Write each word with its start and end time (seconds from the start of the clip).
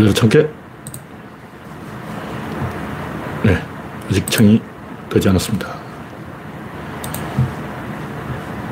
그래서 0.00 0.14
청개. 0.14 0.48
네. 3.44 3.62
아직 4.08 4.26
청이 4.30 4.62
뜨지 5.10 5.28
않았습니다. 5.28 5.74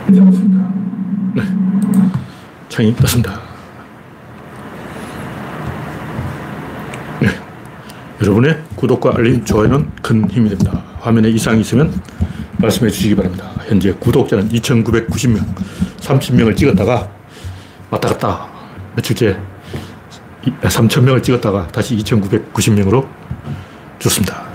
네. 0.06 0.20
네. 1.34 1.42
창이 2.70 2.96
떴습니다. 2.96 3.38
네. 7.20 7.28
여러분의 8.22 8.62
구독과 8.76 9.12
알림, 9.16 9.44
좋아요는 9.44 9.90
큰 10.00 10.30
힘이 10.30 10.48
됩니다. 10.48 10.82
화면에 11.00 11.28
이상이 11.28 11.60
있으면 11.60 11.92
말씀해 12.56 12.90
주시기 12.90 13.14
바랍니다. 13.14 13.50
현재 13.66 13.92
구독자는 13.92 14.48
2,990명, 14.48 15.44
30명을 15.98 16.56
찍었다가 16.56 17.10
왔다 17.90 18.08
갔다 18.08 18.48
며칠째 18.96 19.57
3,000명을 20.60 21.22
찍었다가 21.22 21.68
다시 21.68 21.96
2,990명으로 21.96 23.06
줄습니다. 23.98 24.46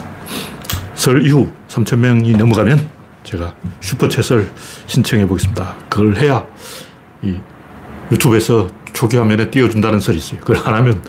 설 0.96 1.26
이후 1.26 1.52
3,000명이 1.70 2.38
넘어가면 2.38 2.90
제가 3.24 3.54
슈퍼챗을 3.82 4.48
신청해 4.88 5.28
보겠습니다. 5.28 5.76
그걸 5.90 6.16
해야 6.18 6.46
이 7.22 7.38
유튜브에서 8.12 8.70
초기 8.94 9.18
화면에 9.18 9.50
띄워준다는 9.50 10.00
설이 10.00 10.18
있어요. 10.18 10.40
그걸 10.42 10.58
안 10.66 10.76
하면 10.76 11.02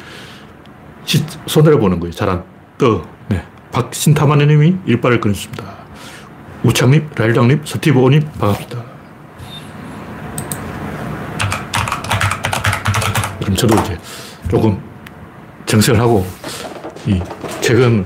시, 1.05 1.22
손해를 1.46 1.78
보는 1.78 2.00
거예요. 2.00 2.12
잘 2.12 2.28
안 2.30 2.42
떠. 2.78 3.05
네. 3.28 3.44
박신타마님이 3.72 4.77
일발을 4.86 5.20
끊었습니다. 5.20 5.64
우창님, 6.64 7.10
라일장님, 7.14 7.62
스티브 7.64 7.98
오님, 8.00 8.22
반갑습니다. 8.38 8.82
그럼 13.41 13.55
저도 13.56 13.74
이제 13.82 13.98
조금 14.54 14.80
정색을 15.66 15.98
하고, 15.98 16.24
이, 17.06 17.20
최근 17.60 18.04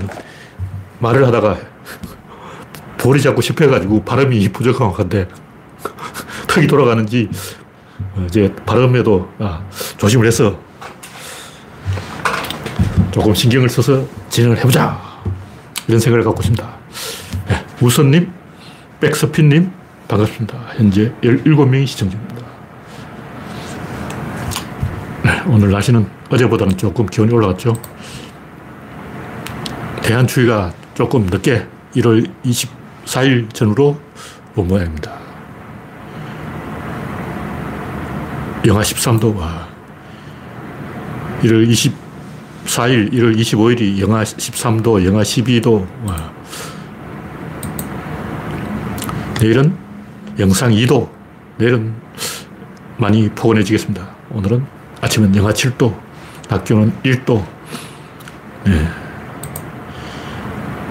말을 0.98 1.26
하다가 1.26 1.58
볼이 2.96 3.20
자꾸 3.20 3.42
씹혀가지고 3.42 4.02
발음이 4.02 4.48
부족한데 4.48 5.28
턱이 6.48 6.66
돌아가는지 6.66 7.28
이제 8.24 8.50
발음에도 8.64 9.30
아, 9.38 9.62
조심을 9.98 10.26
해서 10.26 10.58
조금 13.10 13.34
신경을 13.34 13.68
써서 13.68 14.06
진행을 14.30 14.56
해보자. 14.56 14.98
이런 15.86 16.00
생각을 16.00 16.24
갖고 16.24 16.40
있습니다. 16.40 16.66
네, 17.48 17.64
우선님, 17.82 18.32
백서핀님, 19.00 19.70
반갑습니다. 20.08 20.58
현재 20.76 21.12
17명이 21.22 21.86
시청 21.86 22.08
중입니다. 22.08 22.42
네, 25.24 25.42
오늘 25.46 25.70
날씨는 25.70 26.17
어제보다는 26.30 26.76
조금 26.76 27.06
기온이 27.06 27.32
올라갔죠. 27.32 27.74
대한추위가 30.02 30.72
조금 30.94 31.26
늦게 31.26 31.66
1월 31.96 32.30
24일 32.44 33.52
전후로 33.52 33.98
온 34.56 34.68
모양입니다. 34.68 35.18
영하 38.66 38.82
13도, 38.82 39.36
와. 39.36 39.68
1월 41.42 41.68
24일, 41.68 43.12
1월 43.12 43.36
25일이 43.36 44.00
영하 44.00 44.22
13도, 44.24 45.04
영하 45.04 45.22
12도, 45.22 45.86
와. 46.04 46.32
내일은 49.40 49.74
영상 50.38 50.72
2도, 50.72 51.08
내일은 51.58 51.94
많이 52.96 53.28
포근해지겠습니다. 53.30 54.08
오늘은 54.30 54.66
아침은 55.00 55.34
영하 55.36 55.52
7도, 55.52 56.07
낮 56.48 56.64
기온은 56.64 56.92
1도. 57.02 57.44
네. 58.64 58.88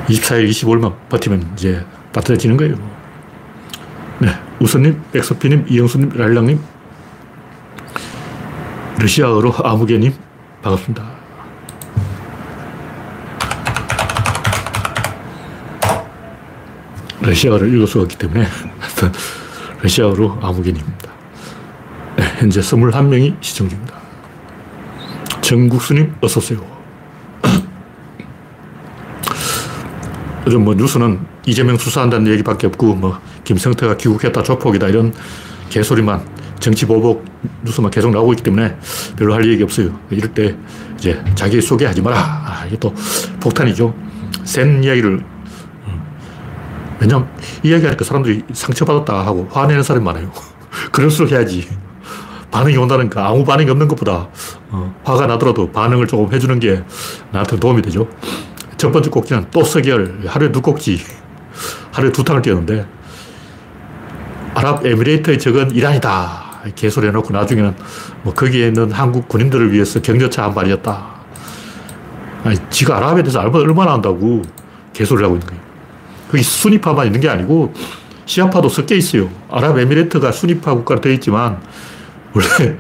24일, 0.08 0.50
25일만 0.50 0.96
버티면 1.10 1.52
이제 1.54 1.86
따뜻해지는 2.12 2.58
거예요. 2.58 2.76
네. 4.20 4.30
우선님, 4.60 5.02
백서피님, 5.12 5.66
이영수님, 5.68 6.10
랄랑님, 6.16 6.60
러시아어로 9.00 9.54
아무개님, 9.64 10.14
반갑습니다. 10.62 11.18
러시아어를 17.22 17.74
읽을 17.74 17.88
수가 17.88 18.04
없기 18.04 18.18
때문에 18.18 18.48
러시아어로 19.84 20.40
아무개님입니다. 20.42 21.12
네, 22.16 22.24
현재 22.40 22.62
21명이 22.62 23.36
시청 23.42 23.68
중입니다. 23.70 23.97
정국수님, 25.48 26.14
어서 26.20 26.42
오세요. 26.42 26.60
요즘 30.46 30.66
뭐 30.66 30.74
뉴스는 30.74 31.22
이재명 31.46 31.78
수사한다는 31.78 32.30
얘기밖에 32.34 32.68
없고, 32.68 32.96
뭐, 32.96 33.18
김성태가 33.46 33.96
귀국했다, 33.96 34.44
조폭이다, 34.44 34.90
이런 34.90 35.14
개소리만, 35.70 36.22
정치 36.60 36.86
보복 36.86 37.24
뉴스만 37.64 37.92
계속 37.92 38.12
나오고 38.12 38.34
있기 38.34 38.44
때문에 38.44 38.76
별로 39.16 39.36
할 39.36 39.48
얘기 39.48 39.64
없어요. 39.64 39.98
이럴 40.10 40.34
때 40.34 40.54
이제 40.98 41.24
자기 41.34 41.62
소개하지 41.62 42.02
마라. 42.02 42.18
아, 42.18 42.66
이게 42.68 42.76
또 42.78 42.94
폭탄이죠. 43.40 43.96
센 44.44 44.84
이야기를. 44.84 45.24
왜냐면 47.00 47.30
이야기하니까 47.64 48.04
사람들이 48.04 48.44
상처받았다 48.52 49.26
하고 49.26 49.48
화내는 49.50 49.82
사람이 49.82 50.04
많아요. 50.04 50.30
그럴수록 50.92 51.32
해야지. 51.32 51.70
반응이 52.52 52.78
온다니까 52.78 53.28
아무 53.28 53.44
반응이 53.44 53.70
없는 53.70 53.88
것보다 53.88 54.28
어, 54.70 54.96
화가 55.04 55.28
나더라도 55.28 55.72
반응을 55.72 56.08
조금 56.08 56.34
해주는 56.34 56.60
게 56.60 56.84
나한테 57.32 57.60
도움이 57.60 57.82
되죠. 57.82 58.08
첫 58.78 58.92
번째 58.92 59.10
꼭지는 59.10 59.46
또 59.52 59.64
서결. 59.64 60.22
하루에 60.28 60.52
두 60.52 60.62
꼭지. 60.62 61.02
하루에 61.92 62.12
두 62.12 62.24
탕을 62.24 62.42
띄웠는데 62.42 62.86
아랍에미레이트의 64.54 65.40
적은 65.40 65.72
이란이다. 65.72 66.48
개소리 66.76 67.08
해놓고 67.08 67.32
나중에는 67.32 67.76
뭐 68.24 68.34
거기에 68.34 68.68
있는 68.68 68.92
한국 68.92 69.28
군인들을 69.28 69.72
위해서 69.72 70.02
격려차 70.02 70.44
한 70.44 70.54
말이었다. 70.54 71.06
아니, 72.44 72.58
지가 72.70 72.98
아랍에 72.98 73.24
대해서 73.24 73.40
얼마나 73.40 73.94
안다고 73.94 74.42
개소리를 74.94 75.26
하고 75.26 75.36
있는 75.36 75.48
거예요. 75.48 75.62
거기 76.32 76.44
순위파만 76.44 77.06
있는 77.08 77.20
게 77.20 77.30
아니고 77.30 77.74
시아파도 78.26 78.70
섞여 78.70 78.96
있어요. 78.96 79.30
아랍에미레이트가 79.50 80.32
순위파 80.32 80.74
국가로 80.74 81.02
되어 81.02 81.14
있지만 81.14 81.62
원래 82.34 82.78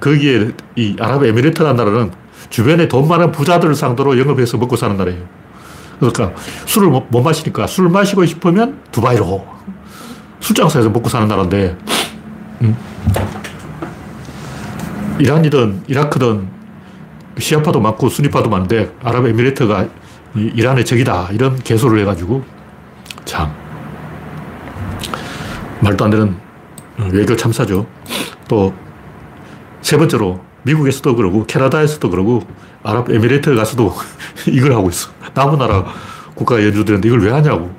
거기에 0.00 0.50
이 0.76 0.96
아랍에미레이트라는 0.98 1.76
나라는 1.76 2.12
주변에 2.50 2.88
돈 2.88 3.08
많은 3.08 3.32
부자들을 3.32 3.74
상대로 3.74 4.18
영업해서 4.18 4.58
먹고 4.58 4.76
사는 4.76 4.96
나라예요. 4.96 5.22
그러니까 5.98 6.32
술을 6.66 6.88
못 6.88 7.22
마시니까 7.22 7.66
술 7.66 7.88
마시고 7.88 8.26
싶으면 8.26 8.80
두바이로 8.90 9.46
술장사에서 10.40 10.90
먹고 10.90 11.08
사는 11.08 11.28
나라인데 11.28 11.76
음. 12.62 12.76
이란이든 15.18 15.84
이라크든 15.86 16.48
시아파도 17.38 17.80
많고 17.80 18.08
순위파도 18.08 18.50
많은데 18.50 18.92
아랍에미레이트가 19.04 19.88
이란의 20.34 20.84
적이다 20.84 21.28
이런 21.32 21.56
개소를 21.56 22.00
해가지고 22.00 22.42
참 23.24 23.52
말도 25.80 26.04
안 26.04 26.10
되는 26.10 26.36
외교 27.12 27.36
참사죠. 27.36 27.86
또 28.52 28.72
세 29.80 29.96
번째로 29.96 30.40
미국에서도 30.62 31.16
그러고 31.16 31.44
캐나다에서도 31.44 32.08
그러고 32.08 32.42
아랍에미레이트 32.84 33.54
가서도 33.54 33.92
이걸 34.46 34.72
하고 34.72 34.88
있어. 34.90 35.10
남은 35.34 35.58
나라 35.58 35.84
국가 36.34 36.62
연주되는데 36.62 37.08
이걸 37.08 37.20
왜 37.22 37.32
하냐고. 37.32 37.70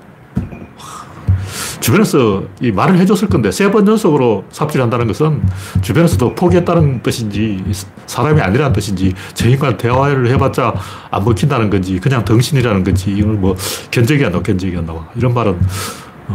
주변에서 1.79 2.44
이 2.62 2.72
말을 2.72 2.97
해줬을 3.00 3.28
건데 3.29 3.51
세 3.51 3.69
번 3.69 3.85
연속으로 3.88 4.45
삽질한다는 4.51 5.07
것은 5.07 5.41
주변에서도 5.81 6.35
포기했다는 6.35 7.03
뜻인지 7.03 7.63
사람이 8.06 8.39
아니라는 8.41 8.73
뜻인지 8.73 9.13
저 9.33 9.50
인간 9.50 9.75
대화를 9.78 10.28
해봤자 10.28 10.74
안 11.12 11.24
먹힌다는 11.25 11.69
건지 11.69 12.00
그냥 12.00 12.24
덩신이라는 12.24 12.83
건지 12.83 13.12
이걸 13.12 13.33
뭐 13.33 13.56
견적이 13.92 14.25
안 14.25 14.31
나와 14.31 14.44
견적이 14.44 14.77
안 14.77 14.86
나와 14.86 15.07
이런 15.15 15.33
말은 15.33 15.59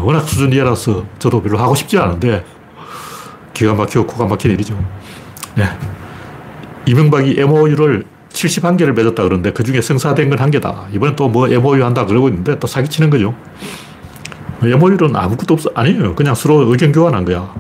워낙 0.01 0.21
수준 0.21 0.53
이하라서 0.53 1.05
저도 1.19 1.43
별로 1.43 1.59
하고 1.59 1.75
싶지 1.75 1.99
않은데 1.99 2.45
기가 3.55 3.75
막히고 3.75 4.07
코가 4.07 4.27
막힌 4.27 4.53
일이죠. 4.53 4.79
네. 5.57 5.65
이명박이 6.87 7.37
MOU를 7.41 8.05
71개를 8.31 8.93
맺었다 8.93 9.23
그러는데 9.23 9.53
그 9.53 9.65
중에 9.65 9.81
성사된 9.81 10.31
건 10.31 10.39
한 10.41 10.51
개다. 10.51 10.87
이번엔 10.93 11.17
또 11.17 11.29
뭐 11.29 11.49
MOU 11.49 11.83
한다 11.85 12.07
그러고 12.07 12.29
있는데 12.29 12.59
또 12.59 12.67
사기치는 12.67 13.11
거죠. 13.11 13.35
MOU는 14.63 15.15
아무것도 15.17 15.55
없어. 15.55 15.71
아니에요. 15.75 16.15
그냥 16.15 16.35
서로 16.35 16.71
의견 16.71 16.93
교환한 16.93 17.25
거야. 17.25 17.53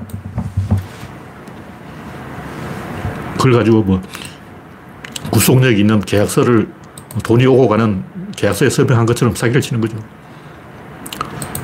그걸 3.36 3.52
가지고 3.52 3.82
뭐 3.82 4.02
구속력 5.30 5.78
있는 5.78 6.00
계약서를 6.00 6.68
돈이 7.22 7.46
오고 7.46 7.68
가는 7.68 8.02
계약서에 8.36 8.70
서명한 8.70 9.06
것처럼 9.06 9.34
사기를 9.34 9.60
치는 9.60 9.80
거죠. 9.80 9.96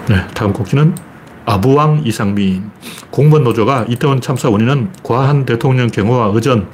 네, 0.08 0.26
다음 0.34 0.52
곡지는 0.52 0.94
아부왕 1.46 2.02
이상민. 2.04 2.70
공무원 3.14 3.44
노조가 3.44 3.86
이태원 3.88 4.20
참사 4.20 4.50
원인은 4.50 4.90
과한 5.04 5.46
대통령 5.46 5.86
경호와 5.86 6.32
의전, 6.34 6.68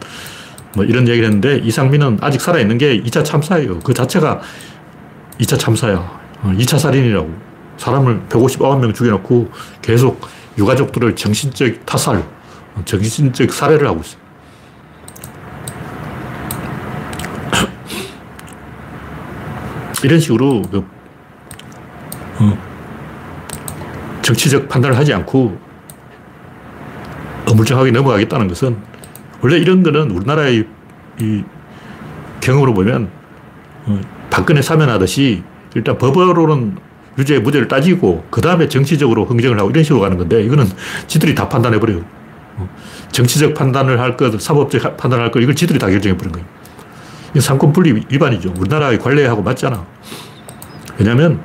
뭐 0.74 0.86
이런 0.86 1.06
얘기를 1.06 1.26
했는데 1.26 1.58
이상민은 1.58 2.16
아직 2.22 2.40
살아있는 2.40 2.78
게 2.78 3.02
2차 3.02 3.22
참사예요. 3.22 3.80
그 3.80 3.92
자체가 3.92 4.40
2차 5.38 5.58
참사야. 5.58 6.18
2차 6.42 6.76
어, 6.76 6.78
살인이라고. 6.78 7.50
사람을 7.76 8.22
159명 8.30 8.94
죽여놓고 8.94 9.50
계속 9.82 10.26
유가족들을 10.56 11.14
정신적 11.14 11.84
타살, 11.84 12.16
어, 12.16 12.82
정신적 12.86 13.52
살해를 13.52 13.86
하고 13.86 14.00
있어요. 14.00 14.22
이런 20.04 20.18
식으로 20.18 20.62
그, 20.62 20.86
어, 22.38 22.58
정치적 24.22 24.70
판단을 24.70 24.96
하지 24.96 25.12
않고 25.12 25.48
어 25.48 25.69
물쩡하게 27.54 27.90
넘어가겠다는 27.92 28.48
것은 28.48 28.76
원래 29.42 29.56
이런 29.56 29.82
거는 29.82 30.10
우리나라의 30.10 30.66
이 31.20 31.44
경험으로 32.40 32.74
보면 32.74 33.10
어, 33.86 34.00
박근혜 34.30 34.62
사면하듯이 34.62 35.42
일단 35.74 35.98
법으로는 35.98 36.76
유죄 37.18 37.38
무죄를 37.38 37.68
따지고 37.68 38.24
그 38.30 38.40
다음에 38.40 38.68
정치적으로 38.68 39.24
흥정을 39.24 39.58
하고 39.58 39.70
이런 39.70 39.82
식으로 39.84 40.00
가는 40.00 40.16
건데 40.16 40.42
이거는 40.42 40.66
지들이 41.06 41.34
다 41.34 41.48
판단해버려요. 41.48 42.02
어, 42.56 42.68
정치적 43.12 43.54
판단을 43.54 44.00
할 44.00 44.16
것, 44.16 44.40
사법적 44.40 44.96
판단을 44.96 45.24
할 45.24 45.30
것, 45.30 45.40
이걸 45.40 45.54
지들이 45.54 45.78
다 45.78 45.88
결정해버린 45.88 46.32
거예요. 46.32 46.46
이건 47.30 47.40
상권 47.42 47.72
분리 47.72 47.92
위반이죠. 47.92 48.54
우리나라의 48.58 48.98
관례하고 48.98 49.42
맞잖아. 49.42 49.84
왜냐면 50.98 51.40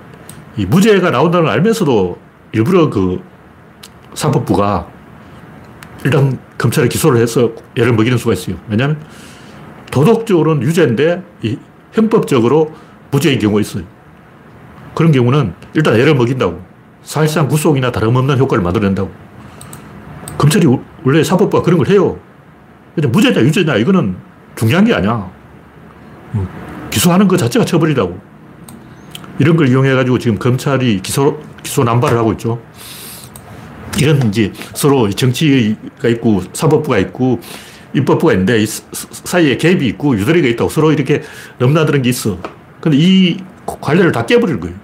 이 0.58 0.66
무죄가 0.66 1.12
나온다는 1.12 1.46
걸 1.46 1.54
알면서도 1.56 2.18
일부러 2.54 2.90
그 2.90 3.22
사법부가 4.14 4.88
일단 6.06 6.38
검찰에 6.60 6.88
기소를 6.88 7.20
해서 7.20 7.52
애를 7.76 7.92
먹이는 7.94 8.18
수가 8.20 8.34
있어요. 8.34 8.56
왜냐하면 8.70 9.02
도덕적으로는 9.92 10.62
유죄인데 10.62 11.24
이 11.42 11.58
형법적으로 11.94 12.72
무죄인 13.10 13.40
경우가 13.40 13.60
있어요. 13.62 13.84
그런 14.94 15.12
경우는 15.12 15.54
일단 15.74 15.96
애를 15.96 16.14
먹인다고. 16.14 16.64
사실상 17.02 17.48
구속이나 17.48 17.92
다름없는 17.92 18.38
효과를 18.38 18.64
만들어낸다고. 18.64 19.12
검찰이 20.38 20.68
원래 21.04 21.24
사법부가 21.24 21.64
그런 21.64 21.80
걸 21.80 21.88
해요. 21.90 22.20
무죄냐 22.96 23.42
유죄냐 23.42 23.78
이거는 23.78 24.16
중요한 24.56 24.86
게 24.86 24.94
아니야. 24.94 25.30
음, 26.36 26.48
기소하는 26.92 27.28
것 27.28 27.38
자체가 27.38 27.66
처벌이라고. 27.66 28.20
이런 29.40 29.58
걸 29.58 29.70
이용해가지고 29.70 30.20
지금 30.20 30.38
검찰이 30.38 31.02
기소, 31.02 31.40
기소 31.64 31.84
남발을 31.84 32.18
하고 32.18 32.32
있죠. 32.34 32.62
이런 34.00 34.28
이제 34.28 34.52
서로 34.74 35.10
정치가 35.10 36.08
있고 36.10 36.42
사법부가 36.54 36.98
있고 37.00 37.40
입법부가 37.94 38.34
있는데 38.34 38.62
이 38.62 38.66
사이에 38.66 39.58
갭이 39.58 39.82
있고 39.84 40.18
유도리가 40.18 40.48
있다고 40.50 40.70
서로 40.70 40.92
이렇게 40.92 41.22
넘나드는 41.60 42.02
게 42.02 42.10
있어. 42.10 42.38
근데 42.82 42.98
이 42.98 43.38
관례를 43.66 44.12
다 44.12 44.26
깨버릴 44.26 44.60
거예요. 44.60 44.76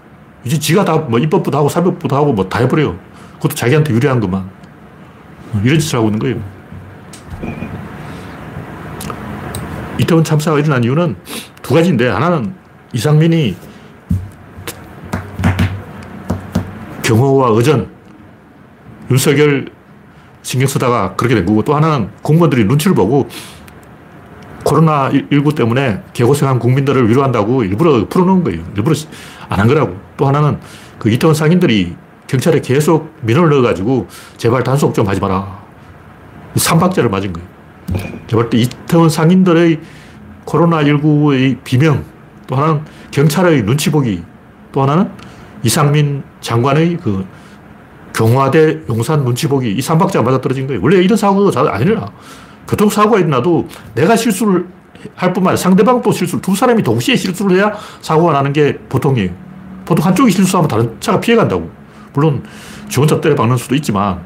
이제 0.44 0.58
지가 0.58 0.86
다 0.86 0.98
뭐 0.98 1.20
입법부도 1.20 1.58
하고 1.58 1.70
사법부도 1.70 2.16
하고 2.16 2.34
뭐 2.34 2.48
다 2.48 2.60
해버려요. 2.60 2.98
그것도 3.36 3.56
자기한테 3.56 3.94
유리한 3.94 4.20
것만. 4.20 4.50
이런 5.64 5.80
짓을 5.80 5.98
하고 6.00 6.08
있는 6.08 6.20
거예요. 6.20 6.42
이태원 10.00 10.24
참사가 10.24 10.58
일어난 10.58 10.84
이유는 10.84 11.16
두 11.62 11.74
가지인데 11.74 12.08
하나는 12.08 12.54
이상민이 12.94 13.56
경호와 17.04 17.50
의전, 17.50 17.90
윤석열 19.12 19.68
신경 20.42 20.68
쓰다가 20.68 21.16
그렇게 21.16 21.36
된 21.36 21.46
거고 21.46 21.64
또 21.64 21.76
하나는 21.76 22.10
공무원들이 22.22 22.66
눈치를 22.66 22.96
보고 22.96 23.28
코로나19 24.64 25.56
때문에 25.56 26.02
개고생한 26.14 26.60
국민들을 26.60 27.10
위로한다고 27.10 27.64
일부러 27.64 28.08
풀어놓은 28.08 28.44
거예요. 28.44 28.64
일부러 28.76 28.96
안 29.50 29.60
한 29.60 29.68
거라고. 29.68 29.98
또 30.18 30.28
하나는 30.28 30.60
그 30.98 31.10
이태원 31.10 31.36
상인들이 31.36 31.96
경찰에 32.28 32.62
계속 32.62 33.14
민원을 33.22 33.50
넣어가지고 33.50 34.08
제발 34.38 34.64
단속 34.64 34.94
좀 34.94 35.08
하지 35.08 35.20
마라. 35.20 35.60
삼박자를 36.56 37.10
맞은 37.10 37.34
거예요. 37.34 37.48
제발 38.28 38.50
때 38.50 38.58
이태원 38.60 39.10
상인들의 39.10 39.80
코로나19의 40.46 41.64
비명, 41.64 42.06
또 42.48 42.56
하나는 42.56 42.82
경찰의 43.12 43.64
눈치 43.64 43.92
보기, 43.92 44.24
또 44.72 44.82
하나는 44.84 45.10
이상민 45.64 46.24
장관의 46.40 46.98
그 47.04 47.26
경화대 48.14 48.82
용산 48.90 49.24
눈치 49.24 49.48
보기 49.48 49.72
이 49.72 49.82
삼박자가 49.82 50.24
맞아 50.24 50.42
떨어진 50.42 50.68
거예요. 50.68 50.82
원래 50.84 50.98
이런 51.02 51.18
사고가 51.18 51.52
잘 51.52 51.68
안 51.68 51.82
일어나. 51.82 52.08
교통사고가 52.68 53.20
일어나도 53.20 53.68
내가 53.96 54.16
실수를 54.16 54.66
할 55.16 55.34
뿐만 55.34 55.52
아니라 55.52 55.62
상대방도 55.62 56.12
실수를, 56.12 56.42
두 56.42 56.56
사람이 56.56 56.84
동시에 56.84 57.16
실수를 57.16 57.58
해야 57.58 57.74
사고가 58.02 58.34
나는 58.34 58.54
게 58.54 58.78
보통이에요. 58.90 59.30
보통 59.86 60.06
한쪽이 60.06 60.32
실수하면 60.32 60.68
다른 60.68 60.96
차가 61.00 61.20
피해간다고. 61.20 61.70
물론 62.14 62.44
지 62.88 63.00
혼자 63.00 63.20
때려 63.20 63.36
박는 63.36 63.58
수도 63.58 63.76
있지만 63.76 64.20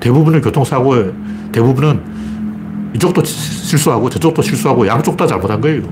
대부분의 0.00 0.40
교통사고의 0.42 1.12
대부분은 1.52 2.92
이쪽도 2.96 3.22
실수하고 3.24 4.10
저쪽도 4.10 4.42
실수하고 4.42 4.86
양쪽 4.86 5.16
다 5.16 5.26
잘못한 5.26 5.60
거예요. 5.60 5.82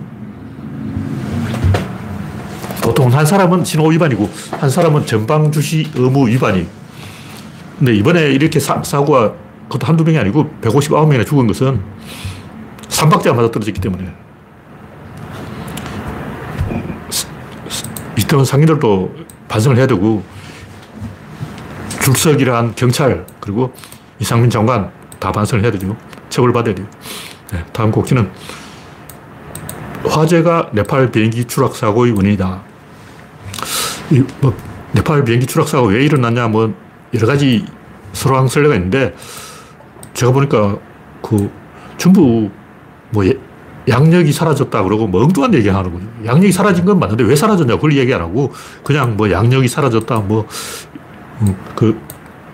보통 2.83 3.13
한 3.13 3.25
사람은 3.25 3.65
신호 3.65 3.89
위반이고 3.89 4.29
한 4.59 4.69
사람은 4.69 5.07
전방 5.07 5.51
주시 5.51 5.87
의무 5.95 6.29
위반이. 6.29 6.67
근데 7.79 7.95
이번에 7.95 8.33
이렇게 8.33 8.61
사, 8.61 8.83
사고가 8.83 9.35
그것도 9.69 9.87
한두 9.87 10.05
명이 10.05 10.19
아니고 10.19 10.51
159명이나 10.63 11.27
죽은 11.27 11.47
것은 11.47 11.81
삼박자가 12.89 13.37
맞아 13.37 13.51
떨어졌기 13.51 13.81
때문에. 13.81 14.15
이태원 18.17 18.45
상인들도 18.45 19.15
반성을 19.49 19.77
해야 19.77 19.87
되고 19.87 20.23
줄석이란 22.03 22.75
경찰 22.77 23.27
그리고 23.41 23.73
이상민 24.19 24.51
장관 24.51 24.91
다 25.19 25.33
반성을 25.33 25.63
해야 25.65 25.73
되죠. 25.73 25.97
처벌받아야 26.29 26.75
돼요. 26.75 26.87
네, 27.53 27.65
다음 27.73 27.91
곡지는 27.91 28.31
화재가 30.05 30.71
네팔 30.73 31.11
비행기 31.11 31.47
추락 31.47 31.75
사고의 31.77 32.13
원인이다. 32.13 32.63
이, 34.11 34.23
뭐, 34.41 34.55
네팔 34.93 35.25
비행기 35.25 35.47
추락 35.47 35.69
사고 35.69 35.89
왜 35.89 36.05
일어났냐, 36.05 36.49
뭐, 36.49 36.75
여러 37.15 37.27
가지 37.27 37.65
설왕설래가 38.13 38.75
있는데, 38.77 39.15
제가 40.15 40.33
보니까 40.33 40.79
그, 41.23 41.51
전부 41.97 42.51
뭐, 43.11 43.27
예, 43.27 43.35
양력이 43.89 44.33
사라졌다 44.33 44.83
그러고 44.83 45.07
뭐 45.07 45.23
엉뚱한 45.23 45.53
얘기 45.55 45.69
하는 45.69 45.93
거죠. 45.93 46.07
양력이 46.25 46.53
사라진 46.53 46.85
건 46.85 46.99
맞는데 46.99 47.25
왜 47.25 47.37
사라졌냐 47.37 47.77
그걸 47.77 47.95
얘기 47.97 48.15
안 48.15 48.23
하고 48.23 48.53
그냥 48.83 49.17
뭐 49.17 49.31
양력이 49.31 49.69
사라졌다 49.69 50.21
뭐, 50.21 50.47
음, 51.43 51.57
그, 51.77 52.01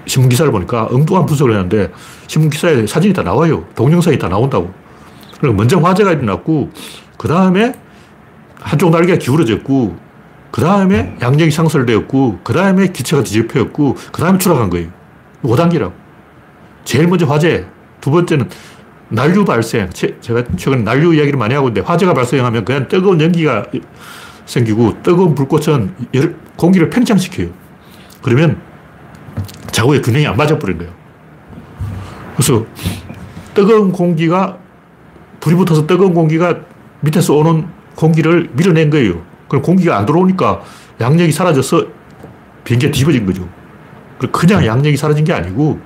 신문 0.07 0.29
기사를 0.29 0.51
보니까 0.51 0.89
엉뚱한 0.91 1.27
분석을 1.27 1.53
했는데 1.53 1.93
신문 2.27 2.51
기사에 2.51 2.87
사진이 2.87 3.15
다 3.15 3.23
나와요. 3.23 3.65
동영상이 3.77 4.19
다 4.19 4.29
나온다고. 4.29 4.73
그리고 5.41 5.55
먼저 5.55 5.79
화재가 5.79 6.13
일어났고 6.13 6.71
그 7.17 7.29
다음에 7.29 7.75
한쪽 8.61 8.91
날개가 8.91 9.19
기울어졌고 9.19 9.97
그 10.51 10.61
다음에 10.61 11.17
양력이 11.21 11.51
상설되었고, 11.51 12.41
그 12.43 12.53
다음에 12.53 12.89
기체가 12.89 13.23
뒤집혀였고, 13.23 13.97
그 14.13 14.21
다음에 14.21 14.39
추락한 14.39 14.71
거예요. 14.71 14.89
5단계라고. 15.43 15.93
제일 16.85 17.07
먼저 17.07 17.27
화재, 17.27 17.67
두 18.01 18.11
번째는 18.11 18.49
난류 19.11 19.45
발생. 19.45 19.91
제가 19.91 20.45
최근에 20.57 20.83
난류 20.83 21.15
이야기를 21.15 21.39
많이 21.39 21.55
하고 21.55 21.69
있는데, 21.69 21.87
화재가 21.87 22.15
발생하면 22.15 22.65
그냥 22.65 22.89
뜨거운 22.89 23.21
연기가 23.21 23.65
생기고, 24.47 25.03
뜨거운 25.03 25.35
불꽃은 25.35 25.95
공기를 26.57 26.91
팽창시켜요. 26.91 27.49
그러면 28.23 28.61
자고의 29.71 30.03
균형이 30.03 30.27
안 30.27 30.37
맞아버린 30.37 30.79
거예요. 30.79 30.93
그래서 32.35 32.67
뜨거운 33.55 33.93
공기가, 33.93 34.59
불이 35.41 35.55
붙어서 35.57 35.87
뜨거운 35.87 36.13
공기가 36.13 36.61
밑에서 37.01 37.35
오는 37.35 37.67
공기를 37.95 38.51
밀어낸 38.53 38.91
거예요. 38.91 39.23
그럼 39.51 39.63
공기가 39.63 39.99
안 39.99 40.07
들어오니까 40.07 40.63
양력이 41.01 41.33
사라져서 41.33 41.85
비행기가 42.65 42.93
뒤집어진 42.93 43.27
거죠. 43.27 43.47
그냥 44.31 44.65
양력이 44.65 44.97
사라진 44.97 45.25
게 45.25 45.33
아니고 45.33 45.81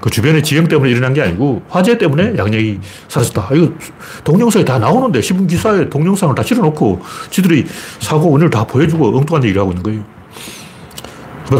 그 0.00 0.10
주변의 0.10 0.42
지형 0.42 0.68
때문에 0.68 0.90
일어난 0.90 1.12
게 1.12 1.22
아니고 1.22 1.62
화재 1.68 1.98
때문에 1.98 2.36
양력이 2.36 2.78
사라졌다. 3.08 3.48
이거 3.54 3.72
동영상이 4.22 4.64
다 4.64 4.78
나오는데 4.78 5.20
신문 5.20 5.46
기사에 5.46 5.90
동영상을 5.90 6.34
다 6.34 6.42
실어놓고 6.42 7.00
지들이 7.30 7.64
사고 7.98 8.30
원인을 8.30 8.50
다 8.50 8.64
보여주고 8.64 9.16
엉뚱한 9.18 9.42
얘기를 9.44 9.60
하고 9.60 9.72
있는 9.72 9.82
거예요. 9.82 10.04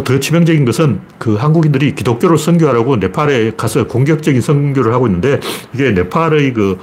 더 0.05 0.21
치명적인 0.21 0.64
것은 0.64 1.00
그 1.19 1.35
한국인들이 1.35 1.95
기독교를 1.95 2.38
선교하려고 2.38 2.97
네팔에 2.97 3.53
가서 3.57 3.87
공격적인 3.87 4.41
선교를 4.41 4.95
하고 4.95 5.07
있는데 5.09 5.41
이게 5.75 5.91
네팔의 5.91 6.53
그 6.53 6.79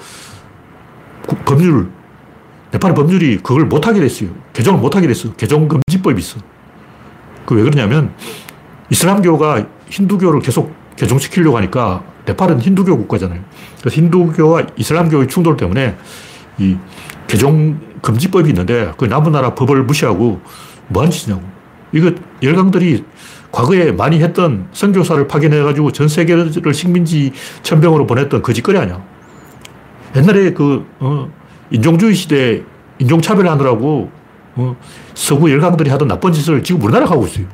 법률 1.45 1.89
네팔 2.71 2.93
법률이 2.93 3.37
그걸 3.37 3.65
못하게 3.65 3.99
됐어요. 3.99 4.29
개종을 4.53 4.79
못하게 4.79 5.07
됐어. 5.07 5.33
개종금지법이 5.33 6.19
있어. 6.19 6.39
그 7.45 7.55
왜 7.55 7.63
그러냐면 7.63 8.13
이슬람교가 8.89 9.67
힌두교를 9.89 10.41
계속 10.41 10.73
개종시키려고 10.95 11.57
하니까 11.57 12.03
네팔은 12.25 12.61
힌두교 12.61 12.97
국가잖아요. 12.97 13.41
그래서 13.79 13.95
힌두교와 13.95 14.67
이슬람교의 14.77 15.27
충돌 15.27 15.57
때문에 15.57 15.97
이 16.59 16.77
개종 17.27 17.79
금지법이 18.01 18.49
있는데 18.49 18.91
그 18.97 19.05
남은 19.05 19.31
나라 19.31 19.53
법을 19.55 19.83
무시하고 19.83 20.39
뭐 20.87 21.01
하는 21.01 21.11
짓이냐고. 21.11 21.43
이거 21.93 22.11
열강들이 22.41 23.03
과거에 23.51 23.91
많이 23.91 24.21
했던 24.21 24.67
선교사를 24.71 25.27
파견해가지고 25.27 25.91
전 25.91 26.07
세계를 26.07 26.51
식민지 26.73 27.33
천병으로 27.63 28.07
보냈던 28.07 28.41
거짓거리 28.41 28.77
아니야. 28.77 29.03
옛날에 30.15 30.53
그, 30.53 30.85
어, 30.99 31.29
인종주의 31.71 32.13
시대 32.13 32.63
인종차별 32.99 33.47
하느라고, 33.47 34.11
어, 34.55 34.75
서구 35.13 35.49
열강들이 35.51 35.89
하던 35.89 36.07
나쁜 36.07 36.31
짓을 36.33 36.61
지금 36.63 36.81
우리나라가 36.83 37.13
하고 37.13 37.25
있어요. 37.25 37.45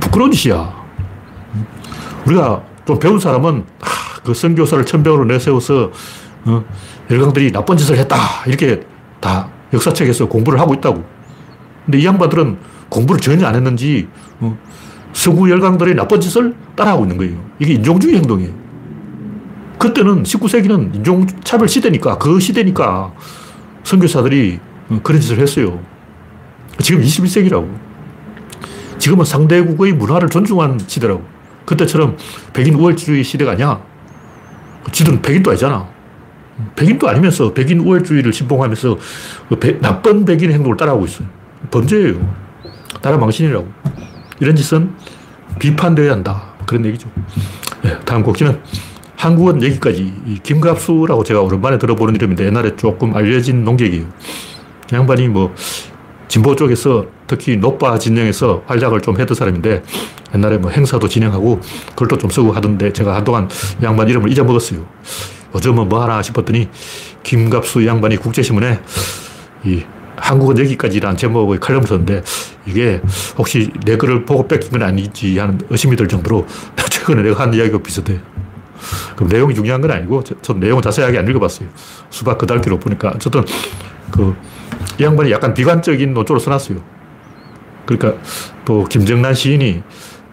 부끄러운 0.00 0.30
짓이야. 0.32 0.82
우리가 2.26 2.62
좀 2.84 2.98
배운 2.98 3.18
사람은, 3.18 3.64
하, 3.80 4.20
그 4.22 4.34
선교사를 4.34 4.84
천병으로 4.84 5.24
내세워서, 5.24 5.90
어, 6.44 6.64
열강들이 7.10 7.52
나쁜 7.52 7.76
짓을 7.76 7.96
했다. 7.98 8.16
이렇게 8.46 8.84
다 9.20 9.48
역사책에서 9.72 10.28
공부를 10.28 10.60
하고 10.60 10.74
있다고. 10.74 11.04
근데 11.84 11.98
이 11.98 12.06
양반들은 12.06 12.58
공부를 12.88 13.20
전혀 13.20 13.46
안 13.46 13.54
했는지, 13.54 14.08
어, 14.40 14.58
서구 15.12 15.50
열강들의 15.50 15.94
나쁜 15.94 16.20
짓을 16.20 16.54
따라하고 16.74 17.04
있는 17.04 17.16
거예요. 17.16 17.36
이게 17.58 17.74
인종주의 17.74 18.16
행동이에요. 18.16 18.61
그때는 19.82 20.22
19세기는 20.22 20.94
인종차별 20.94 21.68
시대니까, 21.68 22.16
그 22.18 22.38
시대니까 22.38 23.12
선교사들이 23.82 24.60
어, 24.90 25.00
그런 25.02 25.20
짓을 25.20 25.40
했어요. 25.40 25.80
지금 26.78 27.02
21세기라고. 27.02 27.68
지금은 28.98 29.24
상대국의 29.24 29.94
문화를 29.94 30.28
존중한 30.28 30.78
시대라고. 30.86 31.24
그때처럼 31.66 32.16
백인 32.52 32.74
우월주의 32.74 33.24
시대가 33.24 33.52
아니야. 33.52 33.82
지들은 34.92 35.20
백인도 35.20 35.50
아니잖아. 35.50 35.88
백인도 36.76 37.08
아니면서 37.08 37.52
백인 37.52 37.80
우월주의를 37.80 38.32
신봉하면서 38.32 38.98
그 39.48 39.58
배, 39.58 39.80
나쁜 39.80 40.24
백인 40.24 40.52
행동을 40.52 40.76
따라하고 40.76 41.06
있어요. 41.06 41.26
범죄예요. 41.72 42.34
나라 43.00 43.18
망신이라고. 43.18 43.68
이런 44.38 44.54
짓은 44.54 44.94
비판되어야 45.58 46.12
한다. 46.12 46.54
그런 46.66 46.86
얘기죠. 46.86 47.10
네, 47.82 47.98
다음 48.04 48.22
곡지는 48.22 48.60
한국은 49.22 49.62
여기까지. 49.62 50.12
김갑수라고 50.42 51.22
제가 51.22 51.42
오랜만에 51.42 51.78
들어보는 51.78 52.16
이름인데 52.16 52.44
옛날에 52.46 52.74
조금 52.74 53.14
알려진 53.14 53.62
농객이에요. 53.64 54.04
양반이 54.92 55.28
뭐 55.28 55.54
진보 56.26 56.56
쪽에서 56.56 57.06
특히 57.28 57.56
노빠 57.56 57.96
진영에서 57.98 58.64
활약을 58.66 59.00
좀 59.00 59.20
했던 59.20 59.36
사람인데 59.36 59.84
옛날에 60.34 60.58
뭐 60.58 60.72
행사도 60.72 61.06
진행하고 61.06 61.60
글도 61.94 62.18
좀 62.18 62.30
쓰고 62.30 62.50
하던데 62.50 62.92
제가 62.92 63.14
한동안 63.14 63.48
양반 63.80 64.08
이름을 64.08 64.28
잊어먹었어요. 64.28 64.84
요즘은 65.54 65.88
뭐 65.88 66.02
하나 66.02 66.20
싶었더니 66.20 66.68
김갑수 67.22 67.86
양반이 67.86 68.16
국제신문에 68.16 68.80
이 69.64 69.84
한국은 70.16 70.58
여기까지라는 70.58 71.16
제목의 71.16 71.60
칼럼 71.60 71.84
썼는데 71.86 72.24
이게 72.66 73.00
혹시 73.38 73.70
내 73.84 73.96
글을 73.96 74.24
보고 74.24 74.48
뺏긴 74.48 74.72
건 74.72 74.82
아니지 74.82 75.38
하는 75.38 75.60
의심이 75.70 75.94
들 75.94 76.08
정도로 76.08 76.44
최근에 76.90 77.22
내가 77.22 77.42
한 77.42 77.54
이야기가 77.54 77.78
비슷해. 77.78 78.20
그럼 79.16 79.28
내용이 79.28 79.54
중요한 79.54 79.80
건 79.80 79.90
아니고 79.90 80.24
저, 80.24 80.34
저 80.42 80.52
내용은 80.54 80.82
자세하게 80.82 81.18
안 81.18 81.28
읽어봤어요. 81.28 81.68
수박 82.10 82.38
그달기로 82.38 82.78
보니까 82.78 83.12
어쨌든 83.14 83.44
그 84.10 84.34
이 84.98 85.04
양반이 85.04 85.30
약간 85.30 85.54
비관적인 85.54 86.12
노조를 86.12 86.40
써놨어요. 86.40 86.78
그러니까 87.86 88.20
또 88.64 88.84
김정란 88.84 89.32
시인이 89.34 89.82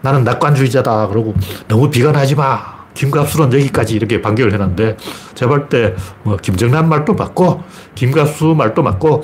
나는 0.02 0.24
낙관주의자다 0.24 1.08
그러고 1.08 1.36
너무 1.68 1.90
비관하지 1.90 2.36
마. 2.36 2.80
김갑수는 2.94 3.54
여기까지 3.54 3.96
이렇게 3.96 4.22
반격을 4.22 4.52
해놨는데 4.54 4.98
제가 5.36 5.50
볼 5.50 5.70
때 5.70 5.96
뭐 6.24 6.36
김정란 6.38 6.90
말도 6.90 7.14
맞고 7.14 7.64
김갑수 7.96 8.56
말도 8.58 8.82
맞고 8.84 9.24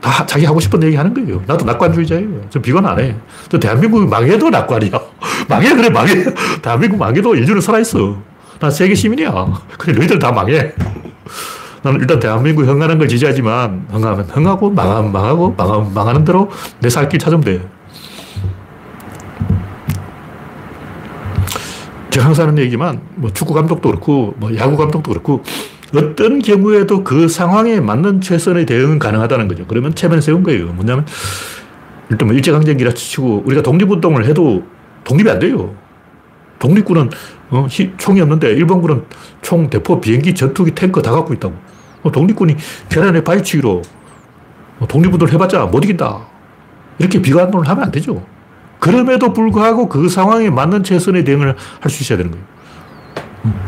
다 0.00 0.24
자기 0.26 0.44
하고 0.44 0.60
싶은 0.60 0.82
얘기 0.84 0.96
하는 0.96 1.12
거예요. 1.12 1.42
나도 1.46 1.64
낙관주의자예요. 1.64 2.42
저 2.50 2.60
비관 2.60 2.86
안 2.86 2.98
해. 3.00 3.16
저 3.48 3.58
대한민국이 3.58 4.06
망해도 4.06 4.48
낙관이야. 4.50 5.00
망해, 5.48 5.74
그래, 5.74 5.90
망해. 5.90 6.24
대한민국 6.62 6.98
망해도 6.98 7.34
인류는 7.34 7.60
살아있어. 7.60 8.16
난 8.60 8.70
세계 8.70 8.94
시민이야. 8.94 9.60
그래, 9.76 9.92
너희들 9.94 10.18
다 10.18 10.30
망해. 10.30 10.72
나는 11.82 12.00
일단 12.00 12.18
대한민국 12.18 12.62
흥하는 12.66 12.98
걸 12.98 13.08
지지하지만, 13.08 13.86
흥하면 13.90 14.24
흥하고, 14.26 14.70
망하면 14.70 15.12
망하고, 15.12 15.54
망하면 15.56 15.94
망하는 15.94 16.24
대로 16.24 16.50
내 16.80 16.88
살길 16.88 17.18
찾으면 17.18 17.42
돼. 17.42 17.68
제가 22.10 22.26
항상 22.26 22.48
하는 22.48 22.58
얘기지만, 22.58 23.00
뭐 23.14 23.30
축구 23.32 23.54
감독도 23.54 23.90
그렇고, 23.90 24.34
뭐 24.38 24.54
야구 24.56 24.76
감독도 24.76 25.10
그렇고, 25.10 25.42
어떤 25.94 26.40
경우에도 26.40 27.02
그 27.02 27.28
상황에 27.28 27.80
맞는 27.80 28.20
최선의 28.20 28.66
대응은 28.66 28.98
가능하다는 28.98 29.48
거죠. 29.48 29.64
그러면 29.66 29.94
체면 29.94 30.20
세운 30.20 30.42
거예요. 30.42 30.66
뭐냐면, 30.66 31.06
일단 32.10 32.28
뭐 32.28 32.36
일제강점기라 32.36 32.92
치고, 32.92 33.42
우리가 33.46 33.62
독립운동을 33.62 34.26
해도 34.26 34.64
독립이 35.04 35.30
안 35.30 35.38
돼요. 35.38 35.74
독립군은 36.58 37.10
어, 37.50 37.66
총이 37.96 38.20
없는데 38.20 38.50
일본군은 38.50 39.04
총, 39.40 39.70
대포, 39.70 40.00
비행기, 40.00 40.34
전투기, 40.34 40.72
탱크 40.72 41.00
다 41.00 41.12
갖고 41.12 41.32
있다고. 41.32 41.54
어, 42.02 42.12
독립군이 42.12 42.56
계란에 42.90 43.22
바위치기로 43.24 43.82
어, 44.80 44.86
독립운동을 44.86 45.32
해봤자 45.32 45.64
못 45.66 45.84
이긴다. 45.84 46.18
이렇게 46.98 47.22
비관론을 47.22 47.68
하면 47.68 47.84
안 47.84 47.90
되죠. 47.90 48.26
그럼에도 48.80 49.32
불구하고 49.32 49.88
그 49.88 50.08
상황에 50.08 50.50
맞는 50.50 50.82
최선의 50.82 51.24
대응을 51.24 51.56
할 51.80 51.90
수 51.90 52.02
있어야 52.02 52.18
되는 52.18 52.32
거예요. 52.32 52.44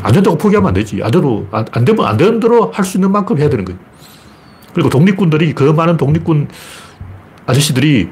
안 0.03 0.13
된다고 0.13 0.37
포기하면 0.37 0.69
안 0.69 0.75
되지. 0.75 1.01
안 1.03 1.11
돼도, 1.11 1.47
안, 1.53 1.65
안 1.73 1.85
되면 1.85 2.05
안 2.07 2.17
되는 2.17 2.41
대로 2.41 2.71
할 2.73 2.85
수 2.85 2.97
있는 2.97 3.11
만큼 3.13 3.39
해야 3.39 3.49
되는 3.49 3.65
거예요. 3.65 3.79
그리고 4.75 4.89
독립군들이, 4.89 5.55
그 5.55 5.65
많은 5.65 5.97
독립군 5.97 6.49
아저씨들이 7.47 8.09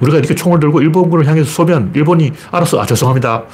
우리가 0.00 0.18
이렇게 0.18 0.34
총을 0.34 0.58
들고 0.60 0.80
일본군을 0.80 1.26
향해서 1.26 1.50
쏘면 1.50 1.92
일본이 1.94 2.32
알아서, 2.50 2.80
아, 2.80 2.86
죄송합니다. 2.86 3.44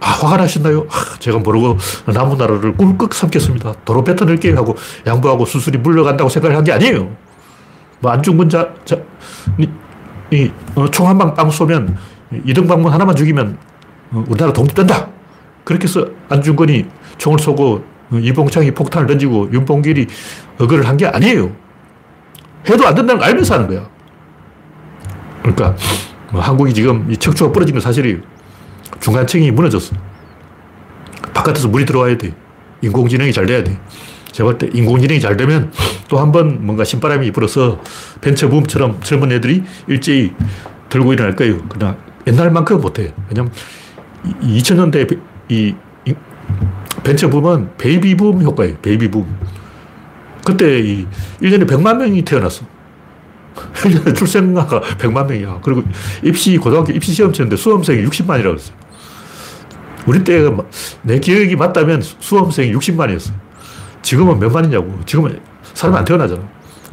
아, 0.00 0.06
화가 0.06 0.36
나셨나요? 0.36 0.86
아, 0.90 1.18
제가 1.18 1.38
모르고 1.38 1.78
남은 2.06 2.36
나라를 2.36 2.76
꿀꺽 2.76 3.14
삼겠습니다. 3.14 3.74
도로 3.84 4.04
뱉어낼게요 4.04 4.56
하고 4.56 4.76
양보하고 5.06 5.46
수술이 5.46 5.78
물러간다고 5.78 6.28
생각을 6.28 6.56
한 6.56 6.64
게 6.64 6.72
아니에요. 6.72 7.10
뭐 8.00 8.10
안중근 8.12 8.48
자, 8.50 8.68
자 8.84 8.96
이, 9.58 9.66
이 10.30 10.50
어, 10.74 10.86
총한 10.90 11.16
방 11.16 11.34
빵 11.34 11.50
쏘면 11.50 11.96
이등방문 12.44 12.92
하나만 12.92 13.16
죽이면 13.16 13.56
어, 14.12 14.24
우리나라 14.28 14.52
독립된다. 14.52 15.08
그렇게 15.66 15.84
해서 15.84 16.06
안중근이 16.28 16.86
총을 17.18 17.40
쏘고 17.40 17.84
어, 18.12 18.16
이봉창이 18.18 18.70
폭탄을 18.70 19.08
던지고 19.08 19.50
윤봉길이 19.52 20.06
어거를 20.60 20.86
한 20.88 20.96
게 20.96 21.06
아니에요. 21.06 21.50
해도 22.70 22.86
안 22.86 22.94
된다는 22.94 23.18
걸 23.20 23.28
알면서 23.28 23.54
하는 23.54 23.66
거야. 23.66 23.88
그러니까 25.42 25.76
뭐 26.30 26.40
한국이 26.40 26.72
지금 26.72 27.10
이 27.10 27.16
척추가 27.16 27.50
부러진 27.52 27.74
건 27.74 27.80
사실이에요. 27.82 28.18
중간층이 29.00 29.50
무너졌어. 29.50 29.94
바깥에서 31.34 31.66
물이 31.68 31.84
들어와야 31.84 32.16
돼. 32.16 32.32
인공지능이 32.82 33.32
잘 33.32 33.46
돼야 33.46 33.62
돼. 33.64 33.76
제가 34.30 34.50
볼 34.50 34.58
때 34.58 34.68
인공지능이 34.72 35.20
잘 35.20 35.36
되면 35.36 35.72
또 36.08 36.18
한 36.18 36.30
번 36.30 36.64
뭔가 36.64 36.84
신바람이 36.84 37.32
불어서 37.32 37.80
벤처 38.20 38.48
붐처럼 38.48 39.00
젊은 39.00 39.32
애들이 39.32 39.64
일제히 39.88 40.32
들고 40.90 41.12
일어날 41.12 41.34
거예요. 41.34 41.58
그냥 41.68 41.96
옛날만큼 42.26 42.80
못해. 42.80 43.12
왜냐면 43.28 43.50
2000년대 44.42 45.18
이, 45.48 45.74
이 46.04 46.14
벤처붐은 47.02 47.70
베이비붐 47.78 48.42
효과예요. 48.42 48.76
베이비붐. 48.82 49.24
그때 50.44 50.78
이 50.80 51.06
1년에 51.40 51.66
100만 51.68 51.96
명이 51.98 52.22
태어났어. 52.22 52.64
1년에 53.74 54.14
출생아가 54.16 54.80
100만 54.80 55.26
명이야. 55.28 55.60
그리고 55.62 55.82
입시, 56.22 56.56
고등학교 56.56 56.92
입시 56.92 57.12
시험 57.12 57.32
치는데 57.32 57.56
수험생이 57.56 58.04
60만이라고 58.06 58.54
했어요. 58.54 58.76
우리 60.06 60.22
때가 60.22 60.56
내 61.02 61.18
기억이 61.18 61.56
맞다면 61.56 62.00
수험생이 62.02 62.72
60만이었어요. 62.72 63.32
지금은 64.02 64.38
몇 64.38 64.52
만이냐고. 64.52 65.00
지금은 65.04 65.40
사람이 65.74 65.98
안 65.98 66.04
태어나잖아. 66.04 66.42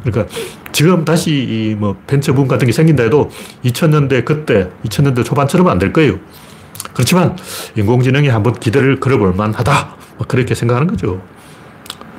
그러니까 0.04 0.34
지금 0.72 1.04
다시 1.04 1.30
이 1.32 1.76
뭐 1.78 1.96
벤처붐 2.08 2.48
같은 2.48 2.66
게 2.66 2.72
생긴다 2.72 3.04
해도 3.04 3.30
2000년대 3.64 4.24
그때, 4.24 4.68
2000년대 4.84 5.24
초반처럼은 5.24 5.70
안될 5.72 5.92
거예요. 5.92 6.18
그렇지만 6.92 7.36
인공지능이 7.76 8.28
한번 8.28 8.54
기대를 8.54 9.00
걸어볼 9.00 9.34
만하다. 9.34 9.96
뭐 10.16 10.26
그렇게 10.26 10.54
생각하는 10.54 10.86
거죠. 10.86 11.22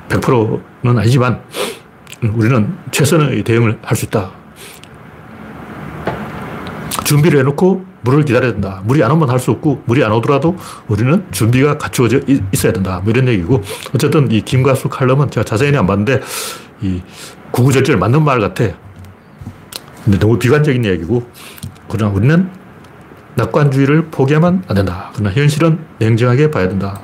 100%는 0.08 0.98
아니지만 0.98 1.40
우리는 2.22 2.76
최선의 2.90 3.42
대응을 3.44 3.78
할 3.82 3.96
수 3.96 4.06
있다. 4.06 4.30
준비를 7.04 7.40
해놓고 7.40 7.84
물을 8.02 8.24
기다려야 8.24 8.52
된다. 8.52 8.82
물이 8.84 9.02
안 9.02 9.10
오면 9.10 9.28
할 9.30 9.38
수 9.40 9.50
없고, 9.50 9.82
물이 9.86 10.04
안 10.04 10.12
오더라도 10.12 10.56
우리는 10.86 11.24
준비가 11.32 11.76
갖추어져 11.76 12.20
있어야 12.52 12.72
된다. 12.72 13.00
뭐 13.02 13.12
이런 13.12 13.26
얘기고. 13.26 13.62
어쨌든 13.94 14.30
이 14.30 14.40
김가수 14.42 14.88
칼럼은 14.88 15.30
제가 15.30 15.44
자세히는 15.44 15.80
안 15.80 15.86
봤는데, 15.86 16.20
이 16.82 17.02
구구절절 17.50 17.96
맞는 17.96 18.22
말 18.22 18.38
같아. 18.38 18.64
근데 20.04 20.18
너무 20.20 20.38
비관적인 20.38 20.84
얘기고, 20.84 21.28
그러나 21.88 22.12
우리는 22.12 22.48
낙관주의를 23.36 24.10
포기하면 24.10 24.64
안 24.66 24.76
된다. 24.76 25.10
그러나 25.14 25.32
현실은 25.32 25.78
냉정하게 25.98 26.50
봐야 26.50 26.68
된다. 26.68 27.00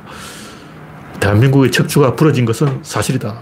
대한민국의 1.20 1.70
척추가 1.70 2.16
부러진 2.16 2.44
것은 2.44 2.80
사실이다. 2.82 3.34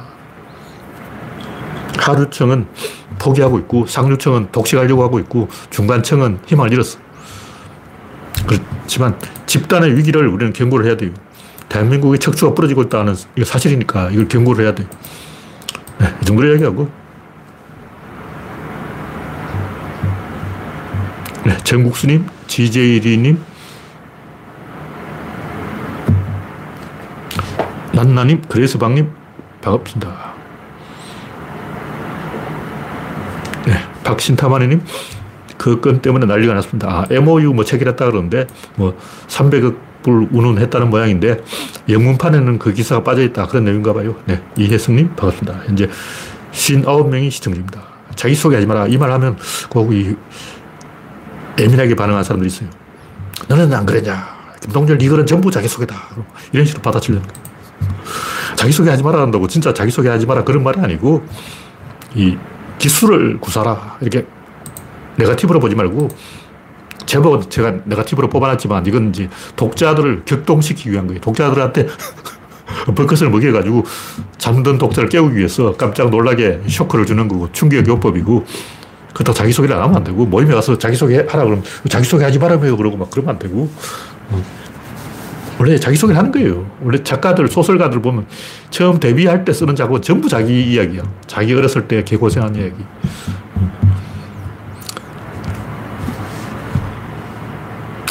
하류청은 1.99 2.67
포기하고 3.19 3.59
있고 3.61 3.87
상류청은 3.87 4.49
독식하려고 4.53 5.03
하고 5.03 5.19
있고 5.21 5.49
중간청은 5.71 6.41
희망을 6.47 6.73
잃었어. 6.73 6.99
그렇지만 8.47 9.19
집단의 9.47 9.97
위기를 9.97 10.27
우리는 10.27 10.53
경고를 10.53 10.87
해야 10.87 10.97
돼요. 10.97 11.11
대한민국의 11.69 12.19
척추가 12.19 12.55
부러지고 12.55 12.83
있다는 12.83 13.15
이게 13.37 13.45
사실이니까 13.45 14.11
이걸 14.11 14.27
경고를 14.29 14.65
해야 14.65 14.75
돼요. 14.75 14.89
네, 15.99 16.07
이 16.21 16.25
정도로 16.25 16.53
얘기하고 16.55 16.91
네, 21.45 21.57
정국수님, 21.59 22.27
GJ리님, 22.51 23.41
난나님, 27.95 28.43
그레이스방님, 28.43 29.09
반갑습니다. 29.63 30.35
네, 33.67 33.75
박신타마니님, 34.03 34.83
그 35.59 35.81
건 35.81 36.03
때문에 36.03 36.27
난리가 36.27 36.55
났습니다. 36.55 36.89
아, 36.89 37.07
MOU 37.09 37.53
뭐 37.55 37.65
체결했다 37.65 38.05
그러는데, 38.07 38.49
뭐, 38.75 38.99
300억 39.29 39.77
불 40.03 40.27
운운했다는 40.33 40.91
모양인데, 40.91 41.45
영문판에는 41.89 42.59
그 42.59 42.73
기사가 42.73 43.05
빠져있다. 43.05 43.47
그런 43.47 43.63
내용인가 43.65 43.93
봐요. 43.93 44.17
네, 44.27 44.43
이혜승님, 44.57 45.15
반갑습니다. 45.15 45.67
현재 45.67 45.89
59명이 46.53 47.31
시청 47.31 47.53
중입니다. 47.53 47.81
자기소개하지 48.17 48.67
마라. 48.67 48.89
이 48.89 48.97
말 48.99 49.13
하면, 49.13 49.37
거기, 49.69 50.17
예민하게 51.59 51.95
반응한 51.95 52.25
사람들이 52.25 52.49
있어요. 52.49 52.69
너는 53.49 53.73
안 53.73 53.87
그랬냐? 53.87 54.41
김동열, 54.63 55.01
이거는 55.01 55.27
전부 55.27 55.51
자기소개다. 55.51 55.95
이런 56.53 56.67
식으로 56.67 56.83
받아치려는 56.83 57.27
거예요. 57.27 57.51
자기소개 58.57 58.91
하지 58.91 59.03
말아 59.03 59.23
한다고 59.23 59.47
진짜 59.49 59.73
자기소개 59.73 60.09
하지 60.09 60.27
마라 60.27 60.45
그런 60.45 60.63
말이 60.63 60.79
아니고 60.81 61.25
이 62.15 62.37
기술을 62.79 63.41
구사라 63.41 63.99
이렇게 64.01 64.27
네가티브로 65.17 65.61
보지 65.61 65.75
말고 65.75 66.09
제목은 67.07 67.49
제가 67.49 67.77
네가티브로 67.85 68.29
뽑아놨지만 68.29 68.87
이건 68.87 69.11
이제 69.11 69.29
독자들을 69.57 70.23
격동시키기 70.25 70.93
위한 70.93 71.07
거예요. 71.07 71.21
독자들한테 71.21 71.87
버컷을 72.95 73.31
먹여가지고 73.31 73.85
잠든 74.39 74.79
독자를 74.79 75.09
깨우기 75.09 75.37
위해서 75.37 75.75
깜짝 75.77 76.11
놀라게 76.11 76.61
쇼크를 76.69 77.07
주는 77.07 77.27
거고 77.29 77.51
충격 77.53 77.87
요법이고 77.87 78.45
그렇다고 79.15 79.37
자기소개를 79.37 79.75
안 79.75 79.83
하면 79.83 79.97
안 79.97 80.05
되고 80.05 80.25
모임에 80.25 80.55
가서 80.55 80.79
자기소개 80.79 81.27
하라 81.29 81.45
그러면 81.45 81.65
자기소개 81.89 82.25
하지 82.25 82.39
말아요 82.39 82.77
그러고 82.77 82.97
막 82.97 83.11
그러면 83.11 83.31
안 83.35 83.39
되고 83.39 83.69
원래 85.61 85.79
자기소개를 85.79 86.19
하는 86.19 86.33
거예요. 86.33 86.71
원래 86.83 87.03
작가들, 87.03 87.47
소설가들 87.49 88.01
보면 88.01 88.27
처음 88.71 88.99
데뷔할 88.99 89.45
때 89.45 89.53
쓰는 89.53 89.77
작은 89.77 90.01
전부 90.01 90.27
자기 90.27 90.73
이야기야. 90.73 91.03
자기 91.27 91.53
어렸을 91.53 91.87
때 91.87 92.03
개고생한 92.03 92.55
이야기. 92.57 92.77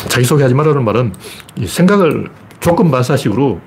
자기소개 0.10 0.44
하지 0.44 0.54
말라는 0.54 0.86
말은 0.86 1.14
생각을 1.66 2.30
조금 2.60 2.92
반사식으로 2.92 3.60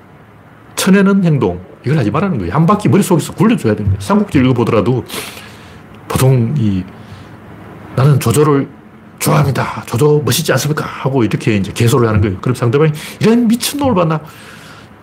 쳐내는 0.77 1.25
행동, 1.25 1.59
이걸 1.85 1.97
하지 1.97 2.09
말라는 2.09 2.37
거예요. 2.37 2.53
한 2.53 2.65
바퀴 2.65 2.87
머릿속에서 2.87 3.33
굴려줘야 3.33 3.75
거예요. 3.75 3.99
삼국지 3.99 4.37
읽어보더라도 4.39 5.03
보통 6.07 6.55
이 6.57 6.85
나는 7.95 8.19
조조를 8.19 8.67
좋아합니다. 9.19 9.83
저도 9.87 10.21
멋있지 10.25 10.51
않습니까? 10.51 10.85
하고 10.85 11.23
이렇게 11.23 11.55
이제 11.55 11.71
개소를 11.71 12.07
하는 12.07 12.21
거예요. 12.21 12.37
그럼 12.41 12.55
상대방이 12.55 12.91
이런 13.19 13.47
미친놈을 13.47 13.95
봤나? 13.95 14.19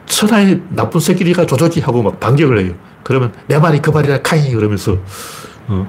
천하의 0.07 0.61
나쁜 0.71 1.01
새끼리가 1.01 1.47
조조지 1.47 1.81
하고 1.81 2.03
막 2.03 2.21
반격을 2.21 2.59
해요. 2.59 2.75
그러면 3.03 3.33
내 3.47 3.59
말이 3.59 3.81
그 3.81 3.91
말이라 3.91 4.23
카이 4.23 4.53
그러면서 4.53 4.99
어, 5.69 5.87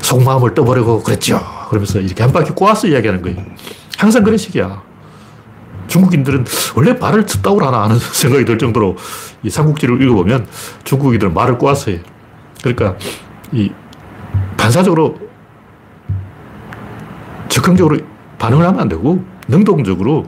속마음을 0.00 0.54
떠버리고 0.54 1.02
그랬죠. 1.02 1.40
그러면서 1.68 2.00
이렇게 2.00 2.22
한 2.22 2.32
바퀴 2.32 2.52
꼬아서 2.52 2.86
이야기하는 2.86 3.20
거예요. 3.20 3.44
항상 3.98 4.22
그런 4.22 4.38
식이야. 4.38 4.82
중국인들은 5.88 6.46
원래 6.76 6.92
말을 6.94 7.26
듣다고 7.26 7.60
하나 7.64 7.82
하는 7.82 7.98
생각이 8.12 8.44
들 8.44 8.58
정도로 8.58 8.96
이 9.42 9.50
삼국지를 9.50 10.00
읽어보면 10.00 10.46
중국인들은 10.84 11.34
말을 11.34 11.58
꼬아서 11.58 11.90
해요. 11.90 12.00
그러니까 12.62 12.96
이 13.52 13.70
반사적으로 14.56 15.18
적극적으로 17.54 17.98
반응을 18.38 18.66
하면 18.66 18.80
안 18.80 18.88
되고 18.88 19.22
능동적으로 19.46 20.26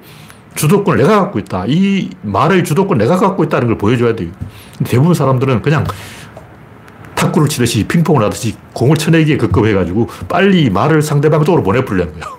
주도권을 0.55 1.03
내가 1.03 1.23
갖고 1.23 1.41
있다. 1.41 1.65
이 1.67 2.09
말의 2.23 2.63
주도권 2.63 2.99
내가 2.99 3.17
갖고 3.17 3.43
있다는 3.43 3.67
걸 3.67 3.79
보여줘야 3.79 4.15
돼요. 4.15 4.31
대부분 4.85 5.13
사람들은 5.13 5.61
그냥 5.61 5.85
탁구를 7.17 7.49
치듯이 7.49 7.89
핑퐁을 7.89 8.23
하듯이 8.23 8.55
공을 8.75 8.97
쳐내기에 8.97 9.39
급급해가지고 9.39 10.09
빨리 10.29 10.71
말을 10.71 11.03
상대방 11.03 11.43
쪽으로 11.45 11.65
보내버리려는 11.65 12.13
거예요. 12.13 12.37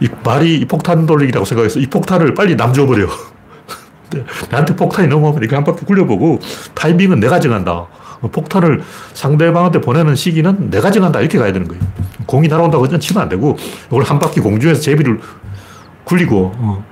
이 0.00 0.08
말이 0.24 0.64
폭탄 0.64 1.04
돌리기라고 1.04 1.44
생각해서 1.44 1.78
이 1.78 1.86
폭탄을 1.86 2.32
빨리 2.32 2.56
남줘버려. 2.56 3.06
나한테 4.50 4.76
폭탄이 4.76 5.08
넘어오면 5.08 5.42
이렇게 5.42 5.54
한 5.56 5.62
바퀴 5.62 5.84
굴려보고 5.84 6.40
타이밍은 6.74 7.20
내가 7.20 7.38
정한다. 7.38 7.86
폭탄을 8.28 8.82
상대방한테 9.14 9.80
보내는 9.80 10.14
시기는 10.14 10.70
내가 10.70 10.90
정한다. 10.90 11.20
이렇게 11.20 11.38
가야 11.38 11.52
되는 11.52 11.66
거예요. 11.66 11.82
공이 12.26 12.48
날아온다고 12.48 12.82
그냥 12.82 13.00
치면 13.00 13.22
안 13.22 13.28
되고 13.28 13.56
이걸 13.88 14.02
한 14.04 14.18
바퀴 14.18 14.40
공중에서 14.40 14.80
제비를 14.80 15.20
굴리고 16.04 16.52
어. 16.56 16.84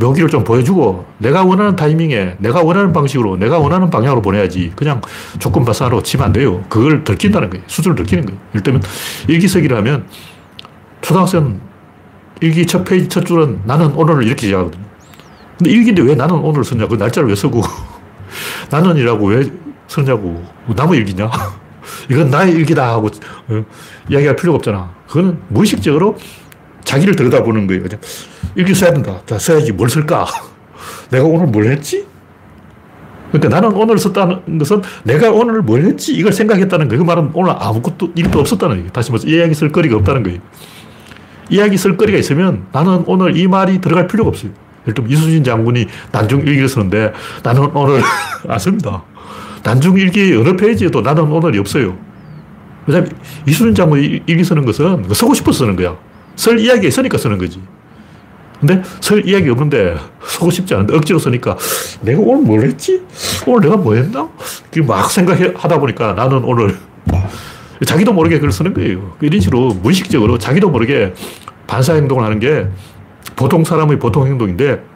묘기를 0.00 0.28
좀 0.28 0.42
보여주고 0.42 1.06
내가 1.18 1.44
원하는 1.44 1.76
타이밍에 1.76 2.36
내가 2.38 2.62
원하는 2.62 2.92
방식으로 2.92 3.36
내가 3.36 3.58
원하는 3.58 3.90
방향으로 3.90 4.20
보내야지 4.22 4.72
그냥 4.74 5.00
조건 5.38 5.64
발사로 5.64 6.02
치면 6.02 6.26
안 6.26 6.32
돼요. 6.32 6.64
그걸 6.68 7.04
들킨다는 7.04 7.50
거예요. 7.50 7.64
수준을 7.66 7.96
들키는 7.96 8.26
거예요. 8.26 8.62
들면 8.62 8.82
일기석이라면 9.28 10.06
초등학생 11.02 11.60
일기 12.40 12.66
첫 12.66 12.84
페이지 12.84 13.08
첫 13.08 13.24
줄은 13.24 13.60
나는 13.64 13.92
오늘을 13.92 14.26
이렇게 14.26 14.46
시작하거든요. 14.46 14.82
근데 15.58 15.70
일기인데 15.70 16.02
왜 16.02 16.14
나는 16.14 16.36
오늘 16.36 16.64
쓰냐? 16.64 16.88
그 16.88 16.96
날짜를 16.96 17.28
왜 17.28 17.34
쓰고 17.36 17.62
나는이라고 18.70 19.26
왜 19.26 19.44
쓰냐고. 19.92 20.42
남의 20.74 20.98
일기냐? 21.00 21.30
이건 22.10 22.30
나의 22.30 22.52
일기다 22.52 22.88
하고 22.92 23.08
어, 23.48 23.64
이야기할 24.08 24.36
필요가 24.36 24.56
없잖아. 24.56 24.90
그거는 25.06 25.38
무의식적으로 25.48 26.16
자기를 26.84 27.14
들여다보는 27.16 27.66
거예요. 27.66 27.82
그냥 27.82 28.00
일기 28.54 28.74
써야 28.74 28.92
된다. 28.92 29.20
자, 29.26 29.38
써야지. 29.38 29.72
뭘 29.72 29.88
쓸까? 29.88 30.26
내가 31.10 31.24
오늘 31.24 31.46
뭘 31.46 31.66
했지? 31.66 32.06
그러니까 33.30 33.48
나는 33.48 33.76
오늘 33.76 33.98
썼다는 33.98 34.58
것은 34.58 34.82
내가 35.04 35.30
오늘 35.30 35.62
뭘 35.62 35.82
했지? 35.84 36.14
이걸 36.14 36.32
생각했다는 36.32 36.88
거예요. 36.88 37.02
그 37.02 37.06
말은 37.06 37.30
오늘 37.32 37.54
아무것도 37.58 38.12
일도 38.14 38.40
없었다는 38.40 38.76
거예요. 38.76 38.90
다시 38.92 39.10
말해서 39.10 39.26
이야기 39.28 39.54
쓸 39.54 39.72
거리가 39.72 39.96
없다는 39.96 40.22
거예요. 40.22 40.38
이야기 41.48 41.76
쓸 41.76 41.96
거리가 41.96 42.18
있으면 42.18 42.66
나는 42.72 43.04
오늘 43.06 43.36
이 43.36 43.46
말이 43.46 43.80
들어갈 43.80 44.06
필요가 44.06 44.28
없어요. 44.28 44.52
예를 44.82 44.94
들면 44.94 45.10
이수진 45.10 45.44
장군이 45.44 45.86
난중 46.12 46.40
일기를 46.40 46.68
쓰는데 46.68 47.12
나는 47.42 47.70
오늘 47.74 48.02
안 48.48 48.58
씁니다. 48.60 49.02
난중 49.62 49.96
일기 49.98 50.34
어느 50.34 50.56
페이지에도 50.56 51.00
나는 51.00 51.24
오늘이 51.24 51.58
없어요. 51.58 51.96
왜냐면 52.86 53.10
이수진 53.46 53.74
장군이 53.74 54.22
일기 54.26 54.42
쓰는 54.42 54.64
것은 54.64 55.04
쓰고 55.12 55.34
싶어서 55.34 55.58
쓰는 55.58 55.76
거야. 55.76 55.96
설 56.36 56.58
이야기가 56.58 56.88
있으니까 56.88 57.18
쓰는 57.18 57.38
거지. 57.38 57.60
근데 58.60 58.80
설 59.00 59.26
이야기 59.28 59.48
없는데 59.50 59.96
쓰고 60.24 60.50
싶지 60.50 60.74
않은데 60.74 60.96
억지로 60.96 61.18
쓰니까 61.18 61.56
내가 62.00 62.20
오늘 62.20 62.44
뭘 62.44 62.62
했지? 62.62 63.02
오늘 63.46 63.68
내가 63.68 63.76
뭐 63.76 63.94
했나? 63.94 64.28
막 64.86 65.10
생각하다 65.10 65.78
보니까 65.80 66.12
나는 66.12 66.44
오늘 66.44 66.76
자기도 67.84 68.12
모르게 68.12 68.38
글을 68.38 68.52
쓰는 68.52 68.72
거예요. 68.74 69.16
이런 69.20 69.40
식으로 69.40 69.74
무의식적으로 69.74 70.38
자기도 70.38 70.70
모르게 70.70 71.12
반사 71.66 71.94
행동을 71.94 72.24
하는 72.24 72.38
게 72.38 72.68
보통 73.34 73.64
사람의 73.64 73.98
보통 73.98 74.26
행동인데 74.26 74.91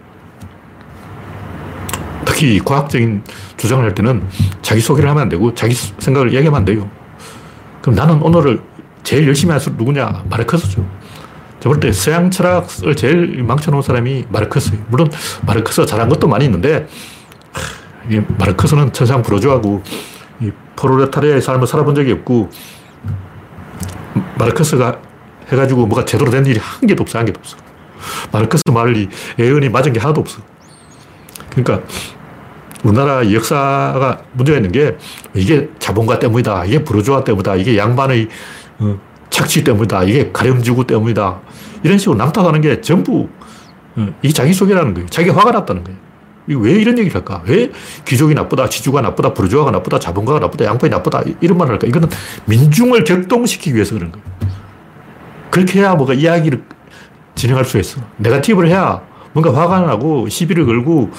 특히 2.37 2.59
과학적인 2.63 3.23
주장을 3.57 3.83
할 3.83 3.95
때는 3.95 4.23
자기 4.61 4.83
소개를 4.83 5.09
하면 5.09 5.23
안 5.23 5.29
되고 5.31 5.55
자기 5.55 5.73
생각을 5.73 6.35
얘기하면 6.35 6.55
안 6.55 6.65
돼요. 6.67 6.91
그럼 7.81 7.95
나는 7.95 8.21
오늘을 8.21 8.61
제일 9.03 9.27
열심히 9.27 9.53
할 9.53 9.61
사람 9.61 9.79
누구냐? 9.79 10.25
마르크스죠. 10.29 10.87
제가 11.61 11.73
볼때 11.73 11.91
서양 11.93 12.31
철학을 12.31 12.95
제일 12.95 13.43
망쳐놓은 13.43 13.83
사람이 13.83 14.27
마르크스예요. 14.29 14.85
물론 14.89 15.11
마르크스가 15.47 15.87
잘한 15.87 16.11
것도 16.11 16.29
많이 16.29 16.45
있는데 16.45 16.87
이 18.11 18.21
마르크스는 18.37 18.93
천상 18.93 19.23
부르주아고 19.23 19.83
이 20.41 20.51
프로레타리아의 20.77 21.41
삶을 21.41 21.67
살아본 21.67 21.95
적이 21.95 22.13
없고 22.13 22.51
마르크스가 24.39 25.01
해가지고 25.49 25.87
뭐가 25.87 26.05
제대로 26.05 26.31
된 26.31 26.45
일이 26.45 26.61
한 26.63 26.87
개도 26.87 27.03
없어, 27.03 27.19
한 27.19 27.25
개도 27.25 27.41
없어. 27.41 27.57
마르크스 28.31 28.63
말이 28.71 29.09
예언이 29.39 29.71
맞은 29.71 29.95
게 29.95 30.01
하나도 30.01 30.21
없어. 30.21 30.43
그러니까 31.57 31.87
우리나라 32.87 33.33
역사가 33.33 34.23
문제가 34.33 34.59
있는 34.59 34.71
게 34.73 34.97
이게 35.35 35.69
자본가 35.79 36.19
때문이다. 36.19 36.65
이게 36.67 36.85
부르주아 36.85 37.25
때문이다. 37.25 37.57
이게 37.57 37.77
양반의 37.77 38.29
어, 38.79 38.99
착취 39.31 39.65
때문이다. 39.65 40.05
이게 40.05 40.31
가렴지구 40.33 40.87
때문이다. 40.87 41.41
이런 41.83 41.99
식으로 41.99 42.17
남탓하는 42.17 42.61
게 42.61 42.81
전부 42.81 43.29
어, 43.97 44.09
이게 44.23 44.33
자기소개라는 44.33 44.95
거예요. 44.95 45.09
자기가 45.09 45.37
화가 45.37 45.51
났다는 45.51 45.85
거예요. 45.85 45.99
왜 46.49 46.73
이런 46.75 46.97
얘기를 46.97 47.13
할까? 47.13 47.43
왜 47.47 47.73
귀족이 48.05 48.35
나쁘다, 48.35 48.69
지주가 48.69 49.01
나쁘다, 49.01 49.35
부르주아가 49.35 49.73
나쁘다, 49.73 49.99
자본가가 49.99 50.39
나쁘다, 50.39 50.65
양반이 50.65 50.93
나쁘다, 50.93 51.25
이런 51.41 51.59
말을 51.59 51.73
할까? 51.73 51.89
이거는 51.89 52.09
민중을 52.45 53.03
격동시키기 53.03 53.75
위해서 53.75 53.97
그런 53.97 54.13
거예요. 54.13 54.25
그렇게 55.51 55.81
해야 55.81 55.97
뭐가 55.97 56.15
이야기를 56.15 56.63
진행할 57.35 57.65
수 57.65 57.79
있어. 57.79 58.01
네가티브를 58.19 58.69
해야 58.69 59.03
뭔가 59.33 59.53
화가 59.61 59.81
나고 59.81 60.29
시비를 60.29 60.67
걸고, 60.67 61.11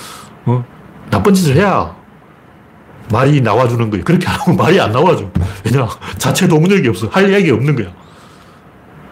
어, 0.45 0.63
나쁜 1.10 1.34
짓을 1.34 1.56
해야 1.56 1.96
말이 3.12 3.41
나와주는 3.41 3.89
거예요. 3.89 4.04
그렇게 4.04 4.28
안 4.28 4.36
하면 4.39 4.58
말이 4.58 4.80
안 4.80 4.91
나와줘. 4.91 5.30
왜냐? 5.65 5.88
자체 6.17 6.48
동력이 6.48 6.88
없어. 6.89 7.08
할 7.08 7.30
이야기가 7.30 7.56
없는 7.56 7.76
거야. 7.76 7.88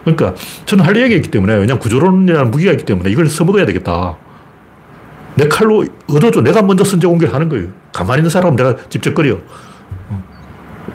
그러니까 0.04 0.34
저는 0.66 0.84
할 0.84 0.96
이야기가 0.96 1.16
있기 1.16 1.30
때문에, 1.30 1.54
왜냐 1.54 1.78
구조론이라는 1.78 2.50
무기가 2.50 2.72
있기 2.72 2.84
때문에 2.84 3.10
이걸 3.10 3.28
써먹어야 3.28 3.66
되겠다. 3.66 4.16
내 5.34 5.48
칼로 5.48 5.84
얻어줘. 6.08 6.42
내가 6.42 6.62
먼저 6.62 6.84
선제 6.84 7.06
공격하는 7.06 7.48
거예요. 7.48 7.68
가만히 7.92 8.20
있는 8.20 8.30
사람은 8.30 8.56
내가 8.56 8.76
직접 8.88 9.14
거려. 9.14 9.38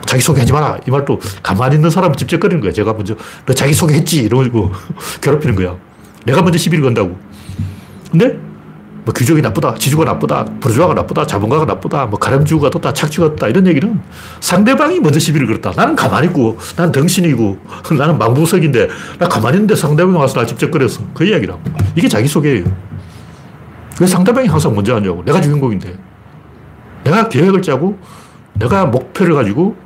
자기소개 0.06 0.40
하지 0.40 0.52
마라. 0.52 0.78
이 0.86 0.90
말도 0.90 1.20
가만히 1.42 1.76
있는 1.76 1.90
사람은 1.90 2.16
직접 2.16 2.40
거리는 2.40 2.60
거야. 2.60 2.72
제가 2.72 2.92
먼저, 2.92 3.14
너 3.46 3.52
자기소개 3.52 3.94
했지? 3.94 4.22
이러고 4.22 4.72
괴롭히는 5.20 5.54
거야. 5.56 5.76
내가 6.24 6.42
먼저 6.42 6.58
시비를 6.58 6.82
건다고. 6.82 7.18
근데, 8.10 8.38
뭐 9.04 9.12
귀족이 9.12 9.42
나쁘다, 9.42 9.74
지주가 9.74 10.04
나쁘다, 10.04 10.44
부르주아가 10.60 10.94
나쁘다, 10.94 11.26
자본가가 11.26 11.64
나쁘다, 11.64 12.06
뭐 12.06 12.18
가렴주가 12.20 12.70
떴다, 12.70 12.92
착취가 12.92 13.30
떴다, 13.30 13.48
이런 13.48 13.66
얘기는 13.66 14.00
상대방이 14.38 15.00
먼저 15.00 15.18
시비를 15.18 15.46
걸었다. 15.48 15.72
나는 15.74 15.96
가만히 15.96 16.28
있고, 16.28 16.56
난 16.76 16.92
덩신이고, 16.92 17.58
나는 17.98 18.16
망부석인데, 18.18 18.88
나 19.18 19.28
가만히 19.28 19.56
있는데 19.56 19.74
상대방이 19.74 20.16
와서 20.16 20.38
나 20.38 20.46
직접 20.46 20.70
거렸어. 20.70 21.02
그 21.14 21.24
이야기라고. 21.24 21.60
이게 21.96 22.08
자기소개예요. 22.08 22.64
왜 24.00 24.06
상대방이 24.06 24.46
항상 24.46 24.74
먼저 24.74 24.94
하냐고. 24.94 25.24
내가 25.24 25.40
주인공인데. 25.40 25.96
내가 27.02 27.28
계획을 27.28 27.60
짜고, 27.62 27.98
내가 28.54 28.86
목표를 28.86 29.34
가지고, 29.34 29.76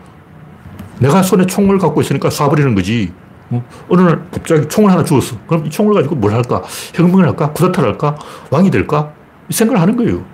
내가 0.98 1.22
손에 1.22 1.46
총을 1.46 1.78
갖고 1.78 2.02
있으니까 2.02 2.28
쏴버리는 2.28 2.74
거지. 2.74 3.12
어? 3.50 3.64
어느 3.88 4.02
날 4.02 4.26
갑자기 4.30 4.68
총을 4.68 4.90
하나 4.90 5.04
주었어. 5.04 5.36
그럼 5.46 5.66
이 5.66 5.70
총을 5.70 5.94
가지고 5.94 6.16
뭘 6.16 6.32
할까? 6.32 6.62
혁명을 6.94 7.26
할까? 7.26 7.52
쿠데타를 7.52 7.90
할까? 7.90 8.16
왕이 8.50 8.70
될까? 8.70 9.12
이 9.48 9.52
생각을 9.52 9.80
하는 9.80 9.96
거예요. 9.96 10.24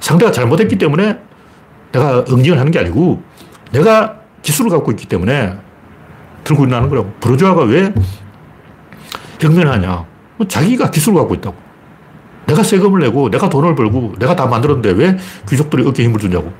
상대가 0.00 0.30
잘못했기 0.30 0.78
때문에 0.78 1.18
내가 1.92 2.24
응징을 2.28 2.58
하는 2.58 2.70
게 2.70 2.78
아니고, 2.78 3.22
내가 3.72 4.16
기술을 4.42 4.70
갖고 4.70 4.90
있기 4.92 5.06
때문에 5.06 5.56
들고 6.44 6.64
일어나는 6.64 6.88
거라고. 6.88 7.12
브루주아가 7.20 7.62
왜 7.64 7.92
혁명을 9.40 9.70
하냐? 9.72 10.04
뭐 10.36 10.46
자기가 10.46 10.90
기술을 10.90 11.18
갖고 11.18 11.34
있다고. 11.34 11.56
내가 12.46 12.62
세금을 12.62 13.00
내고 13.00 13.28
내가 13.30 13.48
돈을 13.48 13.74
벌고 13.74 14.14
내가 14.18 14.34
다 14.34 14.46
만들었는데 14.46 14.90
왜 14.92 15.18
귀족들이 15.48 15.86
어깨에 15.86 16.06
힘을 16.06 16.18
주냐고. 16.18 16.50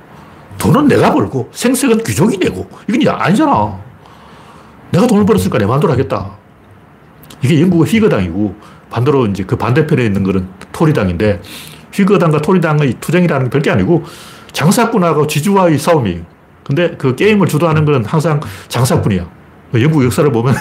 돈은 0.59 0.87
내가 0.87 1.11
벌고 1.13 1.49
생색은 1.51 2.03
귀족이 2.03 2.37
내고 2.37 2.69
이건 2.87 3.15
아니잖아. 3.15 3.79
내가 4.91 5.07
돈을 5.07 5.25
벌었으니까 5.25 5.57
내 5.57 5.65
마음대로 5.65 5.93
하겠다. 5.93 6.31
이게 7.41 7.61
영국의 7.61 7.91
휘거당이고 7.91 8.55
반대로 8.89 9.27
이제 9.27 9.43
그 9.43 9.55
반대편에 9.55 10.03
있는 10.03 10.23
거는 10.23 10.47
토리당인데 10.71 11.41
휘거당과 11.93 12.41
토리당의 12.41 12.95
투쟁이라는 12.99 13.45
게 13.45 13.49
별게 13.49 13.71
아니고 13.71 14.03
장사꾼하고 14.51 15.27
지주와의 15.27 15.77
싸움이에요. 15.77 16.21
근데 16.63 16.95
그 16.97 17.15
게임을 17.15 17.47
주도하는 17.47 17.85
건 17.85 18.05
항상 18.05 18.39
장사꾼이야. 18.67 19.27
영국 19.75 20.03
역사를 20.03 20.29
보면 20.31 20.55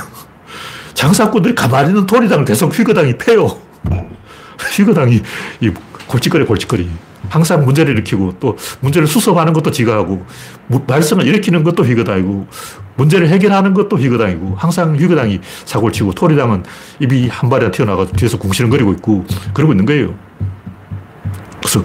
장사꾼들이 0.94 1.54
가만히 1.54 1.88
있는 1.88 2.06
토리당을 2.06 2.44
계속 2.44 2.76
휘거당이 2.76 3.16
패요. 3.18 3.48
휘거당이 4.76 5.22
이 5.60 5.70
골칫거리 6.08 6.44
골칫거리. 6.44 6.88
항상 7.28 7.64
문제를 7.64 7.92
일으키고 7.92 8.36
또 8.40 8.56
문제를 8.80 9.06
수습하는 9.06 9.52
것도 9.52 9.70
지가 9.70 9.94
하고 9.96 10.24
말썽을 10.86 11.26
일으키는 11.26 11.62
것도 11.64 11.84
휘거당이고 11.84 12.46
문제를 12.96 13.28
해결하는 13.28 13.74
것도 13.74 13.96
휘거당이고 13.96 14.54
항상 14.56 14.96
휘거당이 14.96 15.40
사고를 15.64 15.92
치고 15.92 16.12
토리당은 16.14 16.64
입이 17.00 17.28
한 17.28 17.50
발에 17.50 17.70
튀어나가서 17.70 18.12
뒤에서 18.12 18.38
궁시렁거리고 18.38 18.92
있고 18.94 19.24
그러고 19.52 19.72
있는 19.72 19.84
거예요. 19.84 20.14
그래서 21.58 21.84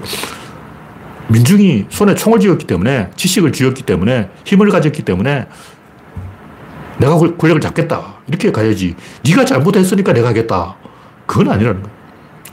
민중이 1.28 1.86
손에 1.90 2.16
총을 2.16 2.40
쥐었기 2.40 2.66
때문에 2.66 3.10
지식을 3.16 3.52
쥐었기 3.52 3.84
때문에 3.84 4.30
힘을 4.46 4.70
가졌기 4.70 5.04
때문에 5.04 5.48
내가 7.00 7.18
권력을 7.18 7.60
잡겠다 7.60 8.16
이렇게 8.28 8.52
가야지 8.52 8.96
네가 9.26 9.46
잘못했으니까 9.46 10.14
내가 10.14 10.30
하겠다 10.30 10.76
그건 11.26 11.50
아니라는 11.50 11.82
거야. 11.82 12.03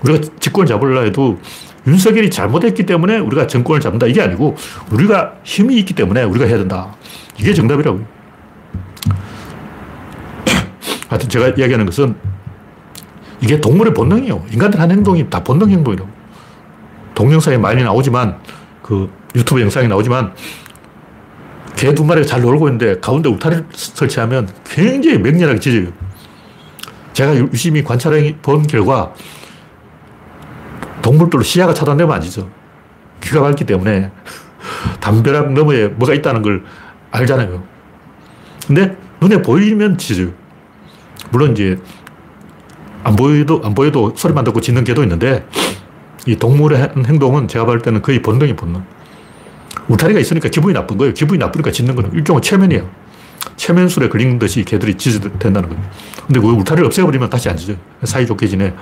우리가 0.02 0.20
집권을 0.40 0.66
잡으려 0.66 1.02
해도 1.02 1.38
윤석열이 1.86 2.30
잘못했기 2.30 2.84
때문에 2.86 3.18
우리가 3.18 3.46
정권을 3.46 3.80
잡는다. 3.80 4.06
이게 4.06 4.20
아니고 4.20 4.56
우리가 4.90 5.34
힘이 5.44 5.76
있기 5.78 5.94
때문에 5.94 6.24
우리가 6.24 6.46
해야 6.46 6.58
된다. 6.58 6.94
이게 7.38 7.54
정답이라고요. 7.54 8.04
하여튼 11.08 11.28
제가 11.28 11.48
이야기하는 11.48 11.86
것은 11.86 12.14
이게 13.40 13.60
동물의 13.60 13.94
본능이에요. 13.94 14.44
인간들 14.50 14.80
한 14.80 14.90
행동이 14.90 15.28
다 15.30 15.42
본능 15.42 15.70
행동이라고. 15.70 16.08
동영상에 17.14 17.58
많이 17.58 17.82
나오지만 17.82 18.38
그 18.82 19.10
유튜브 19.34 19.60
영상이 19.60 19.88
나오지만 19.88 20.32
개 21.76 21.94
두 21.94 22.04
마리가 22.04 22.26
잘 22.26 22.42
놀고 22.42 22.68
있는데 22.68 23.00
가운데 23.00 23.30
울타리를 23.30 23.64
설치하면 23.72 24.48
굉장히 24.68 25.18
맹렬하게 25.18 25.60
짖어요. 25.60 25.88
제가 27.14 27.34
유심히 27.36 27.82
관찰해 27.82 28.36
본 28.42 28.66
결과 28.66 29.14
동물들로 31.02 31.42
시야가 31.42 31.74
차단되면 31.74 32.14
안 32.14 32.20
지죠. 32.20 32.48
귀가 33.22 33.40
밝기 33.40 33.64
때문에 33.64 34.10
담벼락 35.00 35.52
너머에 35.52 35.88
뭐가 35.88 36.14
있다는 36.14 36.42
걸 36.42 36.64
알잖아요. 37.10 37.62
근데 38.66 38.96
눈에 39.20 39.42
보이면 39.42 39.98
짖어요. 39.98 40.28
물론 41.30 41.52
이제 41.52 41.78
안 43.02 43.16
보여도, 43.16 43.60
안 43.64 43.74
보여도 43.74 44.14
소리만 44.16 44.44
듣고 44.44 44.60
짖는 44.60 44.84
개도 44.84 45.02
있는데 45.02 45.46
이 46.26 46.36
동물의 46.36 46.92
행동은 47.06 47.48
제가 47.48 47.64
볼 47.64 47.80
때는 47.80 48.02
거의 48.02 48.22
본능이 48.22 48.56
본능. 48.56 48.84
울타리가 49.88 50.20
있으니까 50.20 50.48
기분이 50.48 50.74
나쁜 50.74 50.98
거예요. 50.98 51.14
기분이 51.14 51.38
나쁘니까 51.38 51.70
짖는 51.70 51.94
거는 51.94 52.12
일종의 52.12 52.42
최면이에요. 52.42 52.88
최면술에 53.56 54.08
걸린 54.08 54.38
듯이 54.38 54.64
개들이 54.64 54.96
짖어야 54.96 55.32
된다는 55.38 55.68
거예요. 55.68 55.82
근데 56.26 56.40
그 56.40 56.46
울타리를 56.48 56.84
없애버리면 56.86 57.30
다시 57.30 57.48
안 57.48 57.56
짖어요. 57.56 57.76
사이좋게 58.04 58.46
지내. 58.46 58.74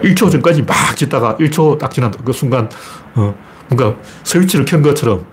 1초 0.00 0.30
전까지 0.30 0.62
막 0.62 0.96
짓다가 0.96 1.36
1초 1.36 1.78
딱 1.78 1.90
지난 1.90 2.10
그 2.10 2.32
순간, 2.32 2.68
어, 3.14 3.34
뭔가 3.68 3.96
스위치를 4.24 4.64
켠 4.64 4.82
것처럼 4.82 5.24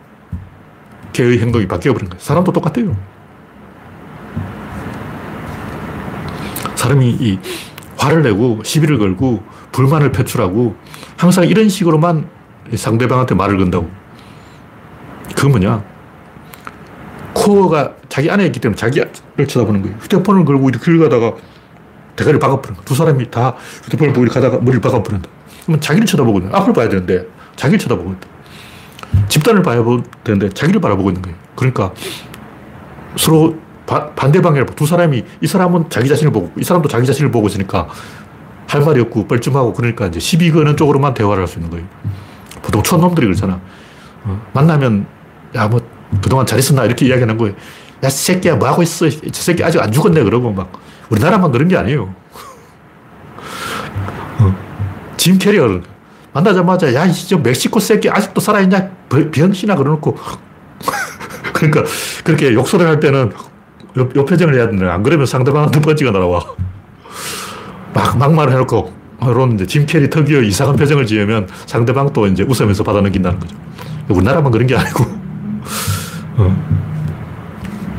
개의 1.12 1.40
행동이 1.40 1.68
바뀌어버린 1.68 2.10
거예요. 2.10 2.20
사람도 2.20 2.52
똑같아요. 2.52 2.96
사람이 6.76 7.18
이 7.20 7.40
화를 7.98 8.24
내고 8.24 8.60
시비를 8.64 8.98
걸고 8.98 9.44
불만을 9.72 10.12
표출하고 10.12 10.76
항상 11.18 11.46
이런 11.48 11.70
식으로만 11.70 12.28
상대방한테 12.76 13.36
말을 13.36 13.58
건다고. 13.58 13.90
그 15.36 15.46
뭐냐. 15.48 15.84
코어가 17.34 17.96
자기 18.10 18.30
안에 18.30 18.46
있기 18.48 18.60
때문에 18.60 18.76
자기를 18.76 19.12
쳐다보는 19.48 19.82
거예요. 19.82 19.98
휴대폰을 20.02 20.46
걸고 20.46 20.68
길 20.68 21.00
가다가 21.00 21.34
대가리를 22.16 22.40
박아버린 22.40 22.76
거야. 22.76 22.86
두 22.86 22.96
사람이 22.96 23.30
다 23.32 23.56
휴대폰을 23.86 24.14
보고 24.14 24.28
가다가 24.28 24.58
머리를 24.58 24.82
박아버린다. 24.82 25.28
그러면 25.64 25.82
자기를 25.82 26.06
쳐다보고 26.06 26.40
있는 26.40 26.54
앞을 26.56 26.74
봐야 26.74 26.90
되는데 26.90 27.26
자기를 27.56 27.80
쳐다보고 27.80 28.12
있다. 28.12 28.28
집단을 29.30 29.62
봐야 29.62 29.84
되는데 30.24 30.50
자기를 30.50 30.82
바라보고 30.82 31.10
있는 31.10 31.22
거예요. 31.22 31.38
그러니까 31.56 31.94
서로 33.16 33.56
바, 33.86 34.10
반대 34.12 34.42
방향을 34.42 34.66
두 34.76 34.86
사람이 34.86 35.24
이 35.42 35.48
사람은 35.48 35.90
자기 35.90 36.08
자신을 36.08 36.32
보고 36.32 36.52
이 36.58 36.64
사람도 36.64 36.88
자기 36.90 37.06
자신을 37.06 37.32
보고 37.32 37.48
있으니까 37.48 37.88
할 38.68 38.82
말이 38.82 39.02
없고 39.02 39.28
뻘쭘하고 39.28 39.74
그러니까 39.74 40.08
이제 40.08 40.20
시비 40.20 40.52
거는 40.52 40.78
쪽으로만 40.78 41.14
대화를 41.14 41.42
할 41.44 41.48
수 41.48 41.60
있는 41.60 41.70
거예요. 41.70 41.86
보통 42.62 42.82
촌놈들이 42.82 43.28
그렇잖아. 43.28 43.60
어, 44.24 44.42
만나면 44.54 45.06
야 45.56 45.68
뭐 45.68 45.82
그동안 46.22 46.46
잘 46.46 46.60
있었나 46.60 46.86
이렇게 46.86 47.06
이야기하는 47.08 47.38
거예요. 47.38 47.56
야 48.04 48.10
새끼야 48.10 48.56
뭐 48.56 48.68
하고 48.68 48.82
있어? 48.84 49.10
저 49.10 49.42
새끼 49.42 49.64
아직 49.64 49.82
안 49.82 49.92
죽었네 49.92 50.24
그러고 50.24 50.52
막 50.52 50.72
우리나라만 51.14 51.52
그런 51.52 51.68
게 51.68 51.78
아니에요. 51.78 52.14
어. 54.40 54.56
짐 55.16 55.38
캐리가 55.38 55.82
만나자마자 56.34 56.92
야, 56.96 57.08
저 57.12 57.38
멕시코 57.38 57.80
새끼 57.80 58.10
아직도 58.10 58.42
살아있냐? 58.42 58.90
병신아 59.32 59.76
그러놓고 59.76 60.18
그러니까 61.54 61.84
그렇게 62.24 62.52
욕설을 62.54 62.88
할 62.88 63.00
때는 63.00 63.32
요, 64.00 64.10
요 64.16 64.26
표정을 64.26 64.56
해야 64.56 64.66
되는데 64.66 64.88
안 64.88 65.04
그러면 65.04 65.28
상대방한테 65.28 65.80
펀치가 65.82 66.10
날아와. 66.10 66.44
막 67.94 68.18
막말을 68.18 68.54
해놓고 68.54 69.04
이제 69.54 69.68
짐 69.68 69.86
캐리 69.86 70.10
특유의 70.10 70.48
이상한 70.48 70.76
표정을 70.76 71.06
지으면 71.06 71.48
상대방도 71.68 72.26
이제 72.28 72.44
웃으면서 72.44 72.84
받아 72.84 73.00
넘긴다는 73.02 73.40
거죠. 73.40 73.56
우리나라만 74.10 74.52
그런 74.52 74.66
게 74.66 74.76
아니고 74.76 75.04
어. 76.38 76.74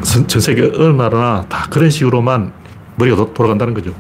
전 0.03 0.41
세계 0.41 0.63
어느 0.63 1.01
나라나 1.01 1.47
다 1.49 1.69
그런 1.71 1.89
식으로만 1.89 2.64
머리가 2.97 3.17
도, 3.17 3.33
돌아간다는 3.35 3.75
거죠. 3.75 3.95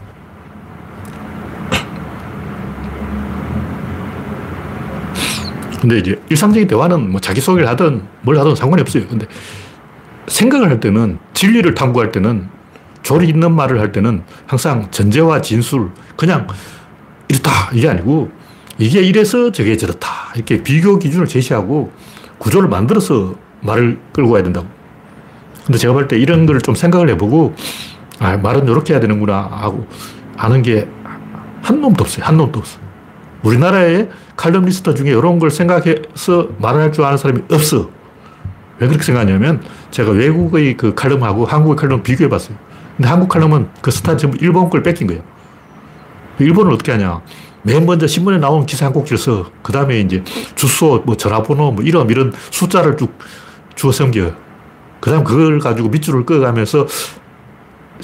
근데 5.80 5.98
이제 5.98 6.18
일상적인 6.30 6.66
대화는 6.66 7.10
뭐 7.10 7.20
자기소개를 7.20 7.68
하든 7.68 8.02
뭘 8.22 8.38
하든 8.38 8.54
상관이 8.54 8.80
없어요. 8.80 9.06
근데 9.06 9.26
생각을 10.28 10.70
할 10.70 10.80
때는 10.80 11.18
진리를 11.34 11.74
탐구할 11.74 12.10
때는 12.10 12.48
조리 13.02 13.28
있는 13.28 13.54
말을 13.54 13.80
할 13.80 13.92
때는 13.92 14.22
항상 14.46 14.90
전제와 14.90 15.42
진술 15.42 15.90
그냥 16.16 16.46
이렇다 17.28 17.50
이게 17.74 17.88
아니고 17.88 18.30
이게 18.78 19.02
이래서 19.02 19.52
저게 19.52 19.76
저렇다 19.76 20.08
이렇게 20.34 20.62
비교 20.62 20.98
기준을 20.98 21.26
제시하고 21.26 21.92
구조를 22.38 22.68
만들어서 22.70 23.34
말을 23.60 23.98
끌고 24.12 24.30
와야 24.30 24.42
된다고. 24.42 24.66
근데 25.66 25.78
제가 25.78 25.92
볼 25.92 26.08
때 26.08 26.16
이런 26.18 26.46
걸 26.46 26.60
좀 26.60 26.74
생각을 26.74 27.10
해보고 27.10 27.54
아, 28.20 28.36
말은 28.36 28.68
이렇게 28.68 28.92
해야 28.92 29.00
되는구나 29.00 29.48
하고 29.50 29.86
아는 30.36 30.62
게 30.62 30.88
한 31.64 31.80
놈도 31.80 32.04
없어요. 32.04 32.24
한 32.26 32.36
놈도 32.36 32.60
없어. 32.60 32.78
우리나라에 33.42 34.08
칼럼니스트 34.36 34.94
중에 34.94 35.10
이런 35.10 35.38
걸 35.38 35.50
생각해서 35.50 36.48
말할 36.58 36.92
줄 36.92 37.04
아는 37.04 37.16
사람이 37.16 37.42
없어. 37.50 37.90
왜 38.78 38.86
그렇게 38.86 39.02
생각하냐면 39.02 39.62
제가 39.90 40.10
외국의 40.10 40.76
그 40.76 40.94
칼럼하고 40.94 41.46
한국의 41.46 41.76
칼럼 41.76 42.02
비교해 42.02 42.28
봤어요. 42.28 42.56
근데 42.96 43.08
한국 43.08 43.28
칼럼은 43.28 43.68
그 43.80 43.90
스타 43.90 44.16
전부 44.16 44.36
일본 44.40 44.68
걸 44.68 44.82
뺏긴 44.82 45.06
거예요. 45.06 45.22
일본은 46.38 46.72
어떻게 46.72 46.92
하냐. 46.92 47.22
맨 47.62 47.86
먼저 47.86 48.06
신문에 48.06 48.38
나온 48.38 48.66
기사 48.66 48.86
한 48.86 48.92
꼭지를 48.92 49.16
써. 49.16 49.50
그 49.62 49.72
다음에 49.72 50.00
이제 50.00 50.22
주소, 50.54 51.02
뭐 51.06 51.16
전화번호, 51.16 51.72
뭐 51.72 51.82
이름, 51.82 52.10
이런 52.10 52.32
숫자를 52.50 52.96
쭉 52.98 53.16
주어 53.74 53.90
섬겨요. 53.90 54.34
그 55.00 55.10
다음 55.10 55.24
그걸 55.24 55.58
가지고 55.60 55.88
밑줄을 55.88 56.26
끄어가면서 56.26 56.86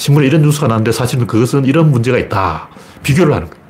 신문에 0.01 0.27
이런 0.27 0.41
뉴스가 0.41 0.67
나는데 0.67 0.93
사실은 0.93 1.27
그것은 1.27 1.67
이런 1.67 1.91
문제가 1.91 2.17
있다. 2.17 2.71
비교를 3.03 3.35
하는 3.35 3.51
거예요. 3.51 3.65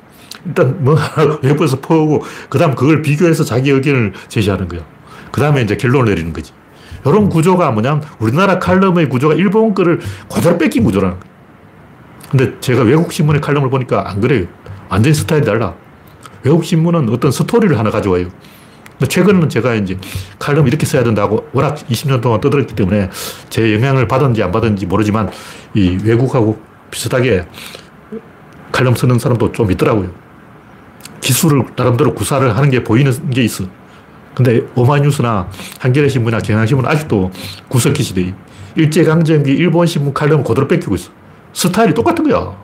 일단 0.45 0.77
뭐 0.81 0.97
외부에서 1.43 1.81
퍼오고, 1.81 2.23
그 2.47 2.57
다음 2.57 2.73
그걸 2.73 3.01
비교해서 3.01 3.43
자기 3.43 3.69
의견을 3.69 4.13
제시하는 4.29 4.69
거예요. 4.69 4.85
그 5.31 5.41
다음에 5.41 5.61
이제 5.61 5.75
결론을 5.75 6.05
내리는 6.05 6.31
거지. 6.31 6.53
이런 7.05 7.27
구조가 7.27 7.71
뭐냐면 7.71 8.03
우리나라 8.19 8.59
칼럼의 8.59 9.09
구조가 9.09 9.33
일본 9.33 9.73
거를 9.73 9.99
그대로 10.33 10.57
뺏긴 10.57 10.85
구조라는 10.85 11.19
거예요. 11.19 11.31
근데 12.29 12.59
제가 12.61 12.83
외국 12.83 13.11
신문의 13.11 13.41
칼럼을 13.41 13.69
보니까 13.69 14.09
안 14.09 14.21
그래요. 14.21 14.45
완전히 14.87 15.13
스타일이 15.13 15.45
달라. 15.45 15.73
외국 16.43 16.63
신문은 16.63 17.09
어떤 17.09 17.31
스토리를 17.31 17.77
하나 17.77 17.91
가져와요. 17.91 18.27
최근에는 19.07 19.49
제가 19.49 19.75
이제 19.75 19.97
칼럼 20.39 20.67
이렇게 20.67 20.85
써야 20.85 21.03
된다고 21.03 21.47
워낙 21.53 21.75
20년 21.75 22.21
동안 22.21 22.41
떠들었기 22.41 22.75
때문에 22.75 23.09
제 23.49 23.73
영향을 23.73 24.07
받았는지 24.07 24.43
안 24.43 24.51
받았는지 24.51 24.85
모르지만 24.85 25.29
이 25.73 25.97
외국하고 26.03 26.59
비슷하게 26.89 27.45
칼럼 28.71 28.95
쓰는 28.95 29.19
사람도 29.19 29.51
좀 29.51 29.71
있더라고요. 29.71 30.11
기술을 31.21 31.63
나름대로 31.75 32.13
구사를 32.13 32.55
하는 32.55 32.69
게 32.69 32.83
보이는 32.83 33.29
게 33.29 33.43
있어. 33.43 33.65
근데 34.33 34.61
오마이뉴스나 34.75 35.47
한겨레 35.79 36.07
신문이나 36.09 36.41
경향신문은 36.41 36.89
아직도 36.89 37.31
구석기 37.67 38.01
시대 38.01 38.33
일제강점기 38.75 39.51
일본 39.51 39.85
신문 39.85 40.13
칼럼을 40.13 40.43
그대로 40.43 40.67
뺏기고 40.67 40.95
있어. 40.95 41.11
스타일이 41.53 41.93
똑같은 41.93 42.27
거야. 42.27 42.55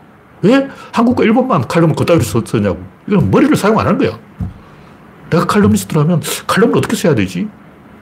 왜 0.41 0.67
한국과 0.93 1.23
일본만 1.23 1.67
칼럼을 1.67 1.95
그따위로 1.95 2.23
썼냐고. 2.23 2.79
이건 3.07 3.29
머리를 3.29 3.55
사용 3.55 3.79
안 3.79 3.87
하는 3.87 3.97
거야. 3.99 4.17
내가 5.29 5.45
칼럼니스트라면 5.45 6.21
칼럼을 6.47 6.77
어떻게 6.77 6.95
써야 6.95 7.15
되지? 7.15 7.47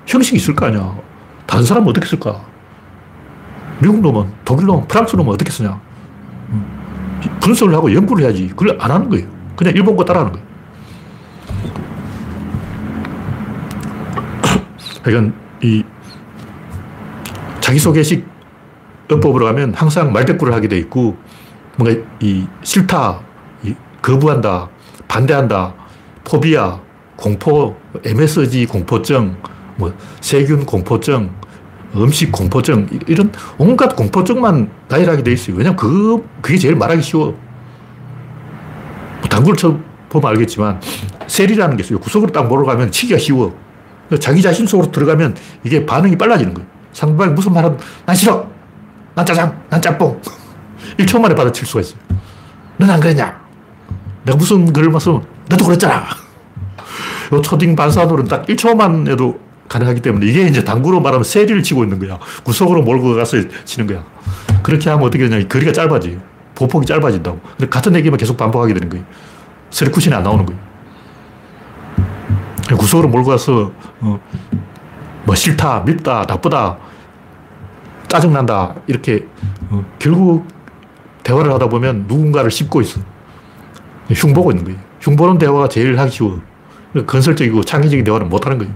형식이 0.06 0.38
있을 0.38 0.56
거 0.56 0.68
아니야. 0.68 0.96
다른 1.46 1.64
사람은 1.64 1.90
어떻게 1.90 2.06
쓸까? 2.06 2.42
미국 3.80 4.00
놈은, 4.02 4.32
독일 4.46 4.68
놈, 4.68 4.88
프랑스 4.88 5.16
놈은 5.16 5.34
어떻게 5.34 5.52
쓰냐? 5.52 5.80
분석을 7.42 7.74
하고 7.74 7.94
연구를 7.94 8.24
해야지. 8.26 8.48
그걸 8.50 8.78
안 8.80 8.92
하는 8.92 9.10
거예요. 9.10 9.28
그냥 9.56 9.74
일본 9.76 9.96
거 9.96 10.06
따라하는 10.06 10.32
거예요. 10.32 10.46
그러니까 15.04 15.36
이 15.62 15.84
자기소개식 17.62 18.28
어법으로 19.12 19.46
가면 19.46 19.74
항상 19.74 20.12
말대꾸를 20.12 20.54
하게 20.54 20.68
돼 20.68 20.78
있고 20.78 21.18
뭔가 21.78 22.00
이 22.20 22.46
싫다, 22.64 23.20
이 23.64 23.76
거부한다, 24.02 24.70
반대한다, 25.08 25.74
포비아, 26.24 26.80
공포, 27.26 27.76
MSG 28.04 28.68
공포증, 28.68 29.36
뭐 29.78 29.92
세균 30.22 30.64
공포증, 30.64 31.32
음식 31.96 32.32
공포증 32.32 32.88
이런 33.08 33.32
온갖 33.58 33.96
공포증만 33.96 34.70
나열하게 34.88 35.24
돼 35.24 35.32
있어요. 35.32 35.56
왜냐면 35.56 35.76
그 35.76 36.24
그게 36.40 36.60
제일 36.60 36.76
말하기 36.76 37.02
쉬워. 37.02 37.36
뭐 39.22 39.28
당구를 39.28 39.58
쳐 39.58 39.76
보면 40.10 40.30
알겠지만 40.30 40.80
셀이라는 41.26 41.78
게 41.78 41.84
있어요. 41.84 41.98
구석으로 41.98 42.32
딱 42.32 42.48
몰아가면 42.48 42.92
치기가 42.92 43.18
쉬워. 43.18 43.58
자기 44.20 44.40
자신 44.44 44.68
속으로 44.68 44.92
들어가면 44.92 45.36
이게 45.64 45.84
반응이 45.84 46.16
빨라지는 46.20 46.54
거예요. 46.54 46.70
상대방이 46.94 47.34
무슨 47.34 47.54
말 47.54 47.66
하든 47.66 47.80
난 48.06 48.16
싫어. 48.16 48.48
난 49.16 49.26
짜장. 49.26 49.64
난 49.68 49.82
짬뽕. 49.82 50.22
1초 51.00 51.20
만에 51.20 51.34
받아칠 51.34 51.66
수가 51.66 51.82
있어요. 51.82 51.98
넌 52.78 52.88
안 52.88 53.00
그랬냐? 53.00 53.42
내가 54.26 54.38
무슨 54.38 54.72
글을 54.72 54.92
봤으면 54.92 55.26
너도 55.50 55.66
그랬잖아. 55.66 56.25
요 57.34 57.42
초딩 57.42 57.76
반사들은 57.76 58.26
딱 58.26 58.46
1초만 58.46 59.10
해도 59.10 59.40
가능하기 59.68 60.02
때문에 60.02 60.26
이게 60.28 60.46
이제 60.48 60.64
당구로 60.64 61.02
말하면 61.02 61.24
세리를 61.24 61.64
치고 61.64 61.84
있는 61.84 62.00
거야. 62.00 62.20
구석으로 62.44 62.84
몰고 62.84 63.16
가서 63.16 63.38
치는 63.66 63.88
거야. 63.88 64.06
그렇게 64.62 64.90
하면 64.90 65.06
어떻게 65.06 65.28
되냐. 65.28 65.48
거리가 65.48 65.72
짧아지 65.72 66.20
보폭이 66.56 66.86
짧아진다고. 66.86 67.40
근데 67.58 67.70
같은 67.70 67.96
얘기만 67.96 68.18
계속 68.18 68.38
반복하게 68.38 68.74
되는 68.74 68.90
거예요. 68.90 69.06
세리 69.70 69.92
쿠션이 69.92 70.16
안 70.16 70.24
나오는 70.24 70.46
거예요. 70.46 70.60
구석으로 72.78 73.10
몰고 73.10 73.30
가서, 73.30 73.72
어, 74.02 74.20
뭐 75.24 75.36
싫다, 75.36 75.82
밉다, 75.82 76.26
나쁘다, 76.28 76.78
짜증난다. 78.08 78.76
이렇게, 78.88 79.26
어, 79.70 79.86
결국 80.00 80.48
대화를 81.24 81.54
하다 81.54 81.70
보면 81.70 82.06
누군가를 82.08 82.50
씹고 82.50 82.82
있어. 82.82 83.02
흉보고 84.10 84.52
있는 84.52 84.64
거예요. 84.64 84.80
흉보는 85.02 85.38
대화가 85.38 85.68
제일 85.68 86.00
하기 86.00 86.12
쉬워. 86.12 86.40
건설적이고 87.04 87.64
창의적인 87.64 88.06
대화를 88.06 88.28
못 88.28 88.46
하는 88.46 88.58
거예요. 88.58 88.74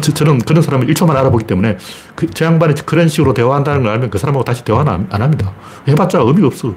저, 0.00 0.24
는 0.24 0.38
그런 0.38 0.62
사람을 0.62 0.86
1초만 0.88 1.10
알아보기 1.10 1.44
때문에 1.44 1.76
그, 2.14 2.26
저 2.30 2.46
양반이 2.46 2.74
그런 2.86 3.08
식으로 3.08 3.34
대화한다는 3.34 3.82
걸 3.82 3.92
알면 3.92 4.10
그 4.10 4.18
사람하고 4.18 4.42
다시 4.44 4.64
대화는 4.64 4.90
안, 4.90 5.06
안 5.10 5.22
합니다. 5.22 5.52
해봤자 5.86 6.18
의미가 6.20 6.46
없어. 6.46 6.74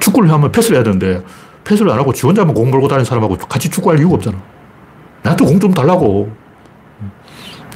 축구를 0.00 0.30
하면 0.32 0.50
패스를 0.50 0.76
해야 0.78 0.84
되는데 0.84 1.22
패스를 1.62 1.90
안 1.92 1.98
하고 1.98 2.12
지 2.12 2.26
혼자만 2.26 2.54
공 2.54 2.70
몰고 2.70 2.88
다니는 2.88 3.04
사람하고 3.04 3.36
같이 3.36 3.70
축구할 3.70 3.98
이유가 4.00 4.16
없잖아. 4.16 4.36
나한테 5.22 5.44
공 5.44 5.60
좀 5.60 5.72
달라고. 5.72 6.34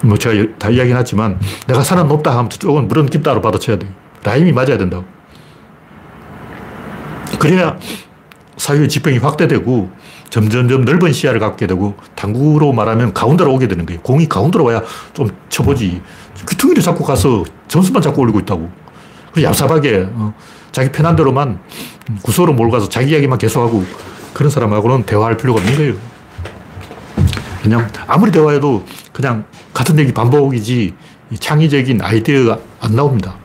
뭐 0.03 0.19
제가 0.19 0.49
다 0.59 0.69
이야기는 0.71 0.99
했지만 0.99 1.39
내가 1.67 1.83
산은 1.83 2.09
높다 2.09 2.33
하면 2.33 2.51
저쪽은 2.51 2.89
물은 2.89 3.07
깊다로 3.07 3.41
받아쳐야 3.41 3.79
돼. 3.79 3.87
라임이 4.25 4.53
맞아야 4.53 4.77
된다고. 4.77 5.05
그래야 7.39 7.79
사회의 8.57 8.89
지평이 8.89 9.19
확대되고 9.19 9.91
점점점 10.35 10.85
넓은 10.85 11.13
시야를 11.13 11.39
갖게 11.39 11.69
되고 11.69 11.95
당구로 12.17 12.73
말하면 12.73 13.13
가운데로 13.13 13.55
오게 13.55 13.69
되는 13.69 13.87
거예요. 13.87 14.01
공이 14.01 14.29
가운데로 14.29 14.65
와야 14.65 14.83
좀 15.13 15.31
쳐보지. 15.49 16.03
귀퉁이를 16.51 16.83
잡고 16.83 17.05
가서 17.05 17.45
점수만 17.69 18.03
잡고 18.03 18.21
올리고 18.23 18.41
있다고. 18.41 18.69
그래서 19.33 19.49
얍삽하게 19.53 20.09
어, 20.13 20.35
자기 20.73 20.91
편한 20.91 21.15
대로만 21.15 21.61
구석으로 22.23 22.53
몰고 22.53 22.73
가서 22.73 22.89
자기 22.89 23.13
이야기만 23.13 23.39
계속하고 23.39 23.85
그런 24.33 24.51
사람하고는 24.51 25.05
대화할 25.05 25.37
필요가 25.37 25.61
없는 25.61 25.77
거예요. 25.77 25.95
그냥 27.63 27.89
아무리 28.09 28.33
대화해도 28.33 28.85
그냥 29.13 29.45
같은 29.73 29.97
얘기 30.01 30.13
반복이지 30.13 30.95
창의적인 31.39 32.03
아이디어가 32.03 32.59
안 32.81 32.97
나옵니다. 32.97 33.37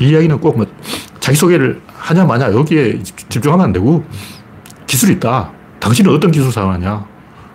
이 0.00 0.08
이야기는 0.08 0.40
꼭 0.40 0.56
뭐 0.56 0.66
자기소개를 1.20 1.82
하냐 2.06 2.24
마냐 2.24 2.52
여기에 2.52 3.02
집중하면 3.02 3.66
안 3.66 3.72
되고 3.72 4.04
기술이 4.86 5.14
있다. 5.14 5.50
당신은 5.80 6.14
어떤 6.14 6.30
기술 6.30 6.52
사용하냐. 6.52 7.04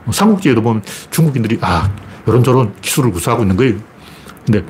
뭐 0.04 0.14
삼국지에도 0.14 0.62
보면 0.62 0.84
중국인들이 1.10 1.58
아 1.62 1.90
이런저런 2.28 2.74
기술을 2.82 3.12
구사하고 3.12 3.44
있는 3.44 3.56
거예요. 3.56 3.76
근데 4.46 4.66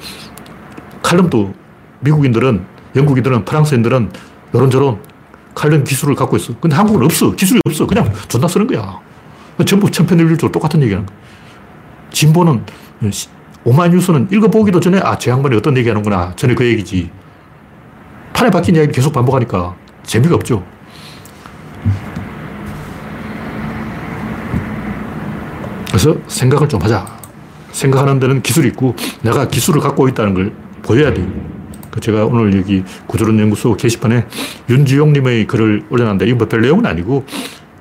칼럼도 1.01 1.53
미국인들은 2.01 2.63
영국인들은 2.95 3.45
프랑스인들은 3.45 4.11
이런저런 4.53 4.99
칼럼 5.55 5.83
기술을 5.83 6.13
갖고 6.13 6.37
있어. 6.37 6.53
근데 6.59 6.75
한국은 6.75 7.03
없어. 7.03 7.31
기술이 7.31 7.59
없어. 7.65 7.87
그냥 7.87 8.13
존나 8.27 8.47
쓰는 8.47 8.67
거야. 8.67 8.99
전부 9.65 9.89
천편일률적으로 9.89 10.51
똑같은 10.51 10.81
얘기하는 10.83 11.07
거야. 11.07 11.17
진보는 12.11 12.63
오마이뉴스는 13.63 14.27
읽어보기도 14.31 14.79
전에 14.79 14.99
아, 14.99 15.17
저 15.17 15.31
양반이 15.31 15.55
어떤 15.55 15.75
얘기 15.75 15.89
하는구나. 15.89 16.35
전에 16.35 16.53
그 16.53 16.65
얘기지. 16.65 17.09
판에 18.41 18.49
박힌 18.49 18.73
이야기를 18.73 18.91
계속 18.91 19.13
반복하니까 19.13 19.75
재미가 20.01 20.33
없죠. 20.33 20.65
그래서 25.89 26.17
생각을 26.27 26.67
좀 26.67 26.81
하자. 26.81 27.05
생각하는 27.71 28.19
데는 28.19 28.41
기술이 28.41 28.69
있고 28.69 28.95
내가 29.21 29.47
기술을 29.47 29.79
갖고 29.79 30.07
있다는 30.07 30.33
걸 30.33 30.53
보여야 30.81 31.13
돼요. 31.13 31.27
그 31.91 31.99
제가 31.99 32.25
오늘 32.25 32.57
여기 32.57 32.83
구조론 33.05 33.39
연구소 33.39 33.75
게시판에 33.75 34.25
윤지용님의 34.69 35.45
글을 35.45 35.83
올려놨는데 35.91 36.25
이건 36.25 36.39
뭐별 36.39 36.61
내용은 36.61 36.87
아니고 36.87 37.25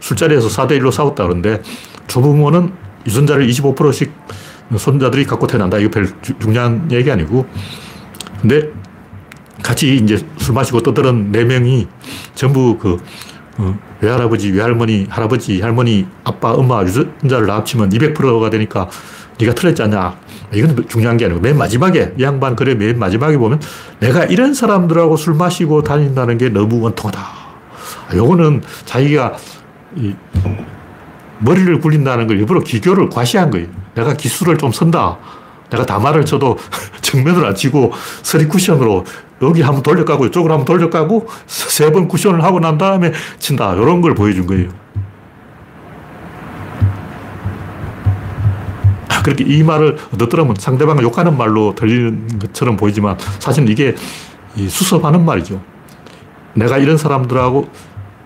술자리에서 0.01 0.49
4대1로 0.49 0.92
싸웠다 0.92 1.23
그러는데 1.23 1.62
조부모는 2.07 2.70
유전자를 3.07 3.49
25%씩 3.49 4.12
손자들이 4.77 5.25
갖고 5.25 5.46
태어난다. 5.46 5.79
이거 5.79 5.88
별 5.90 6.07
중요한 6.38 6.92
얘기 6.92 7.11
아니고. 7.11 7.46
근데 8.42 8.70
같이 9.62 9.96
이제 9.96 10.18
술 10.38 10.55
마시고 10.55 10.83
떠들은 10.83 11.33
네 11.33 11.44
명이 11.44 11.87
전부 12.35 12.79
그 12.79 12.99
어, 13.59 13.79
외할아버지, 14.01 14.51
외할머니, 14.51 15.07
할아버지, 15.11 15.61
할머니, 15.61 16.07
아빠, 16.25 16.53
엄마 16.53 16.83
유전자를 16.83 17.46
다 17.46 17.57
합치면 17.57 17.90
200%가 17.90 18.49
되니까 18.49 18.88
네가 19.38 19.55
틀렸지 19.55 19.83
않냐. 19.83 20.18
이건 20.53 20.88
중요한 20.88 21.16
게 21.16 21.27
아니고 21.27 21.40
맨 21.40 21.57
마지막에 21.57 22.14
이 22.18 22.23
양반 22.23 22.57
그래 22.57 22.75
맨 22.75 22.99
마지막에 22.99 23.37
보면 23.37 23.61
내가 24.01 24.25
이런 24.25 24.55
사람들하고 24.55 25.16
술 25.16 25.35
마시고 25.35 25.83
다닌다는 25.83 26.38
게 26.38 26.49
너무 26.49 26.81
원통하다. 26.81 27.20
요거는 28.14 28.62
자기가 28.85 29.37
머리를 31.38 31.81
굴린다는 31.81 32.27
걸 32.27 32.38
일부러 32.38 32.61
기교를 32.61 33.09
과시한 33.09 33.51
거예요. 33.51 33.68
내가 33.94 34.14
기술을 34.14 34.59
좀 34.59 34.73
선다. 34.73 35.18
내가 35.70 35.87
다말을 35.87 36.25
쳐도 36.25 36.59
정면으로 37.01 37.46
안 37.46 37.55
치고 37.55 37.92
서리 38.23 38.46
쿠션으로 38.46 39.05
여기 39.42 39.62
한번 39.62 39.83
돌려가고 39.83 40.26
이쪽으로 40.26 40.53
한번 40.55 40.64
돌려가고 40.66 41.26
세 41.46 41.90
번 41.90 42.07
쿠션을 42.09 42.44
하고 42.44 42.61
난 42.61 42.79
다음에 42.79 43.12
친다. 43.38 43.74
이런 43.74 44.00
걸 44.00 44.14
보여준 44.14 44.46
거예요. 44.46 44.68
아, 49.09 49.22
그렇게 49.22 49.44
이 49.44 49.62
말을 49.62 49.96
얻어들으면 50.14 50.55
상대방을 50.59 51.03
욕하는 51.03 51.37
말로 51.37 51.74
들리는 51.74 52.38
것처럼 52.38 52.76
보이지만 52.76 53.16
사실은 53.38 53.68
이게 53.68 53.94
수습하는 54.57 55.24
말이죠. 55.24 55.61
내가 56.55 56.79
이런 56.79 56.96
사람들하고 56.96 57.68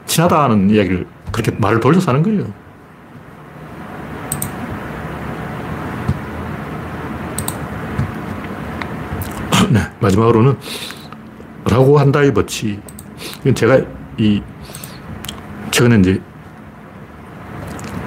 친하다는 0.07 0.71
이야기를 0.71 1.07
그렇게 1.33 1.53
말을 1.59 1.81
돌려서 1.81 2.11
하는 2.11 2.23
거예요. 2.23 2.45
네, 9.71 9.81
마지막으로는 10.01 10.57
라고 11.71 11.99
한다의 11.99 12.33
법칙. 12.35 12.81
이건 13.41 13.55
제가 13.55 13.81
이 14.19 14.43
최근에 15.71 15.99
이제 16.01 16.21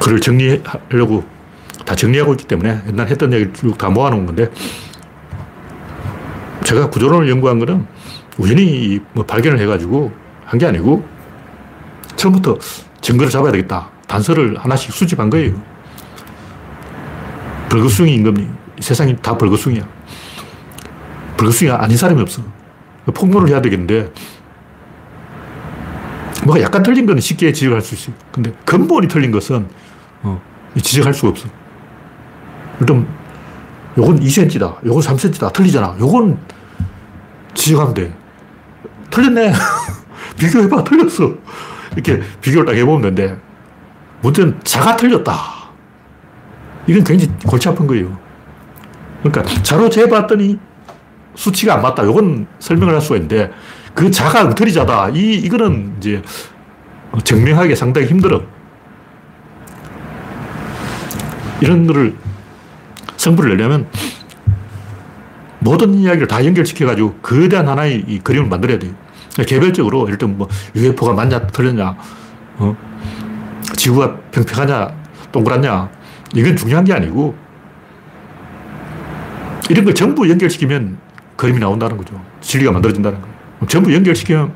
글을 0.01 0.21
정리하려고 0.21 1.23
다 1.85 1.95
정리하고 1.95 2.33
있기 2.33 2.45
때문에 2.45 2.81
옛날 2.87 3.07
했던 3.07 3.31
얘기를 3.33 3.53
쭉 3.53 3.77
다 3.77 3.89
모아놓은 3.89 4.25
건데 4.25 4.49
제가 6.63 6.89
구조론을 6.89 7.29
연구한 7.29 7.59
거는 7.59 7.85
우연히 8.37 8.99
뭐 9.13 9.25
발견을 9.25 9.59
해가지고 9.59 10.11
한 10.45 10.59
게 10.59 10.65
아니고 10.65 11.05
처음부터 12.15 12.57
증거를 13.01 13.29
잡아야 13.31 13.51
되겠다. 13.51 13.89
단서를 14.07 14.57
하나씩 14.57 14.91
수집한 14.93 15.29
거예요. 15.29 15.59
벌거숭이 17.69 18.13
임금님. 18.15 18.55
세상이 18.79 19.17
다 19.21 19.37
벌거숭이야. 19.37 19.85
벌거숭이가 21.37 21.83
아닌 21.83 21.97
사람이 21.97 22.21
없어. 22.21 22.41
폭로를 23.13 23.49
해야 23.49 23.61
되겠는데, 23.61 24.11
뭐가 26.45 26.61
약간 26.61 26.83
틀린 26.83 27.05
건 27.05 27.19
쉽게 27.19 27.51
지적할 27.51 27.81
수 27.81 27.95
있어요. 27.95 28.15
근데 28.31 28.53
근본이 28.65 29.07
틀린 29.07 29.31
것은, 29.31 29.67
어, 30.23 30.41
지적할 30.81 31.13
수가 31.13 31.29
없어. 31.29 31.47
일단, 32.79 33.07
요건 33.97 34.19
2cm다. 34.19 34.85
요건 34.85 35.01
3cm다. 35.01 35.51
틀리잖아. 35.51 35.95
요건 35.99 36.37
지적하면 37.53 37.93
돼. 37.93 38.13
틀렸네. 39.09 39.53
비교해봐. 40.37 40.83
틀렸어. 40.83 41.33
이렇게 41.93 42.21
비교를 42.41 42.65
딱 42.65 42.73
해보면 42.73 43.01
되는데, 43.15 43.39
문제는 44.21 44.59
자가 44.63 44.95
틀렸다. 44.95 45.33
이건 46.87 47.03
굉장히 47.03 47.33
골치 47.45 47.67
아픈 47.67 47.87
거예요. 47.87 48.17
그러니까 49.23 49.43
자로 49.63 49.89
재봤더니 49.89 50.57
수치가 51.37 51.75
안 51.75 51.83
맞다. 51.83 52.03
이건 52.03 52.47
설명을 52.59 52.95
할 52.95 52.99
수가 52.99 53.15
있는데, 53.17 53.51
그 53.93 54.09
자가 54.09 54.41
엉터리 54.41 54.73
자다. 54.73 55.09
이, 55.09 55.35
이거는 55.35 55.93
이제 55.99 56.21
증명하기 57.23 57.75
상당히 57.75 58.07
힘들어. 58.07 58.41
이런 61.61 61.85
거를 61.87 62.15
성부를 63.17 63.55
내려면 63.55 63.87
모든 65.59 65.93
이야기를 65.95 66.27
다 66.27 66.43
연결시켜가지고 66.43 67.15
거대한 67.21 67.67
하나의 67.67 68.03
이 68.07 68.19
그림을 68.19 68.49
만들어야 68.49 68.79
돼요. 68.79 68.93
개별적으로, 69.47 70.05
예를 70.07 70.17
들면 70.17 70.37
뭐, 70.39 70.47
UFO가 70.75 71.13
맞냐, 71.13 71.45
틀렸냐, 71.47 71.95
어? 72.57 72.75
지구가 73.75 74.15
평평하냐, 74.31 74.89
동그랗냐, 75.31 75.89
이건 76.33 76.55
중요한 76.55 76.83
게 76.83 76.93
아니고, 76.93 77.35
이런 79.69 79.85
걸 79.85 79.93
전부 79.93 80.27
연결시키면 80.27 81.06
그림이 81.37 81.59
나온다는 81.59 81.95
거죠. 81.95 82.19
진리가 82.41 82.71
만들어진다는 82.71 83.21
거예요. 83.21 83.35
전부 83.67 83.93
연결시키면 83.93 84.53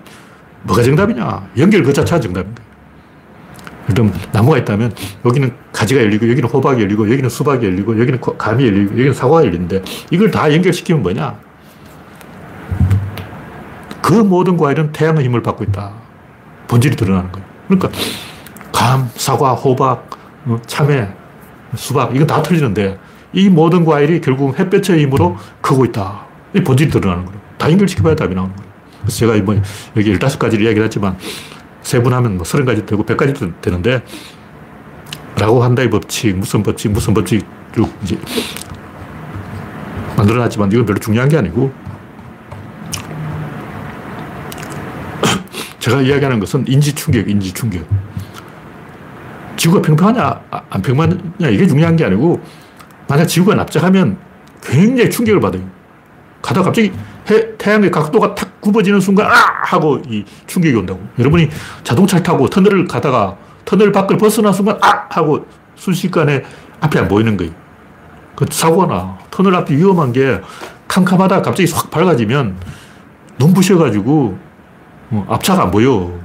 뭐가 0.63 0.83
정답이냐? 0.83 1.49
연결 1.57 1.83
그 1.83 1.93
자체가 1.93 2.19
정답인 2.19 2.53
거예요. 2.53 2.71
일단 3.87 4.13
나무가 4.31 4.57
있다면 4.57 4.93
여기는 5.25 5.53
가지가 5.71 6.01
열리고 6.01 6.29
여기는 6.29 6.49
호박이 6.49 6.81
열리고 6.81 7.09
여기는 7.09 7.29
수박이 7.29 7.65
열리고 7.65 7.99
여기는 7.99 8.19
감이 8.37 8.65
열리고 8.65 8.91
여기는 8.91 9.13
사과가 9.13 9.45
열리는데 9.45 9.81
이걸 10.11 10.29
다 10.31 10.53
연결시키면 10.53 11.01
뭐냐? 11.01 11.35
그 14.01 14.13
모든 14.13 14.57
과일은 14.57 14.91
태양의 14.91 15.23
힘을 15.25 15.41
받고 15.41 15.63
있다. 15.65 15.93
본질이 16.67 16.95
드러나는 16.95 17.31
거예요. 17.31 17.47
그러니까 17.67 17.89
감, 18.71 19.09
사과, 19.15 19.53
호박, 19.53 20.09
어, 20.45 20.59
참외, 20.65 21.09
수박 21.75 22.15
이건 22.15 22.27
다 22.27 22.41
틀리는데 22.41 22.97
이 23.33 23.49
모든 23.49 23.85
과일이 23.85 24.21
결국 24.21 24.57
햇볕의 24.57 25.01
힘으로 25.03 25.37
크고 25.61 25.85
있다. 25.85 26.30
이 26.53 26.61
본질이 26.61 26.89
드러나는 26.89 27.25
거예요. 27.25 27.41
다 27.57 27.71
연결시켜봐야 27.71 28.15
답이 28.15 28.35
나오는 28.35 28.55
거예요. 28.55 28.71
그래서 29.01 29.17
제가 29.17 29.35
이번 29.35 29.63
여기 29.95 30.13
15가지를 30.13 30.61
이야기를 30.61 30.83
했지만 30.83 31.17
세분하면 31.81 32.37
뭐 32.37 32.43
30가지 32.43 32.85
되고 32.85 33.05
100가지 33.05 33.61
되는데 33.61 34.03
라고 35.37 35.63
한다의 35.63 35.89
법칙, 35.89 36.37
무슨 36.37 36.61
법칙, 36.61 36.91
무슨 36.91 37.13
법칙 37.13 37.45
쭉 37.73 37.91
이제 38.03 38.17
만들어놨지만 40.17 40.71
이건 40.71 40.85
별로 40.85 40.99
중요한 40.99 41.29
게 41.29 41.37
아니고 41.37 41.71
제가 45.79 46.01
이야기하는 46.01 46.39
것은 46.39 46.65
인지 46.67 46.93
충격, 46.93 47.27
인지 47.29 47.53
충격. 47.53 47.87
지구가 49.61 49.81
평평하냐, 49.83 50.41
아, 50.49 50.61
안 50.71 50.81
평평하냐, 50.81 51.49
이게 51.51 51.67
중요한 51.67 51.95
게 51.95 52.03
아니고, 52.03 52.41
만약 53.07 53.25
지구가 53.25 53.53
납작하면 53.53 54.17
굉장히 54.63 55.11
충격을 55.11 55.39
받아요. 55.39 55.61
가다가 56.41 56.65
갑자기 56.65 56.91
해, 57.29 57.57
태양의 57.57 57.91
각도가 57.91 58.35
탁 58.35 58.59
굽어지는 58.61 58.99
순간, 58.99 59.27
아! 59.27 59.33
하고 59.63 60.01
이 60.07 60.25
충격이 60.47 60.75
온다고. 60.75 60.99
여러분이 61.19 61.49
자동차를 61.83 62.23
타고 62.23 62.49
터널을 62.49 62.87
가다가 62.87 63.37
터널 63.65 63.91
밖을 63.91 64.17
벗어난 64.17 64.53
순간, 64.53 64.77
아! 64.81 65.05
하고 65.09 65.45
순식간에 65.75 66.43
앞이 66.79 66.97
안 66.97 67.07
보이는 67.07 67.37
거예요. 67.37 67.51
그 68.35 68.45
사고가 68.49 68.87
나. 68.87 69.17
터널 69.29 69.55
앞이 69.55 69.75
위험한 69.75 70.11
게 70.11 70.41
캄캄하다 70.87 71.41
갑자기 71.41 71.71
확 71.71 71.89
밝아지면 71.91 72.57
눈부셔가지고 73.37 74.37
어, 75.11 75.25
앞차가 75.29 75.63
안 75.63 75.71
보여. 75.71 76.19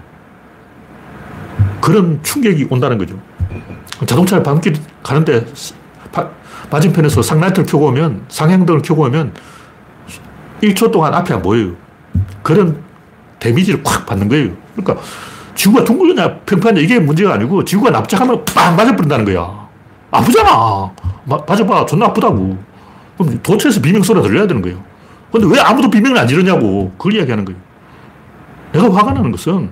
그런 1.80 2.20
충격이 2.22 2.68
온다는 2.70 2.98
거죠. 2.98 3.18
자동차를 4.06 4.42
밤길 4.42 4.74
가는데 5.02 5.46
바, 6.12 6.28
맞은편에서 6.70 7.22
상라이트를 7.22 7.66
켜고 7.66 7.86
오면, 7.86 8.24
상향등을 8.28 8.82
켜고 8.82 9.04
오면 9.04 9.34
1초 10.62 10.90
동안 10.90 11.14
앞이 11.14 11.32
안 11.32 11.42
보여요. 11.42 11.72
그런 12.42 12.82
데미지를 13.38 13.82
콱 13.82 14.06
받는 14.06 14.28
거예요. 14.28 14.50
그러니까 14.74 15.04
지구가 15.54 15.84
둥글냐 15.84 16.40
평평하냐 16.40 16.80
이게 16.80 16.98
문제가 16.98 17.34
아니고 17.34 17.64
지구가 17.64 17.90
납작하면 17.90 18.44
빵 18.44 18.76
맞아버린다는 18.76 19.24
거야. 19.24 19.68
아프잖아. 20.10 20.90
마, 21.24 21.38
맞아봐. 21.46 21.86
존나 21.86 22.06
아프다고. 22.06 22.56
그럼 23.18 23.40
도처에서 23.42 23.80
비명소리가 23.80 24.26
들려야 24.26 24.46
되는 24.46 24.62
거예요. 24.62 24.82
근데 25.32 25.46
왜 25.48 25.60
아무도 25.60 25.90
비명을 25.90 26.18
안 26.18 26.28
지르냐고. 26.28 26.92
그걸 26.96 27.14
이야기하는 27.14 27.44
거예요. 27.44 27.60
내가 28.72 28.94
화가 28.94 29.12
나는 29.12 29.30
것은 29.30 29.70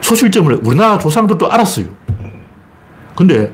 소실점을 0.00 0.60
우리나라 0.64 0.98
조상들도 0.98 1.50
알았어요. 1.50 1.86
근데 3.14 3.52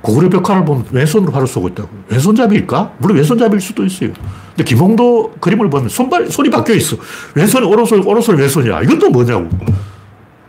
고구려 0.00 0.28
벽화를 0.30 0.64
보면 0.64 0.86
왼손으로 0.92 1.32
활을 1.32 1.46
쏘고 1.46 1.68
있다고. 1.68 1.88
왼손잡이일까? 2.08 2.94
물론 2.98 3.16
왼손잡이일 3.16 3.60
수도 3.60 3.84
있어요. 3.84 4.10
근데 4.50 4.64
김홍도 4.64 5.34
그림을 5.40 5.68
보면 5.70 5.88
손발, 5.88 6.30
손이 6.30 6.50
바뀌어 6.50 6.74
있어. 6.76 6.96
왼손이 7.34 7.66
오른손, 7.66 8.02
오른손이 8.06 8.40
왼손이야. 8.40 8.82
이건 8.82 8.98
또 8.98 9.10
뭐냐고. 9.10 9.48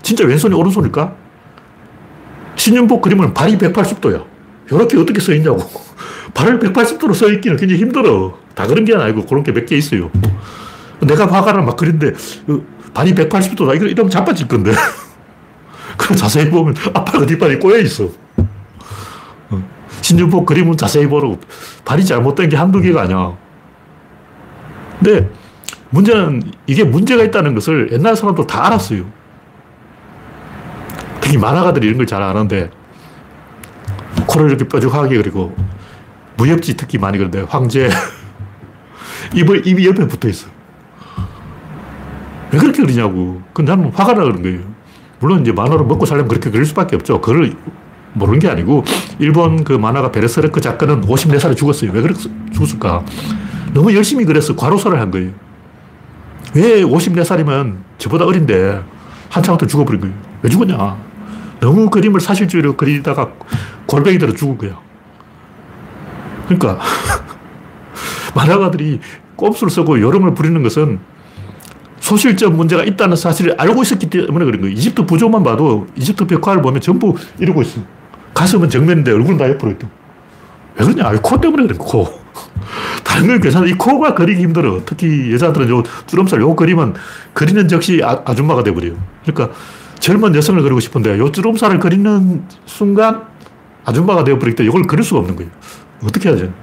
진짜 0.02 0.26
왼손이 0.26 0.54
오른손일까? 0.56 1.14
신윤복 2.56 3.02
그림은 3.02 3.34
발이 3.34 3.58
180도야. 3.58 4.24
이렇게 4.72 4.98
어떻게 4.98 5.20
써 5.20 5.34
있냐고. 5.34 5.58
발을 6.34 6.60
180도로 6.60 7.14
써 7.14 7.30
있기는 7.32 7.58
굉장히 7.58 7.82
힘들어. 7.82 8.38
다 8.54 8.68
그런 8.68 8.86
게 8.86 8.96
아니고 8.96 9.26
그런 9.26 9.44
게 9.44 9.52
몇 9.52 9.66
개 9.66 9.76
있어요. 9.78 10.12
내가 11.02 11.26
화가를 11.32 11.64
막 11.64 11.76
그린데 11.76 12.14
그 12.46 12.66
발이 12.94 13.16
180도다. 13.16 13.82
이러면 13.82 14.10
자빠질 14.12 14.48
건데. 14.48 14.72
그 15.98 16.16
자세히 16.16 16.50
보면 16.50 16.76
앞발 16.94 17.26
뒷발이 17.26 17.58
꼬여 17.60 17.80
있어. 17.80 18.10
어. 19.90 20.02
신주복 20.02 20.46
그림은 20.46 20.78
자세히 20.78 21.08
보라고. 21.08 21.40
발이 21.86 22.06
잘못된 22.06 22.50
게 22.50 22.58
한두 22.58 22.82
개가 22.82 23.02
아니야. 23.04 23.36
근데 25.00 25.30
문제는 25.92 26.44
이게 26.68 26.84
문제가 26.84 27.24
있다는 27.24 27.56
것을 27.56 27.90
옛날 27.92 28.16
사람도 28.16 28.46
다 28.48 28.68
알았어요. 28.68 29.04
특히 31.22 31.38
만화가들이 31.38 31.88
이런 31.88 31.98
걸 31.98 32.06
잘 32.06 32.22
아는데 32.22 32.70
코를 34.28 34.50
이렇게 34.50 34.68
뾰족하게 34.68 35.18
그리고 35.18 35.56
무협지 36.38 36.76
특히 36.78 36.98
많이 36.98 37.18
그런데 37.18 37.42
황제 37.48 37.90
입을, 39.36 39.66
입이 39.68 39.86
옆에 39.88 40.08
붙어 40.08 40.28
있어. 40.30 40.48
왜 42.52 42.60
그렇게 42.60 42.82
그리냐고. 42.82 43.42
그 43.54 43.62
나는 43.62 43.92
화가 43.92 44.14
나 44.14 44.24
그런 44.24 44.42
거예요. 44.42 44.62
물론 45.20 45.42
이제 45.42 45.52
만화로 45.52 45.86
먹고 45.86 46.06
살려면 46.06 46.30
그렇게 46.30 46.50
그릴 46.50 46.66
수밖에 46.66 46.96
없죠. 46.96 47.22
그걸 47.22 47.54
모르는 48.14 48.40
게 48.40 48.50
아니고 48.50 48.84
일본 49.20 49.64
그 49.64 49.74
만화가 49.74 50.12
베르세르크 50.12 50.62
작가는 50.62 51.02
54살에 51.02 51.56
죽었어요. 51.56 51.92
왜 51.92 52.02
그렇게 52.02 52.22
죽었을까? 52.54 53.04
너무 53.74 53.94
열심히 53.96 54.26
그래서 54.26 54.56
과로사를 54.56 55.00
한 55.00 55.12
거예요. 55.12 55.32
왜 56.56 56.84
54살이면 56.84 57.78
저보다 57.98 58.26
어린데 58.26 58.82
한참 59.30 59.58
더 59.58 59.68
죽어버린 59.68 60.02
거예요. 60.02 60.16
왜 60.42 60.50
죽었냐? 60.50 60.98
너무 61.60 61.90
그림을 61.90 62.20
사실주의로 62.20 62.76
그리다가 62.76 63.30
골뱅이 63.86 64.18
들어 64.18 64.34
죽은 64.34 64.58
거야. 64.58 64.80
그러니까 66.48 66.80
만화가들이 68.34 69.00
꼼수를 69.36 69.70
쓰고 69.70 70.02
요령을 70.02 70.34
부리는 70.34 70.62
것은 70.64 71.00
소실적 72.00 72.54
문제가 72.54 72.84
있다는 72.84 73.16
사실을 73.16 73.56
알고 73.60 73.84
있었기 73.84 74.10
때문에 74.10 74.46
그런 74.46 74.62
거예요. 74.62 74.74
이집트 74.74 75.06
부조만 75.06 75.44
봐도 75.44 75.86
이집트 75.96 76.26
벽화를 76.26 76.62
보면 76.62 76.82
전부 76.82 77.16
이러고 77.40 77.62
있어. 77.62 77.82
가슴은 78.40 78.70
정면인데 78.70 79.12
얼굴은 79.12 79.38
다 79.38 79.50
옆으로 79.50 79.72
있다. 79.72 79.90
왜 80.78 80.86
그러냐? 80.86 81.12
코 81.20 81.42
때문에 81.42 81.68
그래, 81.68 81.76
코. 81.78 82.08
다른 83.04 83.28
건 83.28 83.42
괜찮아. 83.42 83.66
이 83.66 83.74
코가 83.74 84.16
그리기 84.16 84.42
힘들어. 84.42 84.80
특히 84.86 85.34
여자들은 85.34 85.68
요 85.70 85.84
주름살 86.06 86.40
요 86.40 86.56
그리면 86.56 86.96
그리는 87.34 87.68
즉시 87.68 88.02
아, 88.02 88.22
아줌마가 88.24 88.64
돼버려요. 88.64 88.94
그러니까 89.26 89.54
젊은 90.00 90.34
여성을 90.36 90.62
그리고 90.62 90.80
싶은데 90.80 91.20
요 91.20 91.30
주름살을 91.30 91.80
그리는 91.80 92.46
순간 92.66 93.24
아줌마가 93.84 94.24
되어버리기 94.24 94.56
때문에 94.56 94.70
이걸 94.70 94.88
그릴 94.88 95.04
수가 95.04 95.20
없는 95.20 95.36
거예요. 95.36 95.52
어떻게 96.02 96.30
하죠? 96.30 96.54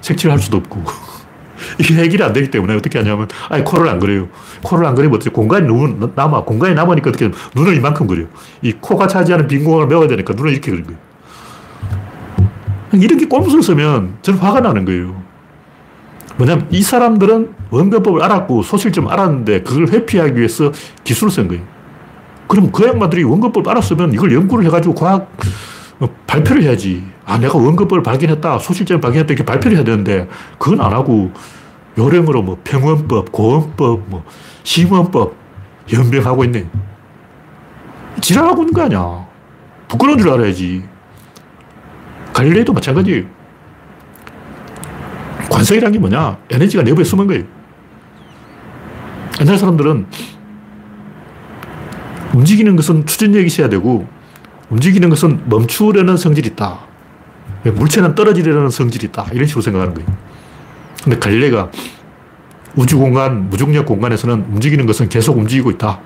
색칠할 0.00 0.40
수도 0.40 0.56
없고. 0.56 0.82
이게 1.78 1.94
해결이 1.94 2.20
안 2.24 2.32
되기 2.32 2.50
때문에 2.50 2.74
어떻게 2.74 2.98
하냐면, 2.98 3.28
아예 3.48 3.62
코를 3.62 3.88
안 3.88 4.00
그려요. 4.00 4.28
코를 4.64 4.84
안 4.84 4.96
그리면 4.96 5.14
어떻게 5.14 5.30
공간이 5.30 5.68
눈, 5.68 6.10
남아. 6.16 6.42
공간이 6.42 6.74
남으니까 6.74 7.10
어떻게 7.10 7.30
눈을 7.54 7.76
이만큼 7.76 8.08
그려요. 8.08 8.26
이 8.62 8.72
코가 8.72 9.06
차지하는 9.06 9.46
빈 9.46 9.62
공간을 9.62 9.86
메워야 9.86 10.08
되니까 10.08 10.34
눈을 10.34 10.50
이렇게 10.50 10.72
그린 10.72 10.84
거예요. 10.84 11.11
이렇게 12.92 13.26
꼼수를 13.26 13.62
쓰면 13.62 14.18
저는 14.22 14.38
화가 14.38 14.60
나는 14.60 14.84
거예요. 14.84 15.22
뭐냐면 16.36 16.66
이 16.70 16.82
사람들은 16.82 17.54
원근법을 17.70 18.22
알았고 18.22 18.62
소실점 18.62 19.08
알았는데 19.08 19.62
그걸 19.62 19.88
회피하기 19.88 20.36
위해서 20.36 20.72
기술을 21.04 21.30
쓴 21.30 21.48
거예요. 21.48 21.62
그럼 22.48 22.70
그 22.70 22.86
양반들이 22.86 23.24
원근법 23.24 23.66
알았으면 23.66 24.12
이걸 24.12 24.32
연구를 24.32 24.64
해가지고 24.66 24.94
과학 24.94 25.30
어, 26.00 26.08
발표를 26.26 26.64
해야지. 26.64 27.04
아, 27.24 27.38
내가 27.38 27.56
원근법을 27.56 28.02
발견했다, 28.02 28.58
소실점을 28.58 29.00
발견했다, 29.00 29.32
이렇게 29.32 29.44
발표를 29.44 29.76
해야 29.76 29.84
되는데, 29.84 30.28
그건 30.58 30.80
안 30.80 30.92
하고, 30.92 31.30
요령으로 31.96 32.42
뭐 32.42 32.58
평원법, 32.64 33.30
고원법, 33.30 34.02
뭐 34.08 34.24
심원법 34.64 35.34
연병하고 35.92 36.44
있네. 36.44 36.66
지랄하고 38.20 38.62
있는 38.62 38.74
거 38.74 38.82
아니야. 38.82 39.26
부끄러운 39.86 40.18
줄 40.18 40.30
알아야지. 40.30 40.82
갈릴레이도 42.42 42.72
마찬가지예요. 42.72 43.24
관성이란 45.48 45.92
게 45.92 45.98
뭐냐? 46.00 46.38
에너지가 46.50 46.82
내부에 46.82 47.04
숨은 47.04 47.26
거예요. 47.28 47.44
옛날 49.40 49.56
사람들은 49.56 50.06
움직이는 52.34 52.74
것은 52.76 53.06
추진력이 53.06 53.46
있어야 53.46 53.68
되고 53.68 54.08
움직이는 54.70 55.08
것은 55.08 55.42
멈추려는 55.48 56.16
성질이 56.16 56.48
있다. 56.48 56.80
물체는 57.64 58.14
떨어지려는 58.16 58.70
성질이 58.70 59.06
있다. 59.08 59.26
이런 59.32 59.46
식으로 59.46 59.62
생각하는 59.62 59.94
거예요. 59.94 60.08
근데 61.04 61.18
갈릴레가 61.18 61.70
우주 62.74 62.98
공간, 62.98 63.50
무중력 63.50 63.86
공간에서는 63.86 64.46
움직이는 64.50 64.86
것은 64.86 65.08
계속 65.08 65.36
움직이고 65.38 65.70
있다. 65.70 66.00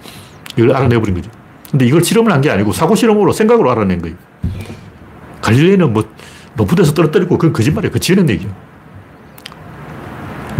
이걸 0.56 0.74
알아내버린 0.74 1.14
거죠. 1.14 1.30
근데 1.70 1.86
이걸 1.86 2.02
실험을 2.04 2.30
한 2.32 2.40
게 2.42 2.50
아니고 2.50 2.72
사고 2.72 2.94
실험으로 2.94 3.32
생각으로 3.32 3.70
알아낸 3.70 4.02
거예요. 4.02 4.16
갈릴레는 5.46 5.92
뭐 5.92 6.04
높은 6.54 6.76
데서 6.76 6.92
떨어뜨리고 6.92 7.38
그건 7.38 7.52
거짓말이에요. 7.52 7.92
그 7.92 8.00
지어낸 8.00 8.28
얘기죠. 8.30 8.52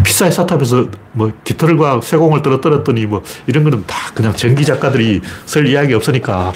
피사의 0.05 0.31
사탑에서 0.31 0.89
뭐 1.13 1.33
깃털과 1.43 2.01
쇠공을 2.01 2.43
떨어뜨렸더니 2.43 3.07
뭐 3.07 3.23
이런 3.49 3.65
거는 3.65 3.85
다 3.87 3.97
그냥 4.15 4.33
전기 4.35 4.65
작가들이 4.65 5.21
쓸 5.45 5.67
이야기 5.67 5.93
없으니까 5.95 6.53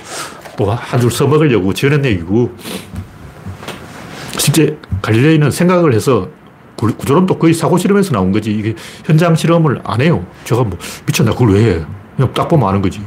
또한줄 0.57 1.11
써먹으려고 1.11 1.74
지어낸 1.74 2.05
얘기고 2.05 2.55
실제 4.39 4.78
갈릴레이는 5.03 5.51
생각을 5.51 5.93
해서 5.93 6.28
구조론도 6.76 7.39
거의 7.39 7.53
사고 7.53 7.76
실험에서 7.76 8.12
나온 8.12 8.31
거지 8.31 8.53
이게 8.53 8.74
현장 9.05 9.35
실험을 9.35 9.81
안 9.85 10.01
해요. 10.01 10.24
제가 10.45 10.62
뭐 10.62 10.78
미쳤나 11.07 11.33
그걸 11.33 11.55
왜 11.55 11.64
해? 11.64 11.85
그냥 12.16 12.33
딱 12.33 12.47
보면 12.47 12.68
아는 12.68 12.81
거지. 12.81 13.03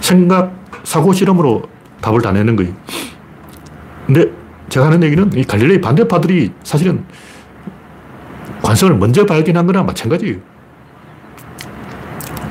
생각 0.00 0.54
사고 0.84 1.12
실험으로 1.12 1.64
답을 2.00 2.22
다 2.22 2.30
내는 2.30 2.54
거예요. 2.54 2.72
근데 4.06 4.30
제가 4.68 4.86
하는 4.86 5.02
얘기는 5.02 5.30
이 5.34 5.44
갈릴레이 5.44 5.80
반대파들이 5.80 6.52
사실은 6.62 7.04
관성을 8.62 8.96
먼저 8.96 9.24
발견한 9.26 9.66
거나 9.66 9.82
마찬가지예요. 9.82 10.38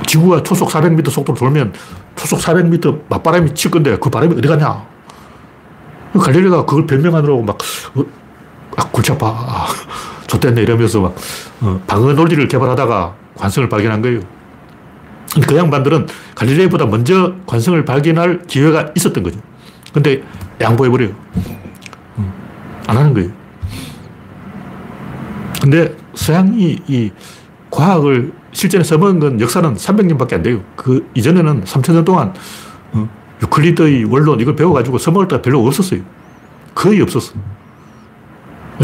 지구가 0.06 0.42
초속 0.42 0.68
400m 0.70 1.10
속도로 1.10 1.36
돌면 1.36 1.72
초속 2.14 2.38
400m 2.40 3.02
맞바람이 3.08 3.54
칠 3.54 3.70
건데 3.70 3.96
그 4.00 4.08
바람이 4.08 4.36
어디 4.36 4.46
가냐? 4.48 4.86
갈릴레가 6.18 6.64
그걸 6.64 6.86
변명하느라고 6.86 7.42
막, 7.42 7.58
어, 7.94 8.04
아, 8.76 8.88
골치 8.90 9.12
아파. 9.12 9.28
아, 9.28 9.66
좋됐네. 10.26 10.62
이러면서 10.62 11.00
막, 11.00 11.14
어, 11.60 11.80
방어 11.86 12.12
논리를 12.12 12.46
개발하다가 12.48 13.14
관성을 13.36 13.68
발견한 13.68 14.00
거예요. 14.02 14.20
그 15.46 15.56
양반들은 15.56 16.06
갈릴레이보다 16.34 16.86
먼저 16.86 17.34
관성을 17.46 17.84
발견할 17.84 18.44
기회가 18.46 18.90
있었던 18.96 19.22
거죠. 19.22 19.38
근데 19.92 20.22
양보해버려요. 20.60 21.10
음, 22.18 22.32
안 22.86 22.96
하는 22.96 23.14
거예요. 23.14 23.30
근데 25.60 25.96
서양이 26.14 26.78
이 26.86 27.10
과학을 27.70 28.32
실전에 28.52 28.84
써먹은 28.84 29.20
건 29.20 29.40
역사는 29.40 29.74
300년밖에 29.74 30.34
안 30.34 30.42
돼요. 30.42 30.62
그 30.76 31.08
이전에는 31.14 31.64
3000년 31.64 32.04
동안 32.04 32.32
어, 32.92 33.08
유클리드의 33.42 34.04
원론 34.04 34.40
이걸 34.40 34.56
배워가지고 34.56 34.98
써먹을 34.98 35.28
때가 35.28 35.42
별로 35.42 35.66
없었어요. 35.66 36.00
거의 36.74 37.00
없었어. 37.02 37.34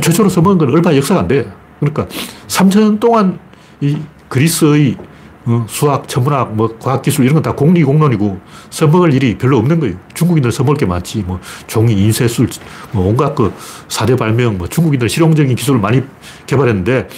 최초로 0.00 0.28
써먹은 0.28 0.58
건 0.58 0.70
얼마 0.70 0.94
역사가 0.94 1.20
안 1.20 1.28
돼. 1.28 1.50
그러니까 1.80 2.06
3000년 2.48 3.00
동안 3.00 3.38
이 3.80 3.98
그리스의 4.28 4.96
어, 5.44 5.66
수학, 5.68 6.06
천문학, 6.08 6.54
뭐 6.54 6.76
과학기술 6.78 7.24
이런 7.24 7.34
건 7.34 7.42
다 7.42 7.52
공리 7.52 7.82
공론이고 7.82 8.40
써먹을 8.70 9.12
일이 9.12 9.36
별로 9.36 9.58
없는 9.58 9.80
거예요. 9.80 9.96
중국인들 10.14 10.52
써먹을 10.52 10.76
게 10.76 10.86
많지. 10.86 11.24
뭐 11.26 11.40
종이, 11.66 11.92
인쇄술, 11.94 12.48
뭐 12.92 13.08
온갖 13.08 13.34
그 13.34 13.52
사대 13.88 14.14
발명, 14.14 14.56
뭐 14.58 14.68
중국인들 14.68 15.08
실용적인 15.08 15.56
기술을 15.56 15.80
많이 15.80 16.02
개발했는데 16.46 17.08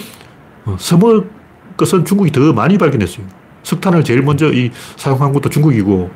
어, 0.65 0.75
써먹을 0.79 1.29
것은 1.77 2.05
중국이 2.05 2.31
더 2.31 2.51
많이 2.53 2.77
발견했어요. 2.77 3.25
석탄을 3.63 4.03
제일 4.03 4.21
먼저 4.23 4.51
이 4.51 4.71
사용한 4.95 5.33
것도 5.33 5.49
중국이고 5.49 6.09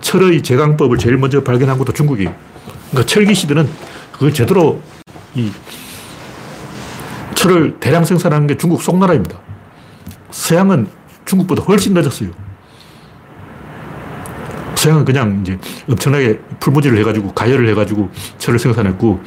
철의 0.00 0.42
제강법을 0.42 0.98
제일 0.98 1.16
먼저 1.16 1.42
발견한 1.42 1.78
것도 1.78 1.92
중국이에요. 1.92 2.32
그러니까 2.90 3.06
철기 3.06 3.34
시대는 3.34 3.68
그걸 4.12 4.32
제대로 4.32 4.80
이 5.34 5.50
철을 7.34 7.78
대량 7.80 8.04
생산하는 8.04 8.46
게 8.46 8.56
중국 8.56 8.82
송나라입니다. 8.82 9.38
서양은 10.30 10.97
중국보다 11.28 11.62
훨씬 11.62 11.94
늦었어요. 11.94 12.30
서양은 14.74 15.04
그냥 15.04 15.40
이제 15.42 15.58
엄청나게 15.88 16.38
풀무지를 16.60 16.98
해가지고 16.98 17.34
가열을 17.34 17.68
해가지고 17.70 18.10
철을 18.38 18.58
생산했고 18.58 19.20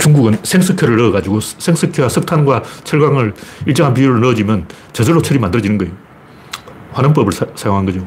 중국은 0.00 0.38
생석회를 0.42 0.96
넣어가지고 0.96 1.40
생석회와 1.40 2.08
석탄과 2.08 2.62
철강을 2.84 3.34
일정한 3.66 3.94
비율을 3.94 4.20
넣어주면 4.20 4.66
저절로 4.92 5.22
철이 5.22 5.38
만들어지는 5.38 5.78
거예요. 5.78 5.92
환원법을 6.92 7.32
사, 7.32 7.46
용한 7.66 7.86
거죠. 7.86 8.06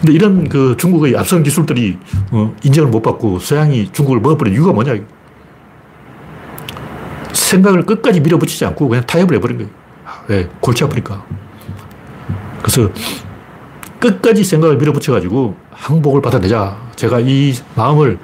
근데 0.00 0.12
이런 0.12 0.48
그 0.48 0.76
중국의 0.78 1.16
앞선 1.16 1.42
기술들이 1.42 1.98
어, 2.30 2.54
인정을 2.62 2.90
못 2.90 3.02
받고 3.02 3.38
서양이 3.38 3.90
중국을 3.92 4.20
먹어버린 4.20 4.54
이유가 4.54 4.72
뭐냐. 4.72 4.94
생각을 7.32 7.84
끝까지 7.84 8.20
밀어붙이지 8.20 8.64
않고 8.66 8.88
그냥 8.88 9.04
타협을 9.06 9.36
해버린 9.36 9.58
거예요. 9.58 9.79
왜? 10.30 10.48
골치 10.60 10.84
아프니까. 10.84 11.26
그래서 12.62 12.88
끝까지 13.98 14.44
생각을 14.44 14.76
밀어붙여가지고 14.76 15.56
항복을 15.72 16.22
받아내자. 16.22 16.80
제가 16.94 17.18
이 17.18 17.52
마음을 17.74 18.18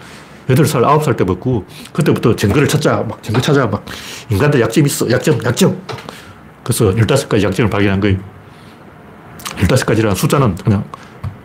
8살, 0.48 0.82
9살 0.82 1.16
때 1.16 1.24
먹고, 1.24 1.66
그때부터 1.92 2.36
증거를 2.36 2.68
찾자. 2.68 3.04
막 3.08 3.20
증거 3.24 3.40
찾아. 3.40 3.66
막 3.66 3.84
인간들 4.30 4.60
약점이 4.60 4.86
있어. 4.86 5.10
약점, 5.10 5.42
약점. 5.44 5.82
그래서 6.62 6.90
15가지 6.94 7.42
약점을 7.42 7.68
발견한 7.68 7.98
거예요. 7.98 8.18
15가지라는 9.56 10.14
숫자는 10.14 10.54
그냥 10.54 10.84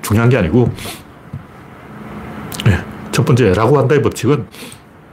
중요한 0.03 0.29
게 0.29 0.37
아니고, 0.37 0.71
네. 2.65 2.77
첫 3.11 3.25
번째, 3.25 3.53
라고 3.53 3.79
한다의 3.79 4.03
법칙은 4.03 4.45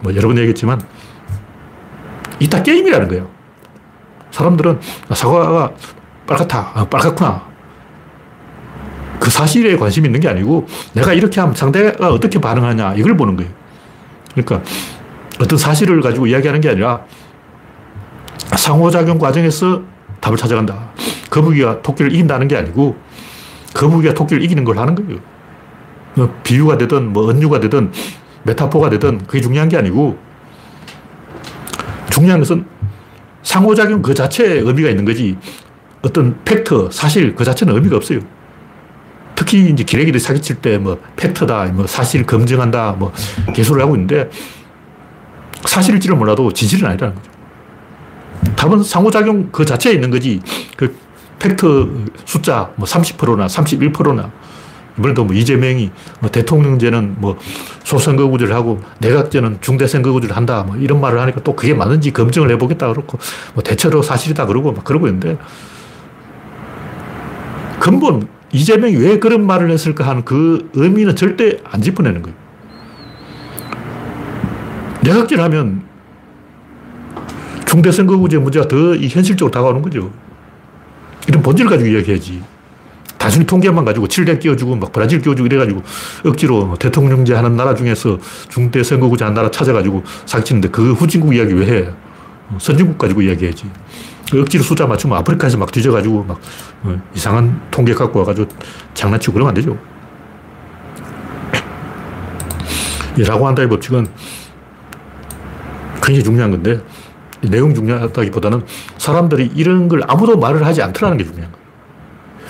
뭐 0.01 0.15
여러 0.15 0.29
번 0.29 0.37
얘기했지만, 0.37 0.79
이다 2.41 2.63
게임이라는 2.63 3.09
거예요. 3.09 3.38
사람들은 4.39 4.79
아, 5.09 5.15
사과가 5.15 5.73
빨갛다. 6.27 6.71
아, 6.75 6.85
빨갛구나. 6.89 7.43
그 9.19 9.31
사실에 9.31 9.77
관심이 9.77 10.07
있는 10.07 10.21
게 10.21 10.29
아니고 10.29 10.67
내가 10.95 11.13
이렇게 11.13 11.41
하면 11.41 11.55
상대가 11.57 12.09
어떻게 12.09 12.41
반응하냐 12.41 12.95
이걸 12.95 13.17
보는 13.17 13.37
거예요. 13.37 13.51
그러니까 14.33 14.63
어떤 15.41 15.59
사실을 15.59 16.01
가지고 16.01 16.29
이야기하는 16.29 16.61
게 16.61 16.71
아니라 16.71 17.03
상호작용 18.57 19.19
과정에서 19.19 19.83
답을 20.21 20.37
찾아간다. 20.37 20.91
거북이가 21.31 21.83
토끼를 21.83 22.15
이긴다는 22.15 22.47
게 22.47 22.57
아니고 22.57 22.97
거북이가 23.75 24.15
토끼를 24.15 24.43
이기는 24.45 24.63
걸 24.63 24.79
하는 24.79 24.95
거예요. 24.95 25.21
뭐 26.15 26.33
비유가 26.45 26.79
되든 26.79 27.13
뭐 27.13 27.29
은유가 27.29 27.59
되든 27.59 27.91
메타포가 28.45 28.89
되든 28.91 29.27
그게 29.27 29.41
중요한 29.41 29.69
게 29.69 29.77
아니고 29.77 30.17
중요한 32.11 32.39
것은 32.39 32.78
상호작용 33.49 34.03
그 34.03 34.13
자체에 34.13 34.59
의미가 34.59 34.91
있는 34.91 35.07
거지 35.07 35.39
어떤 36.03 36.39
팩트, 36.45 36.91
사실 36.93 37.35
그 37.35 37.45
자체는 37.45 37.75
의미가 37.75 37.97
없어요. 37.97 38.21
특히 39.35 39.71
이제 39.71 39.85
기레기들 39.85 40.21
사기칠 40.21 40.57
때 40.57 40.77
뭐 40.77 40.99
팩트다, 41.17 41.65
뭐 41.73 41.87
사실 41.87 42.27
검증한다, 42.27 42.93
뭐 42.99 43.11
개소를 43.55 43.83
하고 43.83 43.95
있는데 43.97 44.29
사실일지를 45.65 46.15
몰라도 46.17 46.53
진실은 46.53 46.91
아니라는 46.91 47.15
거죠. 47.15 47.31
답은 48.55 48.83
상호작용 48.83 49.49
그 49.51 49.65
자체에 49.65 49.95
있는 49.95 50.11
거지 50.11 50.43
그 50.77 50.95
팩트 51.39 52.05
숫자 52.27 52.71
뭐 52.77 52.87
30%나 52.87 53.47
31%나 53.47 54.31
이번에도 54.99 55.25
뭐 55.25 55.35
이재명이 55.35 55.91
뭐 56.21 56.31
대통령제는 56.31 57.17
뭐 57.19 57.39
소선거구제를 57.85 58.55
하고 58.55 58.81
내각제는 58.99 59.59
중대선거구제를 59.61 60.37
한다 60.37 60.65
뭐 60.67 60.77
이런 60.77 61.01
말을 61.01 61.21
하니까 61.21 61.43
또 61.43 61.55
그게 61.55 61.75
맞는지 61.75 62.13
검증을 62.13 62.51
해보겠다 62.53 62.89
그렇고 62.89 63.19
뭐 63.55 63.63
대체로 63.63 64.03
사실이다 64.03 64.47
그러고 64.47 64.73
막 64.73 64.85
그러고 64.85 65.07
있는데 65.07 65.39
근본 67.81 68.29
이재명이 68.53 68.97
왜 68.97 69.19
그런 69.19 69.47
말을 69.47 69.71
했을까 69.71 70.07
하는 70.07 70.25
그 70.25 70.71
의미는 70.75 71.15
절대 71.15 71.59
안 71.65 71.81
짚어내는 71.81 72.23
거예요. 72.23 72.37
내각제를 75.03 75.45
하면 75.45 75.83
중대선거구제 77.67 78.39
문제가 78.39 78.67
더 78.67 78.97
현실적으로 78.97 79.51
다가오는 79.51 79.83
거죠. 79.83 80.11
이런 81.29 81.43
본질을 81.43 81.71
가지고 81.71 81.91
이야기해야지. 81.91 82.43
단순히 83.19 83.45
통계만 83.45 83.85
가지고 83.85 84.07
칠대 84.07 84.39
끼워주고 84.39 84.77
막 84.77 84.93
브라질 84.93 85.21
끼워주고 85.21 85.47
이래가지고 85.47 85.83
억지로 86.25 86.77
대통령제 86.79 87.35
하는 87.35 87.57
나라 87.57 87.75
중에서 87.75 88.19
중대 88.49 88.83
선거구제 88.83 89.25
하는 89.25 89.35
나라 89.35 89.51
찾아가지고 89.51 90.05
사기치는데 90.25 90.69
그 90.69 90.93
후진국 90.93 91.35
이야기 91.35 91.53
왜 91.53 91.67
해? 91.67 91.91
선진국 92.59 92.97
가지고 92.97 93.21
이야기해야지. 93.23 93.69
억지로 94.35 94.63
숫자 94.63 94.87
맞추면 94.87 95.19
아프리카에서 95.19 95.59
막 95.59 95.73
뒤져가지고 95.73 96.25
막 96.25 96.41
어, 96.85 97.01
이상한 97.15 97.61
통계 97.71 97.93
갖고 97.93 98.21
와가지고 98.21 98.49
장난치고 98.95 99.35
그러면 99.35 99.49
안 99.51 99.55
되죠. 99.55 99.77
라고 103.27 103.49
한다의 103.49 103.69
법칙은 103.69 104.07
굉장히 106.03 106.23
중요한 106.23 106.51
건데 106.53 106.81
내용 107.43 107.75
중요하다기보다는 107.75 108.65
사람들이 108.97 109.51
이런 109.55 109.89
걸 109.89 110.03
아무도 110.07 110.39
말을 110.39 110.65
하지 110.65 110.83
않더라는 110.83 111.19
게 111.19 111.25
중요한 111.25 111.51
거예요. 111.51 111.58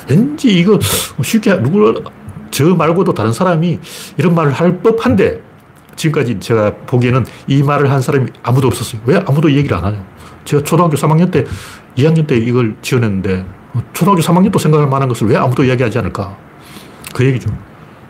왠지 0.09 0.59
이거 0.59 0.79
쉽게 1.23 1.61
누구, 1.63 2.03
저 2.51 2.75
말고도 2.75 3.13
다른 3.13 3.33
사람이 3.33 3.79
이런 4.17 4.35
말을 4.35 4.53
할 4.53 4.79
법한데 4.79 5.43
지금까지 5.97 6.41
제가 6.41 6.75
보기에는 6.87 7.27
이 7.49 7.63
말을 7.63 7.91
한 7.91 8.01
사람이 8.01 8.31
아무도 8.43 8.69
없었어요. 8.69 9.03
왜 9.05 9.17
아무도 9.27 9.51
얘기를 9.53 9.77
안 9.77 9.85
하냐. 9.85 10.05
제가 10.45 10.63
초등학교 10.63 10.97
3학년 10.97 11.31
때, 11.31 11.45
2학년 11.97 12.27
때 12.27 12.37
이걸 12.37 12.77
지어냈는데 12.81 13.45
초등학교 13.93 14.23
3학년 14.23 14.51
도 14.51 14.59
생각할 14.59 14.89
만한 14.89 15.09
것을 15.09 15.29
왜 15.29 15.37
아무도 15.37 15.65
이야기하지 15.65 15.99
않을까. 15.99 16.37
그 17.15 17.27
얘기죠. 17.27 17.51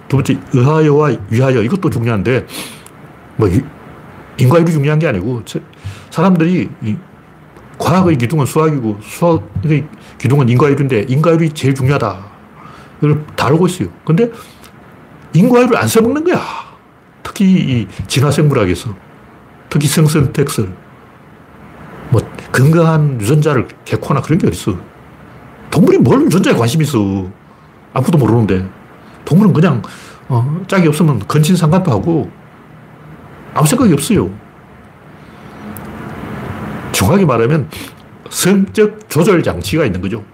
두 0.08 0.16
번째, 0.16 0.38
의하여와 0.52 1.16
위하여 1.30 1.62
이것도 1.62 1.90
중요한데 1.90 2.46
뭐 3.36 3.48
인과율이 4.38 4.70
중요한 4.70 4.98
게 4.98 5.08
아니고 5.08 5.42
사람들이 6.10 6.68
과학의 7.78 8.18
기둥은 8.18 8.46
수학이고 8.46 8.98
수학의 9.02 9.86
기둥은 10.18 10.48
인과율인데 10.48 11.06
인과율이 11.08 11.50
제일 11.50 11.74
중요하다. 11.74 12.26
이걸 12.98 13.24
다 13.36 13.46
알고 13.46 13.66
있어요. 13.66 13.88
근데 14.04 14.30
인과율을 15.32 15.76
안 15.76 15.86
써먹는 15.86 16.24
거야. 16.24 16.40
특히 17.22 17.44
이 17.44 17.88
진화생물학에서. 18.08 18.94
특히 19.70 19.86
성선택설. 19.86 20.72
뭐 22.10 22.20
건강한 22.50 23.20
유전자를 23.20 23.68
개코나 23.84 24.20
그런 24.20 24.38
게 24.38 24.48
어딨어. 24.48 24.76
동물이 25.70 25.98
뭘 25.98 26.22
유전자에 26.22 26.54
관심 26.54 26.82
있어. 26.82 27.30
아무도 27.92 28.18
모르는데. 28.18 28.68
동물은 29.24 29.52
그냥 29.52 29.82
어, 30.28 30.62
짝이 30.66 30.88
없으면 30.88 31.20
건친상간도 31.28 31.90
하고 31.90 32.30
아무 33.54 33.66
생각이 33.66 33.92
없어요. 33.92 34.30
정확히 36.92 37.24
말하면 37.24 37.68
성적 38.30 39.08
조절 39.08 39.42
장치가 39.42 39.84
있는 39.84 40.00
거죠. 40.00 40.24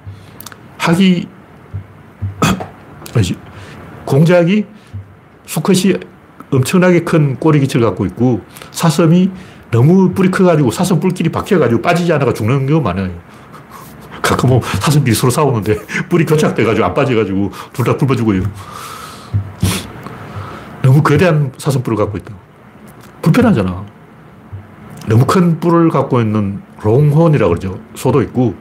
학이, 0.79 1.27
공작이 4.05 4.67
수컷이 5.47 5.95
엄청나게 6.51 7.05
큰 7.05 7.37
꼬리 7.37 7.61
기체를 7.61 7.87
갖고 7.87 8.05
있고 8.07 8.41
사슴이 8.71 9.31
너무 9.71 10.11
뿔이 10.13 10.31
커가지고 10.31 10.71
사슴 10.71 11.01
뿔끼리 11.01 11.31
박혀가지고 11.31 11.83
빠지지 11.83 12.13
않아가 12.13 12.33
죽는 12.33 12.67
경우 12.67 12.81
많아요. 12.81 13.11
가끔 14.23 14.51
뭐 14.51 14.61
사슴끼리 14.63 15.15
서로 15.15 15.31
싸우는데 15.31 15.79
뿔이 16.09 16.25
교착돼가지고 16.27 16.85
안 16.87 16.95
빠져가지고 16.95 17.51
둘 17.73 17.85
다 17.85 17.97
굶어 17.97 18.15
죽어요. 18.15 18.43
너무 20.83 21.03
거대한 21.03 21.51
사슴뿔을 21.57 21.97
갖고 21.97 22.19
있다. 22.19 22.35
불편하잖아. 23.23 23.85
너무 25.09 25.25
큰 25.27 25.59
뿔을 25.59 25.89
갖고 25.91 26.21
있는 26.21 26.63
롱혼이라고 26.85 27.49
그러죠. 27.49 27.81
소도 27.95 28.23
있고, 28.23 28.55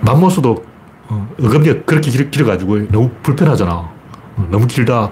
맘모스도 0.00 0.64
어, 1.08 1.34
어금니가 1.42 1.84
그렇게 1.86 2.10
길, 2.10 2.42
어가지고 2.42 2.88
너무 2.90 3.10
불편하잖아. 3.22 3.72
어, 3.72 4.48
너무 4.50 4.66
길다. 4.66 5.10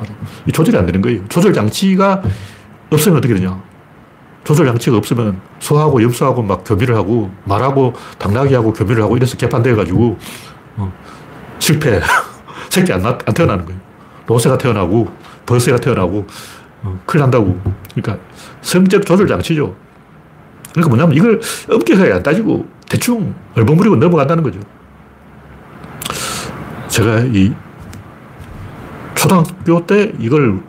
조절이 0.53 0.77
안 0.77 0.87
되는 0.87 1.01
거예요. 1.01 1.27
조절 1.29 1.53
장치가 1.53 2.23
없으면 2.91 3.19
어떻게 3.19 3.35
되냐. 3.35 3.61
조절 4.45 4.67
장치가 4.67 4.97
없으면 4.97 5.41
소하고 5.59 6.03
염소하고 6.03 6.43
막 6.43 6.63
교미를 6.65 6.95
하고 6.95 7.31
말하고 7.45 7.95
당나귀하고 8.19 8.73
교미를 8.73 9.03
하고 9.03 9.17
이래서 9.17 9.37
개판되어가지고 9.37 10.19
어, 10.77 10.93
실패. 11.59 12.01
새끼 12.71 12.93
안, 12.93 13.03
나, 13.03 13.19
안 13.27 13.35
태어나는 13.35 13.65
거예요. 13.65 13.81
노새가 14.27 14.59
태어나고 14.59 15.09
벌새가 15.47 15.79
태어나고 15.79 16.27
어, 16.83 17.01
큰일 17.07 17.23
난다고. 17.23 17.59
그러니까 17.95 18.23
성적 18.61 19.05
조절 19.07 19.27
장치죠. 19.27 19.75
그러니까 20.77 20.89
뭐냐면 20.91 21.17
이걸 21.17 21.41
엄격하게 21.71 22.13
안 22.13 22.23
따지고 22.23 22.67
대충 22.87 23.35
얼버무리고 23.55 23.97
넘어간다는 23.97 24.43
거죠. 24.43 24.61
제가 26.89 27.21
이 27.33 27.53
초등학교 29.15 29.87
때 29.87 30.13
이걸 30.19 30.61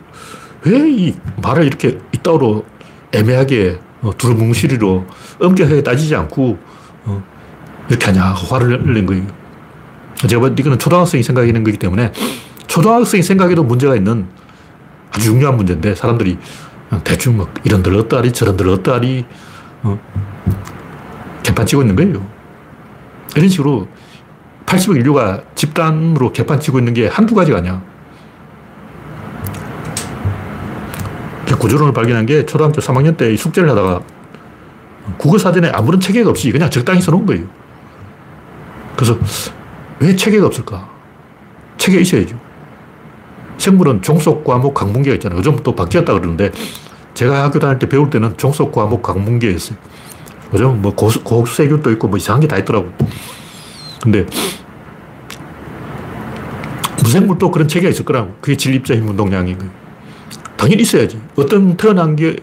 왜 0.64 0.88
이 0.90 1.14
말을 1.42 1.64
이렇게 1.64 1.98
이따위로 2.12 2.64
애매하게 3.12 3.78
어, 4.00 4.10
두루뭉실이로 4.16 5.06
엄격하게 5.40 5.82
따지지 5.82 6.14
않고 6.16 6.58
어, 7.04 7.22
이렇게 7.88 8.06
하냐 8.06 8.32
화를 8.32 8.92
낸 8.94 9.04
거예요. 9.06 9.26
제가 10.26 10.40
볼 10.40 10.54
이거는 10.58 10.78
초등학생이 10.78 11.22
생각하는 11.22 11.62
거기 11.62 11.76
때문에 11.76 12.12
초등학생이 12.66 13.22
생각해도 13.22 13.62
문제가 13.62 13.94
있는 13.94 14.26
아주 15.10 15.24
중요한 15.26 15.56
문제인데 15.56 15.94
사람들이 15.94 16.38
대충 17.04 17.36
막 17.36 17.52
이런 17.64 17.82
들 17.82 17.94
어떠하리 17.96 18.32
저런 18.32 18.56
들 18.56 18.68
어떠하리 18.70 19.24
어? 19.82 19.98
개판 21.42 21.66
치고 21.66 21.82
있는 21.82 21.96
거예요. 21.96 22.26
이런 23.36 23.48
식으로 23.48 23.88
80억 24.66 24.96
인류가 24.96 25.42
집단으로 25.54 26.32
개판 26.32 26.60
치고 26.60 26.78
있는 26.78 26.94
게 26.94 27.08
한두 27.08 27.34
가지가 27.34 27.58
아니야. 27.58 27.82
구조론을 31.58 31.92
발견한 31.92 32.26
게 32.26 32.46
초등학교 32.46 32.80
3학년 32.80 33.16
때 33.16 33.36
숙제를 33.36 33.68
하다가 33.70 34.00
국어 35.16 35.38
사전에 35.38 35.70
아무런 35.70 36.00
체계가 36.00 36.30
없이 36.30 36.50
그냥 36.52 36.70
적당히 36.70 37.00
써놓은 37.00 37.26
거예요. 37.26 37.46
그래서 38.96 39.18
왜 40.00 40.14
체계가 40.14 40.46
없을까? 40.46 40.88
체계 41.76 42.00
있어야죠. 42.00 42.38
생물은 43.58 44.02
종속 44.02 44.44
과목 44.44 44.74
강문계가 44.74 45.14
있잖아요. 45.16 45.38
요즘 45.38 45.56
또 45.62 45.74
바뀌었다 45.74 46.12
그러는데 46.12 46.52
제가 47.18 47.42
학교 47.42 47.58
다닐 47.58 47.80
때 47.80 47.88
배울 47.88 48.10
때는 48.10 48.36
종속 48.36 48.70
과목 48.70 49.02
강문계였어요. 49.02 49.76
요즘 50.52 50.80
뭐 50.80 50.94
고수, 50.94 51.24
고수세균도 51.24 51.90
있고 51.92 52.06
뭐 52.06 52.16
이상한 52.16 52.40
게 52.40 52.46
다 52.46 52.56
있더라고. 52.58 52.92
근데 54.00 54.24
무생물도 57.02 57.50
그런 57.50 57.66
체계가 57.66 57.90
있을 57.90 58.04
거라고. 58.04 58.36
그게 58.40 58.56
진립자 58.56 58.94
힘 58.94 59.08
운동량인 59.08 59.58
거예요. 59.58 59.72
당연히 60.56 60.82
있어야지. 60.82 61.20
어떤 61.34 61.76
태어난 61.76 62.14
게, 62.14 62.36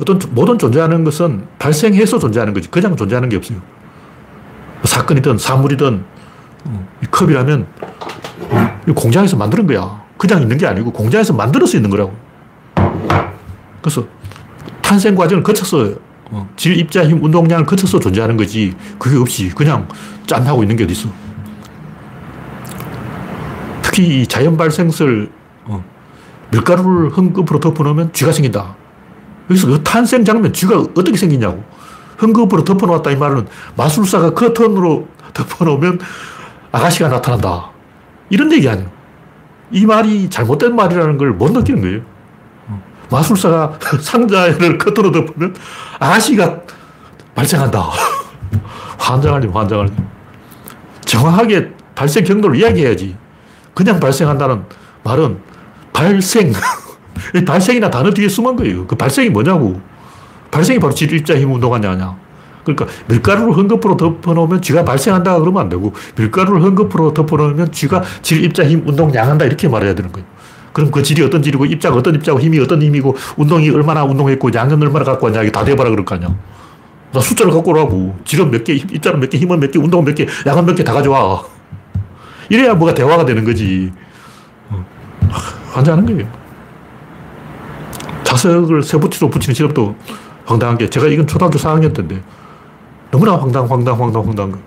어떤 0.00 0.18
모든 0.30 0.56
존재하는 0.56 1.04
것은 1.04 1.46
발생해서 1.58 2.18
존재하는 2.18 2.54
거지. 2.54 2.70
그냥 2.70 2.96
존재하는 2.96 3.28
게 3.28 3.36
없어요. 3.36 3.58
사건이든 4.84 5.36
사물이든 5.36 6.04
어, 6.64 6.88
컵이라면 7.10 7.66
공장에서 8.94 9.36
만드는 9.36 9.66
거야. 9.66 10.06
그냥 10.16 10.40
있는 10.40 10.56
게 10.56 10.66
아니고 10.66 10.90
공장에서 10.92 11.34
만들어서 11.34 11.76
있는 11.76 11.90
거라고. 11.90 12.14
그래서 13.86 14.04
탄생 14.82 15.14
과정을 15.14 15.44
어, 16.32 16.48
질, 16.56 16.76
입자, 16.76 17.06
힘, 17.06 17.22
운동량을 17.22 17.66
거쳐서 17.66 18.00
존재하는 18.00 18.36
거지. 18.36 18.74
그게 18.98 19.16
없이 19.16 19.48
그냥 19.50 19.86
짠 20.26 20.44
하고 20.44 20.64
있는 20.64 20.74
게 20.74 20.82
어딨어. 20.82 21.08
특히 23.80 24.22
이 24.22 24.26
자연 24.26 24.56
발생설 24.56 25.30
어, 25.66 25.84
밀가루를 26.50 27.12
헝겊으로 27.12 27.60
덮어놓으면 27.60 28.12
쥐가 28.12 28.32
생긴다. 28.32 28.74
여기서 29.50 29.68
그 29.68 29.82
탄생 29.84 30.24
장면 30.24 30.52
쥐가 30.52 30.80
어떻게 30.80 31.16
생기냐고. 31.16 31.62
헝겊으로 32.18 32.64
덮어놓았다 32.64 33.12
이 33.12 33.16
말은 33.16 33.46
마술사가 33.76 34.30
커튼으로 34.30 35.06
덮어놓으면 35.32 36.00
아가씨가 36.72 37.08
나타난다. 37.08 37.70
이런 38.30 38.50
얘기 38.50 38.68
아니에요. 38.68 38.90
이 39.70 39.86
말이 39.86 40.28
잘못된 40.28 40.74
말이라는 40.74 41.18
걸 41.18 41.34
못 41.34 41.52
느끼는 41.52 41.82
거예요. 41.82 42.15
마술사가 43.10 43.78
상자를 44.00 44.78
커튼으로 44.78 45.12
덮으면 45.12 45.54
아가씨가 45.98 46.60
발생한다. 47.34 47.90
환장하니 48.98 49.46
환장하니. 49.48 49.92
정확하게 51.04 51.70
발생 51.94 52.24
경로를 52.24 52.58
이야기해야지. 52.58 53.16
그냥 53.74 54.00
발생한다는 54.00 54.64
말은 55.04 55.38
발생. 55.92 56.52
발생이나 57.46 57.90
단어 57.90 58.10
뒤에 58.10 58.28
숨은 58.28 58.56
거예요. 58.56 58.86
그 58.86 58.96
발생이 58.96 59.30
뭐냐고. 59.30 59.80
발생이 60.50 60.78
바로 60.78 60.94
질입자 60.94 61.36
힘 61.36 61.52
운동하냐, 61.52 61.90
아냐. 61.90 62.16
그러니까 62.64 62.86
밀가루를 63.06 63.52
헝겊으로 63.54 63.96
덮어놓으면 63.96 64.60
쥐가 64.60 64.84
발생한다 64.84 65.38
그러면 65.38 65.62
안 65.62 65.68
되고 65.68 65.92
밀가루를 66.16 66.60
헝겊으로 66.62 67.14
덮어놓으면 67.14 67.70
쥐가 67.70 68.02
질, 68.22 68.44
입자, 68.44 68.64
힘, 68.64 68.86
운동 68.88 69.14
양한다 69.14 69.44
이렇게 69.44 69.68
말해야 69.68 69.94
되는 69.94 70.10
거예요. 70.10 70.26
그럼 70.76 70.90
그 70.90 71.02
질이 71.02 71.22
어떤 71.22 71.40
질이고 71.42 71.64
입자가 71.64 71.96
어떤 71.96 72.14
입자고 72.16 72.38
힘이 72.38 72.60
어떤 72.60 72.82
힘이고 72.82 73.16
운동이 73.38 73.70
얼마나 73.70 74.04
운동했고 74.04 74.50
양은 74.52 74.82
얼마나 74.82 75.06
갖고 75.06 75.24
왔냐 75.24 75.40
이게 75.40 75.50
다 75.50 75.64
대봐라 75.64 75.88
그럴 75.88 76.04
거 76.04 76.16
아니야. 76.16 76.28
나 77.14 77.18
숫자를 77.18 77.50
갖고 77.50 77.70
오라고. 77.70 78.14
질은 78.26 78.50
몇 78.50 78.62
개, 78.62 78.74
입자는 78.74 79.20
몇 79.20 79.30
개, 79.30 79.38
힘은 79.38 79.58
몇 79.58 79.70
개, 79.70 79.78
운동은 79.78 80.04
몇 80.04 80.14
개, 80.14 80.26
양은 80.44 80.66
몇 80.66 80.74
개 80.74 80.84
다 80.84 80.92
가져와. 80.92 81.42
이래야 82.50 82.74
뭐가 82.74 82.92
대화가 82.92 83.24
되는 83.24 83.42
거지. 83.42 83.90
어. 84.68 84.84
환장하는 85.72 86.14
거예요. 86.14 86.30
자석을 88.24 88.82
세부치로 88.82 89.30
붙이는 89.30 89.54
실험도 89.54 89.96
황당한 90.44 90.76
게 90.76 90.90
제가 90.90 91.06
이건 91.06 91.26
초등학교 91.26 91.58
4학년 91.58 91.94
때인데 91.94 92.22
너무나 93.10 93.32
황당, 93.38 93.64
황당, 93.70 93.98
황당, 93.98 94.26
황당한 94.26 94.52
거 94.52 94.58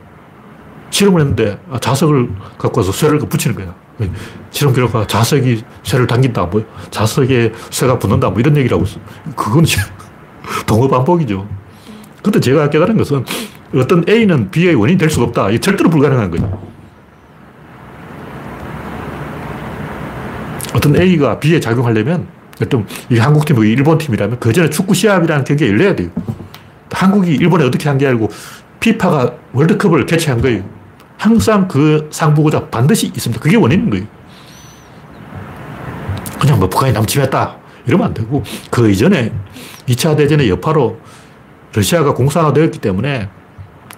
실험을 0.89 1.21
했는데 1.21 1.59
아, 1.69 1.77
자석을 1.77 2.31
갖고 2.57 2.79
와서 2.79 2.91
쇠를 2.91 3.19
붙이는 3.19 3.55
거야. 3.55 3.75
실험 4.51 4.73
결과 4.73 5.05
자석이 5.05 5.63
쇠를 5.83 6.07
당긴다, 6.07 6.45
뭐 6.45 6.65
자석에 6.89 7.51
쇠가 7.69 7.99
붙는다, 7.99 8.29
뭐 8.29 8.39
이런 8.39 8.55
얘기를 8.57 8.75
하고 8.75 8.85
있어. 8.85 8.99
그건 9.35 9.65
동어 10.65 10.87
반복이죠. 10.87 11.47
근데 12.21 12.39
제가 12.39 12.69
깨달은 12.69 12.97
것은 12.97 13.25
어떤 13.75 14.03
A는 14.07 14.49
B의 14.51 14.75
원인이 14.75 14.97
될 14.97 15.09
수가 15.09 15.25
없다. 15.27 15.49
이게 15.49 15.59
절대로 15.59 15.89
불가능한 15.89 16.31
거예요. 16.31 16.69
어떤 20.73 20.95
A가 20.95 21.39
B에 21.39 21.59
작용하려면 21.59 22.27
어떤 22.61 22.85
이게 23.09 23.19
한국 23.19 23.45
팀이고 23.45 23.63
일본 23.63 23.97
팀이라면 23.97 24.39
그 24.39 24.51
전에 24.51 24.69
축구 24.69 24.93
시합이라는 24.93 25.43
경기가 25.43 25.69
열려야 25.69 25.95
돼요. 25.95 26.09
한국이 26.91 27.35
일본에 27.35 27.63
어떻게 27.65 27.87
한게 27.87 28.07
아니고 28.07 28.29
피파가 28.79 29.33
월드컵을 29.53 30.05
개최한 30.05 30.41
거예요. 30.41 30.63
항상 31.19 31.67
그 31.67 32.07
상부고자 32.11 32.69
반드시 32.69 33.07
있습니다. 33.07 33.43
그게 33.43 33.57
원인인 33.57 33.89
거예요. 33.89 34.05
그냥 36.39 36.57
뭐 36.57 36.69
북한이 36.69 36.93
남침했다. 36.93 37.57
이러면 37.85 38.07
안 38.07 38.13
되고 38.13 38.41
그 38.71 38.89
이전에 38.89 39.33
2차 39.87 40.15
대전의 40.15 40.49
여파로 40.49 40.97
러시아가 41.73 42.13
공산화되었기 42.13 42.79
때문에 42.79 43.29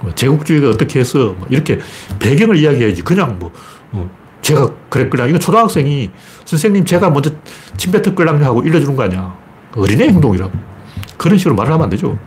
뭐 0.02 0.16
제국주의가 0.16 0.70
어떻게 0.70 1.00
해서 1.00 1.36
뭐 1.38 1.46
이렇게 1.52 1.80
배경을 2.18 2.58
이야기해야지. 2.58 3.04
그냥 3.04 3.38
뭐 3.38 3.52
어, 3.92 4.10
제가 4.42 4.72
그랬거나 4.90 5.28
이거 5.28 5.38
초등학생이 5.38 6.10
선생님 6.46 6.86
제가 6.86 7.12
먼저 7.12 7.30
침 7.78 7.92
뱉었걸랑요 7.92 8.44
하고 8.44 8.64
일러주는 8.64 8.96
거 8.96 9.04
아니야. 9.04 9.38
어린애 9.76 10.08
행동이라고. 10.08 10.52
그런 11.18 11.38
식으로 11.38 11.54
말을 11.54 11.72
하면 11.72 11.84
안 11.84 11.90
되죠. 11.92 12.18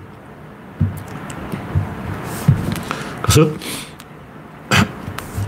그래서 3.22 3.50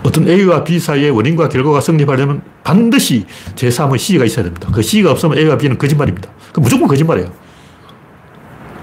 어떤 0.06 0.28
A와 0.28 0.62
B 0.62 0.78
사이의 0.78 1.10
원인과 1.10 1.48
결과가 1.48 1.80
성립하려면 1.80 2.40
반드시 2.62 3.26
제3의 3.56 3.98
C가 3.98 4.24
있어야 4.24 4.44
됩니다. 4.44 4.68
그 4.72 4.80
C가 4.80 5.10
없으면 5.10 5.36
A와 5.36 5.58
B는 5.58 5.78
거짓말입니다. 5.78 6.30
그 6.52 6.60
무조건 6.60 6.86
거짓말이에요. 6.86 7.32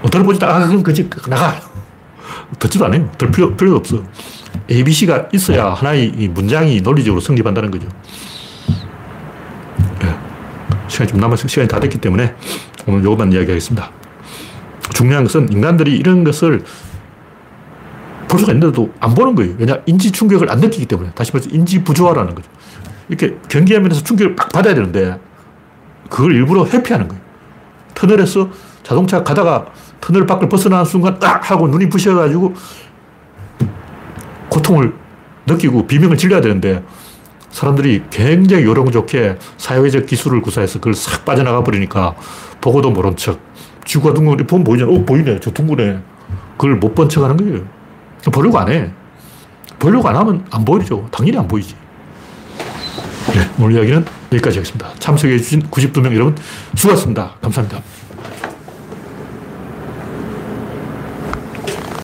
어떤 0.02 0.22
보지 0.22 0.44
아, 0.44 0.66
그건 0.66 0.82
거짓, 0.82 1.08
나가. 1.28 1.58
듣지도 2.58 2.84
않아요. 2.84 3.10
들 3.16 3.30
필요, 3.30 3.56
필요도 3.56 3.76
없어. 3.76 4.02
ABC가 4.70 5.28
있어야 5.32 5.70
하나의 5.72 6.10
문장이 6.28 6.82
논리적으로 6.82 7.20
성립한다는 7.22 7.70
거죠. 7.70 7.88
네. 10.00 10.14
시간이 10.88 11.10
좀 11.10 11.20
남아서 11.20 11.48
시간이 11.48 11.68
다 11.68 11.80
됐기 11.80 11.98
때문에 11.98 12.34
오늘 12.86 13.02
요것만 13.02 13.32
이야기하겠습니다. 13.32 13.90
중요한 14.92 15.24
것은 15.24 15.50
인간들이 15.50 15.96
이런 15.96 16.22
것을 16.22 16.64
볼 18.28 18.40
수가 18.40 18.52
있는데도 18.52 18.92
안 19.00 19.14
보는 19.14 19.34
거예요. 19.34 19.54
왜냐? 19.58 19.78
인지 19.86 20.10
충격을 20.12 20.50
안 20.50 20.60
느끼기 20.60 20.86
때문에. 20.86 21.10
다시 21.14 21.32
말해서 21.32 21.50
인지 21.52 21.82
부조화라는 21.82 22.34
거죠. 22.34 22.48
이렇게 23.08 23.36
경기하면서 23.48 24.02
충격을 24.02 24.34
막 24.34 24.48
받아야 24.50 24.74
되는데 24.74 25.18
그걸 26.08 26.34
일부러 26.34 26.64
회피하는 26.64 27.08
거예요. 27.08 27.22
터널에서 27.94 28.48
자동차 28.82 29.22
가다가 29.22 29.66
터널 30.00 30.26
밖을 30.26 30.48
벗어나는 30.48 30.84
순간 30.84 31.18
딱 31.18 31.50
하고 31.50 31.68
눈이 31.68 31.88
부셔가지고 31.88 32.54
고통을 34.48 34.92
느끼고 35.46 35.86
비명을 35.86 36.16
질러야 36.16 36.40
되는데 36.40 36.82
사람들이 37.50 38.02
굉장히 38.10 38.64
요령 38.64 38.90
좋게 38.90 39.38
사회적 39.58 40.06
기술을 40.06 40.42
구사해서 40.42 40.78
그걸 40.80 40.94
싹 40.94 41.24
빠져나가 41.24 41.62
버리니까 41.62 42.14
보고도 42.60 42.90
모른 42.90 43.14
척. 43.16 43.38
지구가 43.84 44.14
둥근, 44.14 44.36
보면 44.46 44.64
보이잖아. 44.64 44.90
어, 44.90 45.04
보이네. 45.04 45.38
저 45.40 45.50
둥근해. 45.50 45.98
그걸 46.56 46.76
못 46.76 46.94
본 46.94 47.08
척 47.08 47.22
하는 47.22 47.36
거예요. 47.36 47.64
보려고 48.30 48.58
안 48.58 48.68
해. 48.70 48.90
보려고 49.78 50.08
안 50.08 50.16
하면 50.16 50.44
안 50.50 50.64
보이죠. 50.64 51.06
당연히 51.10 51.38
안 51.38 51.48
보이지. 51.48 51.74
네, 53.34 53.50
오늘 53.58 53.76
이야기는 53.76 54.04
여기까지 54.32 54.58
하겠습니다. 54.58 54.88
참석해주신 54.98 55.70
92명 55.70 56.14
여러분 56.14 56.36
수고하셨습니다. 56.74 57.34
감사합니다. 57.40 57.82